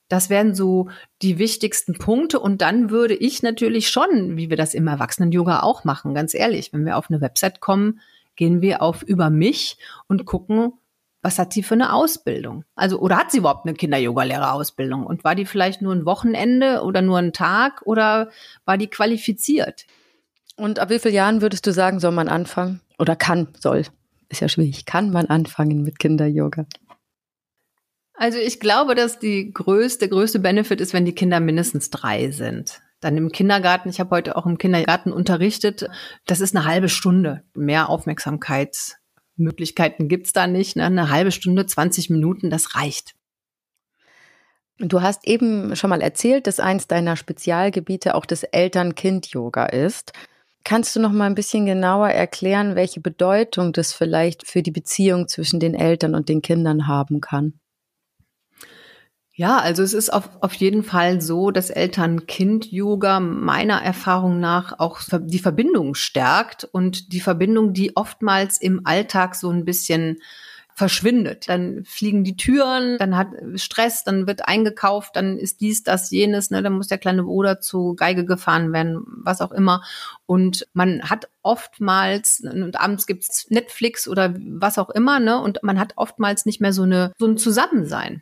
Das 0.08 0.30
wären 0.30 0.54
so 0.54 0.90
die 1.22 1.40
wichtigsten 1.40 1.94
Punkte. 1.94 2.40
Und 2.40 2.62
dann 2.62 2.90
würde 2.90 3.16
ich 3.16 3.42
natürlich 3.42 3.90
schon, 3.90 4.38
wie 4.38 4.50
wir 4.50 4.58
das 4.58 4.74
im 4.74 4.88
Erwachsenen-Yoga 4.88 5.62
auch 5.62 5.84
machen, 5.84 6.14
ganz 6.14 6.34
ehrlich, 6.34 6.74
wenn 6.74 6.86
wir 6.86 6.98
auf 6.98 7.10
eine 7.10 7.22
Website 7.22 7.62
kommen, 7.62 8.00
gehen 8.36 8.62
wir 8.62 8.82
auf 8.82 9.04
über 9.04 9.30
mich 9.30 9.78
und 10.08 10.26
gucken, 10.26 10.74
was 11.24 11.40
hat 11.40 11.54
sie 11.54 11.64
für 11.64 11.76
eine 11.76 11.94
Ausbildung? 11.94 12.66
Also, 12.76 13.00
oder 13.00 13.18
hat 13.18 13.32
sie 13.32 13.38
überhaupt 13.38 13.66
eine 13.66 13.76
Kinder-Yoga-Lehrerausbildung? 13.76 15.06
Und 15.06 15.24
war 15.24 15.36
die 15.36 15.46
vielleicht 15.46 15.82
nur 15.82 15.94
ein 15.94 16.06
Wochenende 16.06 16.84
oder 16.84 17.02
nur 17.02 17.18
ein 17.18 17.32
Tag 17.32 17.82
oder 17.86 18.30
war 18.66 18.78
die 18.78 18.88
qualifiziert? 18.88 19.86
Und 20.58 20.80
ab 20.80 20.90
wie 20.90 21.00
vielen 21.00 21.16
Jahren 21.16 21.42
würdest 21.42 21.66
du 21.66 21.72
sagen, 21.72 22.00
soll 22.00 22.12
man 22.12 22.28
anfangen? 22.28 22.82
Oder 23.00 23.16
kann, 23.16 23.48
soll? 23.58 23.86
Ist 24.30 24.42
ja 24.42 24.50
schwierig. 24.50 24.86
Kann 24.86 25.12
man 25.12 25.28
anfangen 25.28 25.84
mit 25.84 25.98
Kinder-Yoga? 25.98 26.66
Also 28.14 28.38
ich 28.38 28.60
glaube, 28.60 28.94
dass 28.96 29.20
die 29.20 29.52
größte, 29.52 30.08
größte 30.08 30.40
Benefit 30.40 30.80
ist, 30.82 30.94
wenn 30.94 31.06
die 31.06 31.16
Kinder 31.16 31.40
mindestens 31.40 31.90
drei 31.90 32.30
sind. 32.32 32.82
Dann 33.00 33.18
im 33.18 33.32
Kindergarten, 33.32 33.90
ich 33.90 34.00
habe 34.00 34.16
heute 34.16 34.38
auch 34.38 34.46
im 34.46 34.58
Kindergarten 34.58 35.12
unterrichtet, 35.12 35.90
das 36.26 36.40
ist 36.40 36.56
eine 36.56 36.66
halbe 36.66 36.90
Stunde. 36.90 37.44
Mehr 37.54 37.90
Aufmerksamkeitsmöglichkeiten 37.90 40.08
gibt's 40.08 40.32
da 40.32 40.48
nicht. 40.48 40.78
Ne? 40.78 40.86
Eine 40.86 41.10
halbe 41.10 41.32
Stunde, 41.32 41.66
20 41.66 42.12
Minuten, 42.12 42.50
das 42.50 42.76
reicht. 42.76 43.16
Du 44.80 45.02
hast 45.02 45.28
eben 45.28 45.76
schon 45.76 45.90
mal 45.90 46.02
erzählt, 46.02 46.48
dass 46.48 46.60
eins 46.60 46.88
deiner 46.88 47.16
Spezialgebiete 47.16 48.16
auch 48.16 48.26
das 48.26 48.44
Eltern-Kind-Yoga 48.44 49.66
ist. 49.66 50.14
Kannst 50.64 50.96
du 50.96 51.02
noch 51.02 51.12
mal 51.12 51.26
ein 51.26 51.36
bisschen 51.36 51.66
genauer 51.66 52.10
erklären, 52.10 52.76
welche 52.76 53.02
Bedeutung 53.02 53.74
das 53.74 53.92
vielleicht 53.92 54.48
für 54.48 54.64
die 54.64 54.72
Beziehung 54.72 55.28
zwischen 55.28 55.60
den 55.60 55.76
Eltern 55.76 56.16
und 56.16 56.30
den 56.30 56.42
Kindern 56.42 56.88
haben 56.88 57.20
kann? 57.20 57.60
Ja, 59.36 59.58
also 59.58 59.82
es 59.82 59.96
ist 59.96 60.14
auf, 60.14 60.30
auf 60.42 60.54
jeden 60.54 60.84
Fall 60.84 61.20
so, 61.20 61.50
dass 61.50 61.72
Eltern-Kind-Yoga 61.72 63.20
meiner 63.20 63.82
Erfahrung 63.82 64.40
nach 64.40 64.78
auch 64.78 65.02
die 65.12 65.40
Verbindung 65.40 65.96
stärkt 65.96 66.66
und 66.66 67.12
die 67.14 67.20
Verbindung, 67.20 67.74
die 67.74 67.98
oftmals 67.98 68.62
im 68.62 68.86
Alltag 68.86 69.34
so 69.34 69.50
ein 69.50 69.66
bisschen 69.66 70.20
verschwindet. 70.76 71.50
Dann 71.50 71.84
fliegen 71.84 72.24
die 72.24 72.36
Türen, 72.38 73.00
dann 73.00 73.18
hat 73.18 73.30
Stress, 73.56 74.04
dann 74.04 74.28
wird 74.28 74.48
eingekauft, 74.48 75.16
dann 75.16 75.40
ist 75.40 75.62
dies, 75.62 75.82
das, 75.82 76.12
jenes, 76.12 76.52
ne, 76.52 76.62
dann 76.62 76.74
muss 76.74 76.88
der 76.88 77.00
kleine 77.00 77.24
Bruder 77.24 77.60
zu 77.60 77.96
Geige 77.96 78.26
gefahren 78.26 78.72
werden, 78.72 79.02
was 79.24 79.42
auch 79.42 79.52
immer. 79.52 79.82
Und 80.28 80.68
man 80.74 81.10
hat 81.10 81.28
oftmals, 81.42 82.44
und 82.44 82.80
abends 82.80 83.08
gibt's 83.08 83.50
Netflix 83.50 84.08
oder 84.08 84.36
was 84.38 84.78
auch 84.78 84.92
immer, 84.92 85.20
ne, 85.20 85.42
und 85.42 85.64
man 85.64 85.80
hat 85.80 85.94
oftmals 85.96 86.46
nicht 86.46 86.62
mehr 86.62 86.74
so 86.74 86.84
eine, 86.84 87.14
so 87.18 87.26
ein 87.26 87.38
Zusammensein. 87.38 88.22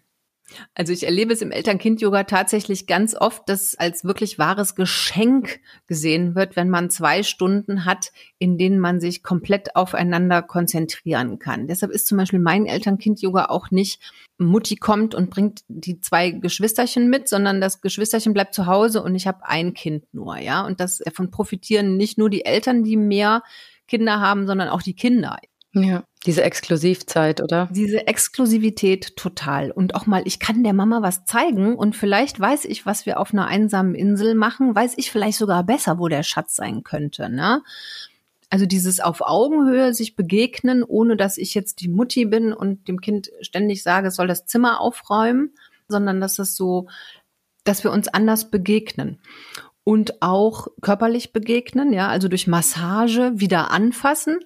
Also 0.74 0.94
ich 0.94 1.04
erlebe 1.04 1.34
es 1.34 1.42
im 1.42 1.52
Eltern-Kind-Yoga 1.52 2.24
tatsächlich 2.24 2.88
ganz 2.88 3.16
oft, 3.16 3.48
dass 3.48 3.76
als 3.76 4.04
wirklich 4.04 4.40
wahres 4.40 4.76
Geschenk 4.76 5.60
gesehen 5.88 6.36
wird, 6.36 6.56
wenn 6.56 6.70
man 6.70 6.90
zwei 6.90 7.24
Stunden 7.24 7.86
hat, 7.86 8.12
in 8.40 8.58
denen 8.58 8.80
man 8.80 9.00
sich 9.00 9.24
komplett 9.24 9.76
aufeinander 9.76 10.42
konzentrieren 10.42 11.40
kann. 11.40 11.68
Deshalb 11.68 11.92
ist 11.92 12.08
zum 12.08 12.18
Beispiel 12.18 12.40
mein 12.40 12.66
Eltern-Kind-Yoga 12.66 13.46
auch 13.46 13.72
nicht, 13.72 14.02
Mutti 14.38 14.76
kommt 14.76 15.14
und 15.14 15.30
bringt 15.30 15.62
die 15.68 16.00
zwei 16.02 16.32
Geschwisterchen 16.32 17.10
mit, 17.10 17.28
sondern 17.30 17.62
das 17.62 17.82
Geschwisterchen 17.82 18.34
bleibt 18.34 18.54
zu 18.54 18.66
Hause 18.66 19.04
und 19.04 19.16
ich 19.16 19.28
habe 19.28 19.46
ein 19.46 19.74
Kind 19.74 20.06
nur, 20.14 20.38
ja. 20.38 20.66
Und 20.66 20.80
das 20.80 20.98
davon 20.98 21.32
profitieren 21.32 21.98
nicht 21.98 22.18
nur 22.18 22.30
die 22.30 22.46
Eltern, 22.46 22.84
die 22.84 22.98
mehr 22.98 23.44
Kinder 23.88 24.20
haben, 24.20 24.48
sondern 24.48 24.70
auch 24.70 24.82
die 24.82 24.96
Kinder. 24.96 25.38
Ja, 25.74 26.04
diese 26.26 26.44
Exklusivzeit, 26.44 27.42
oder? 27.42 27.68
Diese 27.72 28.06
Exklusivität 28.06 29.16
total. 29.16 29.72
Und 29.72 29.96
auch 29.96 30.06
mal, 30.06 30.22
ich 30.26 30.40
kann 30.40 30.64
der 30.64 30.74
Mama 30.74 31.02
was 31.02 31.26
zeigen 31.26 31.76
und 31.76 31.96
vielleicht 31.96 32.40
weiß 32.40 32.66
ich, 32.66 32.86
was 32.86 33.06
wir 33.06 33.20
auf 33.20 33.34
einer 33.34 33.48
einsamen 33.48 33.96
Insel 33.96 34.36
machen, 34.36 34.76
weiß 34.76 34.94
ich 34.98 35.10
vielleicht 35.10 35.40
sogar 35.40 35.64
besser, 35.64 35.98
wo 35.98 36.08
der 36.08 36.24
Schatz 36.24 36.56
sein 36.56 36.84
könnte, 36.84 37.30
ne? 37.30 37.64
Also 38.52 38.66
dieses 38.66 39.00
auf 39.00 39.22
Augenhöhe 39.22 39.94
sich 39.94 40.16
begegnen, 40.16 40.84
ohne 40.84 41.16
dass 41.16 41.38
ich 41.38 41.54
jetzt 41.54 41.80
die 41.80 41.88
Mutti 41.88 42.26
bin 42.26 42.52
und 42.52 42.88
dem 42.90 43.00
Kind 43.00 43.32
ständig 43.40 43.82
sage, 43.82 44.10
es 44.10 44.16
soll 44.16 44.28
das 44.28 44.46
Zimmer 44.46 44.82
aufräumen, 44.82 45.54
sondern 45.88 46.20
dass 46.20 46.38
es 46.38 46.56
so, 46.56 46.88
dass 47.64 47.86
wir 47.86 47.92
uns 47.92 48.10
anders 48.10 48.52
begegnen 48.52 49.20
und 49.86 50.22
auch 50.22 50.68
körperlich 50.82 51.32
begegnen, 51.32 51.94
ja, 51.94 52.10
also 52.10 52.28
durch 52.28 52.46
Massage 52.46 53.32
wieder 53.36 53.72
anfassen 53.72 54.40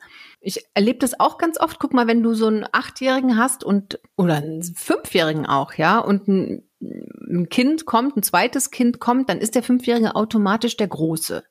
ich 0.46 0.64
erlebe 0.76 1.00
das 1.00 1.20
auch 1.20 1.40
ganz 1.40 1.60
oft. 1.60 1.80
Guck 1.80 1.94
mal, 1.94 2.08
wenn 2.08 2.22
du 2.22 2.36
so 2.36 2.46
einen 2.46 2.66
Achtjährigen 2.72 3.36
hast 3.36 3.64
und 3.64 4.00
oder 4.16 4.36
einen 4.36 4.62
Fünfjährigen 4.64 5.48
auch, 5.48 5.74
ja, 5.74 5.98
und 5.98 6.28
ein, 6.28 6.70
ein 6.80 7.50
Kind 7.50 7.86
kommt, 7.86 8.16
ein 8.16 8.24
zweites 8.24 8.70
Kind 8.70 9.00
kommt, 9.00 9.30
dann 9.30 9.40
ist 9.40 9.56
der 9.56 9.64
Fünfjährige 9.64 10.16
automatisch 10.16 10.78
der 10.78 10.88
Große. 10.88 11.44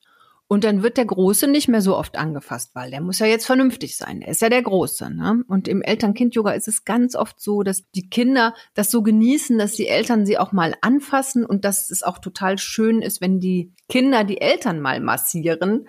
Und 0.47 0.63
dann 0.63 0.83
wird 0.83 0.97
der 0.97 1.05
Große 1.05 1.47
nicht 1.47 1.67
mehr 1.67 1.81
so 1.81 1.97
oft 1.97 2.17
angefasst, 2.17 2.75
weil 2.75 2.91
der 2.91 3.01
muss 3.01 3.17
ja 3.17 3.25
jetzt 3.25 3.47
vernünftig 3.47 3.97
sein. 3.97 4.19
Der 4.19 4.29
ist 4.29 4.41
ja 4.41 4.49
der 4.49 4.61
Große. 4.61 5.09
Ne? 5.09 5.43
Und 5.47 5.67
im 5.67 5.81
Eltern-Kind-Yoga 5.81 6.51
ist 6.51 6.67
es 6.67 6.85
ganz 6.85 7.15
oft 7.15 7.41
so, 7.41 7.63
dass 7.63 7.89
die 7.95 8.09
Kinder 8.09 8.53
das 8.75 8.91
so 8.91 9.01
genießen, 9.01 9.57
dass 9.57 9.73
die 9.73 9.87
Eltern 9.87 10.25
sie 10.25 10.37
auch 10.37 10.51
mal 10.51 10.75
anfassen 10.81 11.45
und 11.45 11.65
dass 11.65 11.89
es 11.89 12.03
auch 12.03 12.19
total 12.19 12.59
schön 12.59 13.01
ist, 13.01 13.21
wenn 13.21 13.39
die 13.39 13.73
Kinder 13.89 14.23
die 14.23 14.39
Eltern 14.39 14.81
mal 14.81 15.01
massieren 15.01 15.87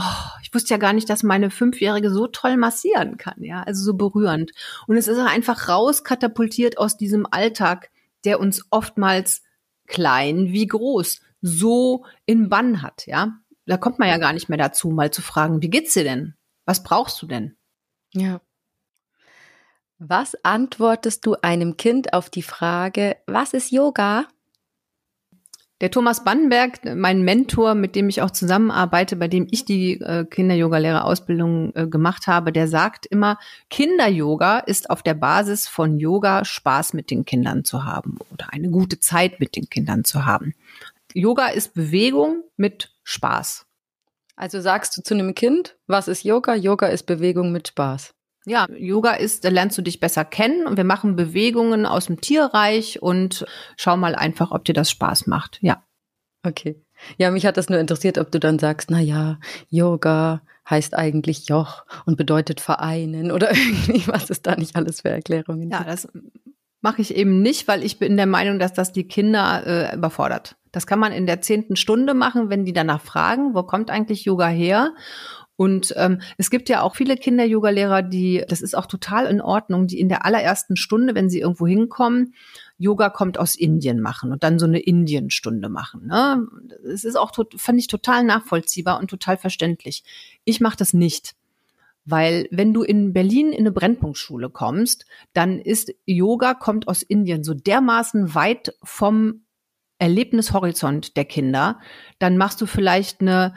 oh, 0.00 0.38
ich 0.42 0.52
wusste 0.54 0.74
ja 0.74 0.78
gar 0.78 0.92
nicht, 0.92 1.08
dass 1.10 1.22
meine 1.22 1.50
Fünfjährige 1.50 2.10
so 2.10 2.26
toll 2.26 2.56
massieren 2.56 3.18
kann, 3.18 3.42
ja, 3.42 3.62
also 3.62 3.84
so 3.84 3.94
berührend. 3.94 4.52
Und 4.86 4.96
es 4.96 5.08
ist 5.08 5.18
einfach 5.18 5.68
rauskatapultiert 5.68 6.78
aus 6.78 6.96
diesem 6.96 7.26
Alltag, 7.30 7.90
der 8.24 8.40
uns 8.40 8.64
oftmals 8.70 9.42
klein 9.86 10.52
wie 10.52 10.66
groß 10.66 11.20
so 11.42 12.04
in 12.26 12.48
Bann 12.48 12.82
hat, 12.82 13.06
ja. 13.06 13.38
Da 13.66 13.76
kommt 13.76 13.98
man 13.98 14.08
ja 14.08 14.18
gar 14.18 14.32
nicht 14.32 14.48
mehr 14.48 14.58
dazu, 14.58 14.90
mal 14.90 15.10
zu 15.10 15.22
fragen, 15.22 15.62
wie 15.62 15.70
geht's 15.70 15.94
dir 15.94 16.04
denn? 16.04 16.34
Was 16.64 16.82
brauchst 16.82 17.20
du 17.22 17.26
denn? 17.26 17.56
Ja. 18.12 18.40
Was 19.98 20.34
antwortest 20.44 21.26
du 21.26 21.36
einem 21.42 21.76
Kind 21.76 22.14
auf 22.14 22.30
die 22.30 22.42
Frage, 22.42 23.18
was 23.26 23.52
ist 23.52 23.70
Yoga? 23.70 24.26
Der 25.80 25.90
Thomas 25.90 26.24
Bannenberg, 26.24 26.94
mein 26.94 27.22
Mentor, 27.22 27.74
mit 27.74 27.96
dem 27.96 28.10
ich 28.10 28.20
auch 28.20 28.30
zusammenarbeite, 28.30 29.16
bei 29.16 29.28
dem 29.28 29.46
ich 29.50 29.64
die 29.64 29.98
äh, 30.00 30.26
Kinder-Yoga-Lehrerausbildung 30.26 31.74
äh, 31.74 31.86
gemacht 31.86 32.26
habe, 32.26 32.52
der 32.52 32.68
sagt 32.68 33.06
immer, 33.06 33.38
Kinder-Yoga 33.70 34.58
ist 34.58 34.90
auf 34.90 35.02
der 35.02 35.14
Basis 35.14 35.68
von 35.68 35.98
Yoga 35.98 36.44
Spaß 36.44 36.92
mit 36.92 37.10
den 37.10 37.24
Kindern 37.24 37.64
zu 37.64 37.84
haben 37.84 38.18
oder 38.30 38.52
eine 38.52 38.68
gute 38.68 39.00
Zeit 39.00 39.40
mit 39.40 39.56
den 39.56 39.70
Kindern 39.70 40.04
zu 40.04 40.26
haben. 40.26 40.54
Yoga 41.14 41.48
ist 41.48 41.72
Bewegung 41.72 42.44
mit 42.58 42.92
Spaß. 43.04 43.64
Also 44.36 44.60
sagst 44.60 44.96
du 44.96 45.02
zu 45.02 45.14
einem 45.14 45.34
Kind, 45.34 45.76
was 45.86 46.08
ist 46.08 46.24
Yoga? 46.24 46.54
Yoga 46.54 46.88
ist 46.88 47.04
Bewegung 47.04 47.52
mit 47.52 47.68
Spaß. 47.68 48.14
Ja, 48.46 48.66
Yoga 48.70 49.12
ist, 49.12 49.44
da 49.44 49.50
lernst 49.50 49.76
du 49.76 49.82
dich 49.82 50.00
besser 50.00 50.24
kennen 50.24 50.66
und 50.66 50.76
wir 50.76 50.84
machen 50.84 51.16
Bewegungen 51.16 51.84
aus 51.84 52.06
dem 52.06 52.20
Tierreich 52.20 53.02
und 53.02 53.44
schau 53.76 53.96
mal 53.96 54.14
einfach, 54.14 54.50
ob 54.50 54.64
dir 54.64 54.72
das 54.72 54.90
Spaß 54.90 55.26
macht. 55.26 55.58
Ja. 55.60 55.84
Okay. 56.42 56.82
Ja, 57.18 57.30
mich 57.30 57.46
hat 57.46 57.56
das 57.56 57.68
nur 57.68 57.78
interessiert, 57.78 58.18
ob 58.18 58.30
du 58.30 58.40
dann 58.40 58.58
sagst, 58.58 58.90
na 58.90 59.00
ja, 59.00 59.38
Yoga 59.68 60.42
heißt 60.68 60.94
eigentlich 60.94 61.48
Joch 61.48 61.84
und 62.06 62.16
bedeutet 62.16 62.60
vereinen 62.60 63.30
oder 63.30 63.50
irgendwie, 63.54 64.06
was 64.06 64.30
es 64.30 64.42
da 64.42 64.56
nicht 64.56 64.76
alles 64.76 65.02
für 65.02 65.10
Erklärungen 65.10 65.70
Ja, 65.70 65.84
das 65.84 66.08
mache 66.80 67.02
ich 67.02 67.14
eben 67.14 67.42
nicht, 67.42 67.68
weil 67.68 67.84
ich 67.84 67.98
bin 67.98 68.16
der 68.16 68.26
Meinung, 68.26 68.58
dass 68.58 68.72
das 68.72 68.92
die 68.92 69.06
Kinder 69.06 69.66
äh, 69.66 69.94
überfordert. 69.94 70.56
Das 70.72 70.86
kann 70.86 70.98
man 70.98 71.12
in 71.12 71.26
der 71.26 71.40
zehnten 71.40 71.76
Stunde 71.76 72.14
machen, 72.14 72.48
wenn 72.48 72.64
die 72.64 72.72
danach 72.72 73.02
fragen, 73.02 73.54
wo 73.54 73.64
kommt 73.64 73.90
eigentlich 73.90 74.24
Yoga 74.24 74.46
her? 74.46 74.94
Und 75.60 75.92
ähm, 75.98 76.22
es 76.38 76.48
gibt 76.48 76.70
ja 76.70 76.80
auch 76.80 76.96
viele 76.96 77.18
Kinder-Yoga-Lehrer, 77.18 78.00
die, 78.00 78.42
das 78.48 78.62
ist 78.62 78.74
auch 78.74 78.86
total 78.86 79.26
in 79.26 79.42
Ordnung, 79.42 79.86
die 79.86 80.00
in 80.00 80.08
der 80.08 80.24
allerersten 80.24 80.74
Stunde, 80.74 81.14
wenn 81.14 81.28
sie 81.28 81.40
irgendwo 81.40 81.66
hinkommen, 81.66 82.32
Yoga 82.78 83.10
kommt 83.10 83.36
aus 83.36 83.56
Indien 83.56 84.00
machen 84.00 84.32
und 84.32 84.42
dann 84.42 84.58
so 84.58 84.64
eine 84.64 84.78
Indien-Stunde 84.78 85.68
machen. 85.68 86.06
Ne? 86.06 86.46
Es 86.90 87.04
ist 87.04 87.16
auch, 87.16 87.32
fand 87.58 87.78
ich 87.78 87.88
total 87.88 88.24
nachvollziehbar 88.24 88.98
und 88.98 89.10
total 89.10 89.36
verständlich. 89.36 90.02
Ich 90.46 90.62
mache 90.62 90.78
das 90.78 90.94
nicht. 90.94 91.34
Weil 92.06 92.48
wenn 92.50 92.72
du 92.72 92.82
in 92.82 93.12
Berlin 93.12 93.52
in 93.52 93.58
eine 93.58 93.72
Brennpunktschule 93.72 94.48
kommst, 94.48 95.04
dann 95.34 95.58
ist 95.58 95.92
Yoga 96.06 96.54
kommt 96.54 96.88
aus 96.88 97.02
Indien 97.02 97.44
so 97.44 97.52
dermaßen 97.52 98.34
weit 98.34 98.72
vom 98.82 99.42
Erlebnishorizont 99.98 101.18
der 101.18 101.26
Kinder, 101.26 101.80
dann 102.18 102.38
machst 102.38 102.62
du 102.62 102.64
vielleicht 102.64 103.20
eine 103.20 103.52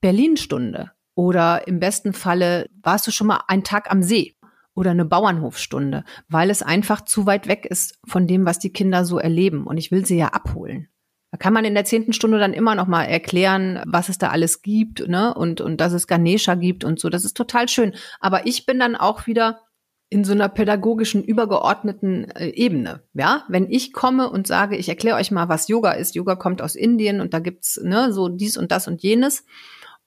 Berlin-Stunde 0.00 0.92
oder 1.18 1.66
im 1.66 1.80
besten 1.80 2.12
Falle 2.12 2.70
warst 2.80 3.04
du 3.08 3.10
schon 3.10 3.26
mal 3.26 3.40
einen 3.48 3.64
Tag 3.64 3.90
am 3.90 4.04
See 4.04 4.36
oder 4.76 4.92
eine 4.92 5.04
Bauernhofstunde, 5.04 6.04
weil 6.28 6.48
es 6.48 6.62
einfach 6.62 7.00
zu 7.00 7.26
weit 7.26 7.48
weg 7.48 7.66
ist 7.66 7.98
von 8.06 8.28
dem, 8.28 8.46
was 8.46 8.60
die 8.60 8.72
Kinder 8.72 9.04
so 9.04 9.18
erleben. 9.18 9.66
Und 9.66 9.78
ich 9.78 9.90
will 9.90 10.06
sie 10.06 10.16
ja 10.16 10.28
abholen. 10.28 10.86
Da 11.32 11.36
kann 11.36 11.52
man 11.52 11.64
in 11.64 11.74
der 11.74 11.84
zehnten 11.84 12.12
Stunde 12.12 12.38
dann 12.38 12.52
immer 12.52 12.76
noch 12.76 12.86
mal 12.86 13.02
erklären, 13.02 13.82
was 13.84 14.08
es 14.08 14.18
da 14.18 14.28
alles 14.28 14.62
gibt, 14.62 15.08
ne? 15.08 15.34
Und, 15.34 15.60
und 15.60 15.80
dass 15.80 15.92
es 15.92 16.06
Ganesha 16.06 16.54
gibt 16.54 16.84
und 16.84 17.00
so. 17.00 17.08
Das 17.08 17.24
ist 17.24 17.36
total 17.36 17.68
schön. 17.68 17.96
Aber 18.20 18.46
ich 18.46 18.64
bin 18.64 18.78
dann 18.78 18.94
auch 18.94 19.26
wieder 19.26 19.62
in 20.10 20.22
so 20.22 20.32
einer 20.32 20.48
pädagogischen 20.48 21.24
übergeordneten 21.24 22.30
äh, 22.30 22.50
Ebene. 22.50 23.02
Ja, 23.12 23.42
wenn 23.48 23.68
ich 23.68 23.92
komme 23.92 24.30
und 24.30 24.46
sage, 24.46 24.76
ich 24.76 24.88
erkläre 24.88 25.16
euch 25.16 25.32
mal, 25.32 25.48
was 25.48 25.66
Yoga 25.66 25.90
ist. 25.94 26.14
Yoga 26.14 26.36
kommt 26.36 26.62
aus 26.62 26.76
Indien 26.76 27.20
und 27.20 27.34
da 27.34 27.40
gibt's 27.40 27.80
ne 27.82 28.12
so 28.12 28.28
dies 28.28 28.56
und 28.56 28.70
das 28.70 28.86
und 28.86 29.02
jenes 29.02 29.44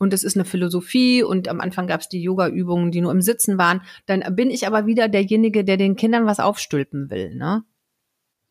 und 0.01 0.15
es 0.15 0.23
ist 0.23 0.35
eine 0.35 0.45
Philosophie 0.45 1.21
und 1.21 1.47
am 1.47 1.61
Anfang 1.61 1.85
gab 1.85 2.01
es 2.01 2.09
die 2.09 2.23
Yoga-Übungen, 2.23 2.89
die 2.89 3.01
nur 3.01 3.11
im 3.11 3.21
Sitzen 3.21 3.59
waren. 3.59 3.83
Dann 4.07 4.23
bin 4.35 4.49
ich 4.49 4.65
aber 4.65 4.87
wieder 4.87 5.07
derjenige, 5.07 5.63
der 5.63 5.77
den 5.77 5.95
Kindern 5.95 6.25
was 6.25 6.39
aufstülpen 6.39 7.11
will. 7.11 7.35
Ne? 7.35 7.63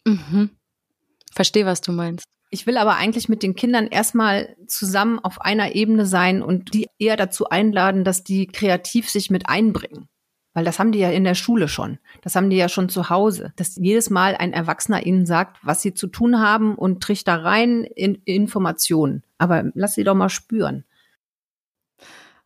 Mhm. 0.07 0.51
Verstehe, 1.33 1.67
was 1.67 1.81
du 1.81 1.91
meinst. 1.91 2.25
Ich 2.51 2.69
will 2.69 2.77
aber 2.77 2.95
eigentlich 2.95 3.29
mit 3.29 3.43
den 3.43 3.57
Kindern 3.57 3.89
erstmal 3.89 4.55
zusammen 4.69 5.19
auf 5.19 5.41
einer 5.41 5.75
Ebene 5.75 6.07
sein 6.07 6.41
und 6.41 6.73
die 6.73 6.87
eher 7.01 7.17
dazu 7.17 7.49
einladen, 7.49 8.05
dass 8.05 8.23
die 8.23 8.47
kreativ 8.47 9.11
sich 9.11 9.29
mit 9.29 9.49
einbringen. 9.49 10.07
Weil 10.55 10.65
das 10.65 10.79
haben 10.79 10.93
die 10.93 11.01
ja 11.01 11.11
in 11.11 11.25
der 11.25 11.35
Schule 11.35 11.67
schon. 11.67 11.99
Das 12.23 12.37
haben 12.37 12.51
die 12.51 12.59
ja 12.59 12.69
schon 12.69 12.89
zu 12.89 13.11
Hause. 13.11 13.53
Dass 13.57 13.75
jedes 13.75 14.09
Mal 14.09 14.37
ein 14.37 14.53
Erwachsener 14.53 15.05
ihnen 15.05 15.27
sagt, 15.27 15.59
was 15.65 15.83
sie 15.83 15.95
zu 15.95 16.07
tun 16.07 16.39
haben 16.39 16.77
und 16.77 17.03
trichter 17.03 17.43
rein 17.43 17.83
in 17.83 18.15
Informationen. 18.25 19.25
Aber 19.39 19.65
lass 19.75 19.95
sie 19.95 20.05
doch 20.05 20.15
mal 20.15 20.29
spüren. 20.29 20.85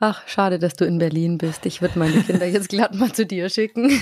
Ach, 0.07 0.29
schade, 0.29 0.59
dass 0.59 0.75
du 0.75 0.85
in 0.85 0.99
Berlin 0.99 1.39
bist. 1.39 1.65
Ich 1.65 1.81
würde 1.81 1.99
meine 1.99 2.21
Kinder 2.25 2.45
jetzt 2.45 2.69
glatt 2.69 2.95
mal 2.95 3.11
zu 3.15 3.25
dir 3.25 3.49
schicken. 3.49 3.89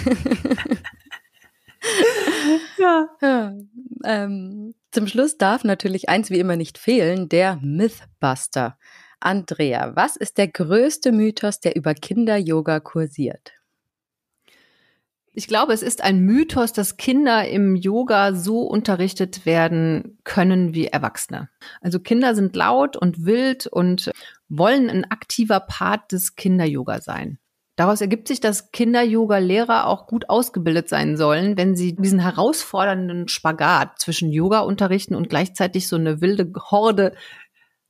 ja. 2.77 3.07
ja. 3.21 3.55
Ähm, 4.03 4.75
zum 4.91 5.07
Schluss 5.07 5.39
darf 5.39 5.63
natürlich 5.63 6.09
eins 6.09 6.29
wie 6.31 6.41
immer 6.41 6.57
nicht 6.57 6.77
fehlen, 6.77 7.29
der 7.29 7.61
Mythbuster. 7.63 8.77
Andrea, 9.21 9.95
was 9.95 10.17
ist 10.17 10.39
der 10.39 10.49
größte 10.49 11.13
Mythos, 11.13 11.61
der 11.61 11.77
über 11.77 11.95
Kinder-Yoga 11.95 12.81
kursiert? 12.81 13.53
Ich 15.35 15.47
glaube, 15.47 15.73
es 15.73 15.83
ist 15.83 16.03
ein 16.03 16.21
Mythos, 16.21 16.75
dass 16.75 16.99
Kinder 16.99 17.49
im 17.49 17.75
Yoga 17.75 18.35
so 18.35 18.63
unterrichtet 18.63 19.47
werden 19.47 20.19
können 20.25 20.75
wie 20.75 20.89
Erwachsene. 20.89 21.49
Also 21.81 22.01
Kinder 22.01 22.35
sind 22.35 22.55
laut 22.55 22.99
und 22.99 23.25
wild 23.25 23.67
und 23.67 24.13
wollen 24.53 24.91
ein 24.91 25.11
aktiver 25.11 25.61
Part 25.61 26.13
des 26.13 26.37
Kinder-Yoga 26.37 27.01
sein. 27.01 27.39
Daraus 27.77 28.03
ergibt 28.03 28.29
sich, 28.29 28.39
dass 28.39 28.71
Kinder-Yoga-Lehrer 28.71 29.87
auch 29.87 30.07
gut 30.07 30.29
ausgebildet 30.29 30.91
sein 30.91 31.17
sollen, 31.17 31.57
wenn 31.57 31.75
sie 31.75 31.97
diesen 31.97 32.19
herausfordernden 32.19 33.29
Spagat 33.29 33.99
zwischen 33.99 34.31
Yoga 34.31 34.61
unterrichten 34.61 35.15
und 35.15 35.31
gleichzeitig 35.31 35.89
so 35.89 35.97
eine 35.97 36.21
wilde 36.21 36.53
Horde 36.71 37.15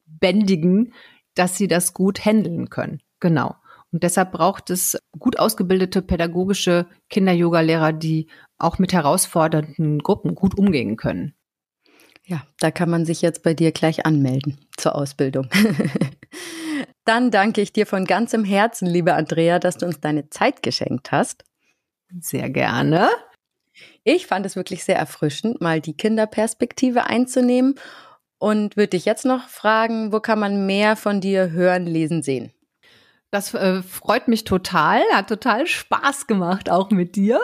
bändigen, 0.06 0.94
dass 1.34 1.56
sie 1.56 1.66
das 1.66 1.94
gut 1.94 2.24
handeln 2.24 2.70
können. 2.70 3.02
Genau. 3.18 3.56
Und 3.90 4.04
deshalb 4.04 4.30
braucht 4.32 4.70
es 4.70 4.96
gut 5.18 5.38
ausgebildete 5.38 6.00
pädagogische 6.00 6.86
Kinder-Yoga-Lehrer, 7.10 7.92
die 7.92 8.28
auch 8.58 8.78
mit 8.78 8.92
herausfordernden 8.92 9.98
Gruppen 9.98 10.36
gut 10.36 10.56
umgehen 10.56 10.96
können. 10.96 11.34
Ja, 12.24 12.46
da 12.60 12.70
kann 12.70 12.88
man 12.88 13.04
sich 13.04 13.20
jetzt 13.20 13.42
bei 13.42 13.52
dir 13.52 13.72
gleich 13.72 14.06
anmelden 14.06 14.58
zur 14.76 14.94
Ausbildung. 14.94 15.48
Dann 17.04 17.30
danke 17.30 17.60
ich 17.60 17.72
dir 17.72 17.86
von 17.86 18.04
ganzem 18.04 18.44
Herzen, 18.44 18.86
liebe 18.86 19.14
Andrea, 19.14 19.58
dass 19.58 19.76
du 19.76 19.86
uns 19.86 20.00
deine 20.00 20.30
Zeit 20.30 20.62
geschenkt 20.62 21.10
hast. 21.10 21.44
Sehr 22.20 22.48
gerne. 22.50 23.10
Ich 24.04 24.26
fand 24.26 24.46
es 24.46 24.56
wirklich 24.56 24.84
sehr 24.84 24.96
erfrischend, 24.96 25.60
mal 25.60 25.80
die 25.80 25.96
Kinderperspektive 25.96 27.04
einzunehmen 27.04 27.74
und 28.38 28.76
würde 28.76 28.90
dich 28.90 29.04
jetzt 29.04 29.24
noch 29.24 29.48
fragen, 29.48 30.12
wo 30.12 30.20
kann 30.20 30.38
man 30.38 30.66
mehr 30.66 30.96
von 30.96 31.20
dir 31.20 31.50
hören, 31.50 31.86
lesen, 31.86 32.22
sehen? 32.22 32.52
Das 33.30 33.54
äh, 33.54 33.82
freut 33.82 34.28
mich 34.28 34.44
total, 34.44 35.00
hat 35.10 35.28
total 35.28 35.66
Spaß 35.66 36.26
gemacht, 36.26 36.68
auch 36.68 36.90
mit 36.90 37.16
dir. 37.16 37.40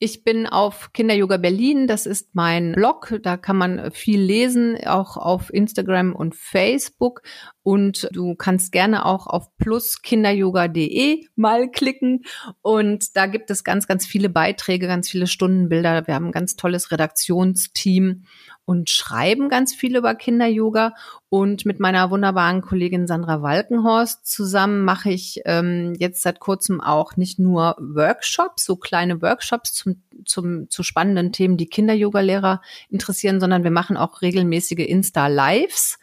Ich 0.00 0.24
bin 0.24 0.48
auf 0.48 0.92
Kinder-Yoga 0.92 1.36
Berlin, 1.36 1.86
das 1.86 2.06
ist 2.06 2.34
mein 2.34 2.72
Blog, 2.72 3.14
da 3.22 3.36
kann 3.36 3.56
man 3.56 3.92
viel 3.92 4.20
lesen, 4.20 4.76
auch 4.84 5.16
auf 5.16 5.54
Instagram 5.54 6.12
und 6.16 6.34
Facebook. 6.34 7.22
Und 7.68 8.08
du 8.12 8.34
kannst 8.34 8.72
gerne 8.72 9.04
auch 9.04 9.26
auf 9.26 9.54
pluskinderyoga.de 9.58 11.26
mal 11.36 11.70
klicken. 11.70 12.22
Und 12.62 13.14
da 13.14 13.26
gibt 13.26 13.50
es 13.50 13.62
ganz, 13.62 13.86
ganz 13.86 14.06
viele 14.06 14.30
Beiträge, 14.30 14.86
ganz 14.86 15.10
viele 15.10 15.26
Stundenbilder. 15.26 16.06
Wir 16.06 16.14
haben 16.14 16.28
ein 16.28 16.32
ganz 16.32 16.56
tolles 16.56 16.90
Redaktionsteam 16.92 18.24
und 18.64 18.88
schreiben 18.88 19.50
ganz 19.50 19.74
viel 19.74 19.98
über 19.98 20.14
Kinder-Yoga. 20.14 20.94
Und 21.28 21.66
mit 21.66 21.78
meiner 21.78 22.10
wunderbaren 22.10 22.62
Kollegin 22.62 23.06
Sandra 23.06 23.42
Walkenhorst 23.42 24.26
zusammen 24.26 24.82
mache 24.86 25.10
ich 25.10 25.42
ähm, 25.44 25.94
jetzt 25.98 26.22
seit 26.22 26.40
kurzem 26.40 26.80
auch 26.80 27.18
nicht 27.18 27.38
nur 27.38 27.76
Workshops, 27.78 28.64
so 28.64 28.76
kleine 28.76 29.20
Workshops 29.20 29.74
zum, 29.74 30.02
zum, 30.24 30.70
zu 30.70 30.82
spannenden 30.82 31.32
Themen, 31.32 31.58
die 31.58 31.68
Kinder-Yoga-Lehrer 31.68 32.62
interessieren, 32.88 33.40
sondern 33.40 33.62
wir 33.62 33.70
machen 33.70 33.98
auch 33.98 34.22
regelmäßige 34.22 34.88
Insta-Lives 34.88 35.98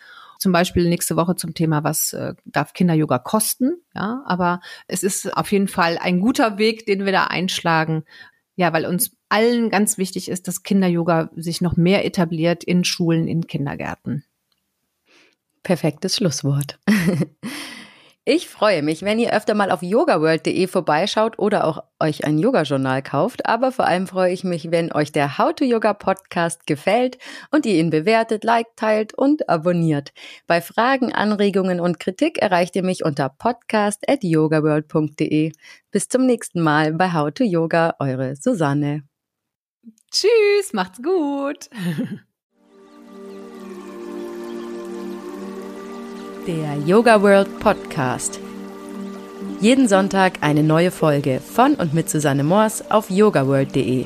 zum 0.46 0.52
Beispiel 0.52 0.88
nächste 0.88 1.16
Woche 1.16 1.36
zum 1.36 1.56
Thema, 1.56 1.84
was 1.84 2.14
äh, 2.14 2.36
darf 2.46 2.74
Kinder-Yoga 2.74 3.18
kosten? 3.18 3.82
Ja, 3.96 4.22
aber 4.28 4.62
es 4.88 5.02
ist 5.02 5.36
auf 5.36 5.52
jeden 5.52 5.68
Fall 5.68 5.98
ein 5.98 6.20
guter 6.20 6.60
Weg, 6.60 6.86
den 6.86 7.04
wir 7.04 7.12
da 7.12 7.24
einschlagen. 7.24 8.04
Ja, 8.56 8.72
weil 8.72 8.86
uns 8.86 9.18
allen 9.28 9.72
ganz 9.72 9.98
wichtig 9.98 10.30
ist, 10.30 10.48
dass 10.48 10.62
Kinder-Yoga 10.62 11.32
sich 11.36 11.62
noch 11.62 11.78
mehr 11.78 12.06
etabliert 12.06 12.64
in 12.64 12.84
Schulen, 12.84 13.28
in 13.28 13.48
Kindergärten. 13.48 14.24
Perfektes 15.64 16.18
Schlusswort. 16.18 16.78
Ich 18.28 18.50
freue 18.50 18.82
mich, 18.82 19.04
wenn 19.04 19.20
ihr 19.20 19.34
öfter 19.34 19.54
mal 19.54 19.70
auf 19.70 19.84
yogaworld.de 19.84 20.66
vorbeischaut 20.66 21.38
oder 21.38 21.64
auch 21.64 21.84
euch 22.00 22.26
ein 22.26 22.40
Yoga-Journal 22.40 23.04
kauft. 23.04 23.46
Aber 23.46 23.72
vor 23.72 23.86
allem 23.86 24.08
freue 24.08 24.34
ich 24.34 24.44
mich, 24.44 24.72
wenn 24.72 24.92
euch 24.92 25.12
der 25.12 25.38
How 25.38 25.54
to 25.54 25.64
Yoga 25.64 25.94
Podcast 25.94 26.66
gefällt 26.66 27.20
und 27.52 27.68
ihr 27.68 27.76
ihn 27.76 27.92
bewertet, 27.92 28.44
liked, 28.44 28.78
teilt 28.78 29.14
und 29.14 29.48
abonniert. 29.48 30.12
Bei 30.48 30.60
Fragen, 30.60 31.14
Anregungen 31.14 31.80
und 31.80 32.00
Kritik 32.00 32.40
erreicht 32.40 32.76
ihr 32.76 32.84
mich 32.84 33.06
unter 33.06 33.30
podcast.yogaworld.de. 33.30 35.52
Bis 35.92 36.08
zum 36.08 36.26
nächsten 36.26 36.62
Mal 36.62 36.94
bei 36.94 37.14
How 37.14 37.32
to 37.32 37.44
Yoga, 37.44 37.94
eure 38.00 38.36
Susanne. 38.38 39.04
Tschüss, 40.10 40.74
macht's 40.74 41.00
gut. 41.04 41.70
Der 46.48 46.78
Yoga 46.86 47.24
World 47.24 47.60
Podcast. 47.60 48.40
Jeden 49.60 49.88
Sonntag 49.88 50.34
eine 50.42 50.62
neue 50.62 50.92
Folge 50.92 51.40
von 51.40 51.74
und 51.74 51.96
mit 51.96 52.08
Susanne 52.08 52.44
Moors 52.44 52.84
auf 52.92 53.10
yogaworld.de. 53.10 54.06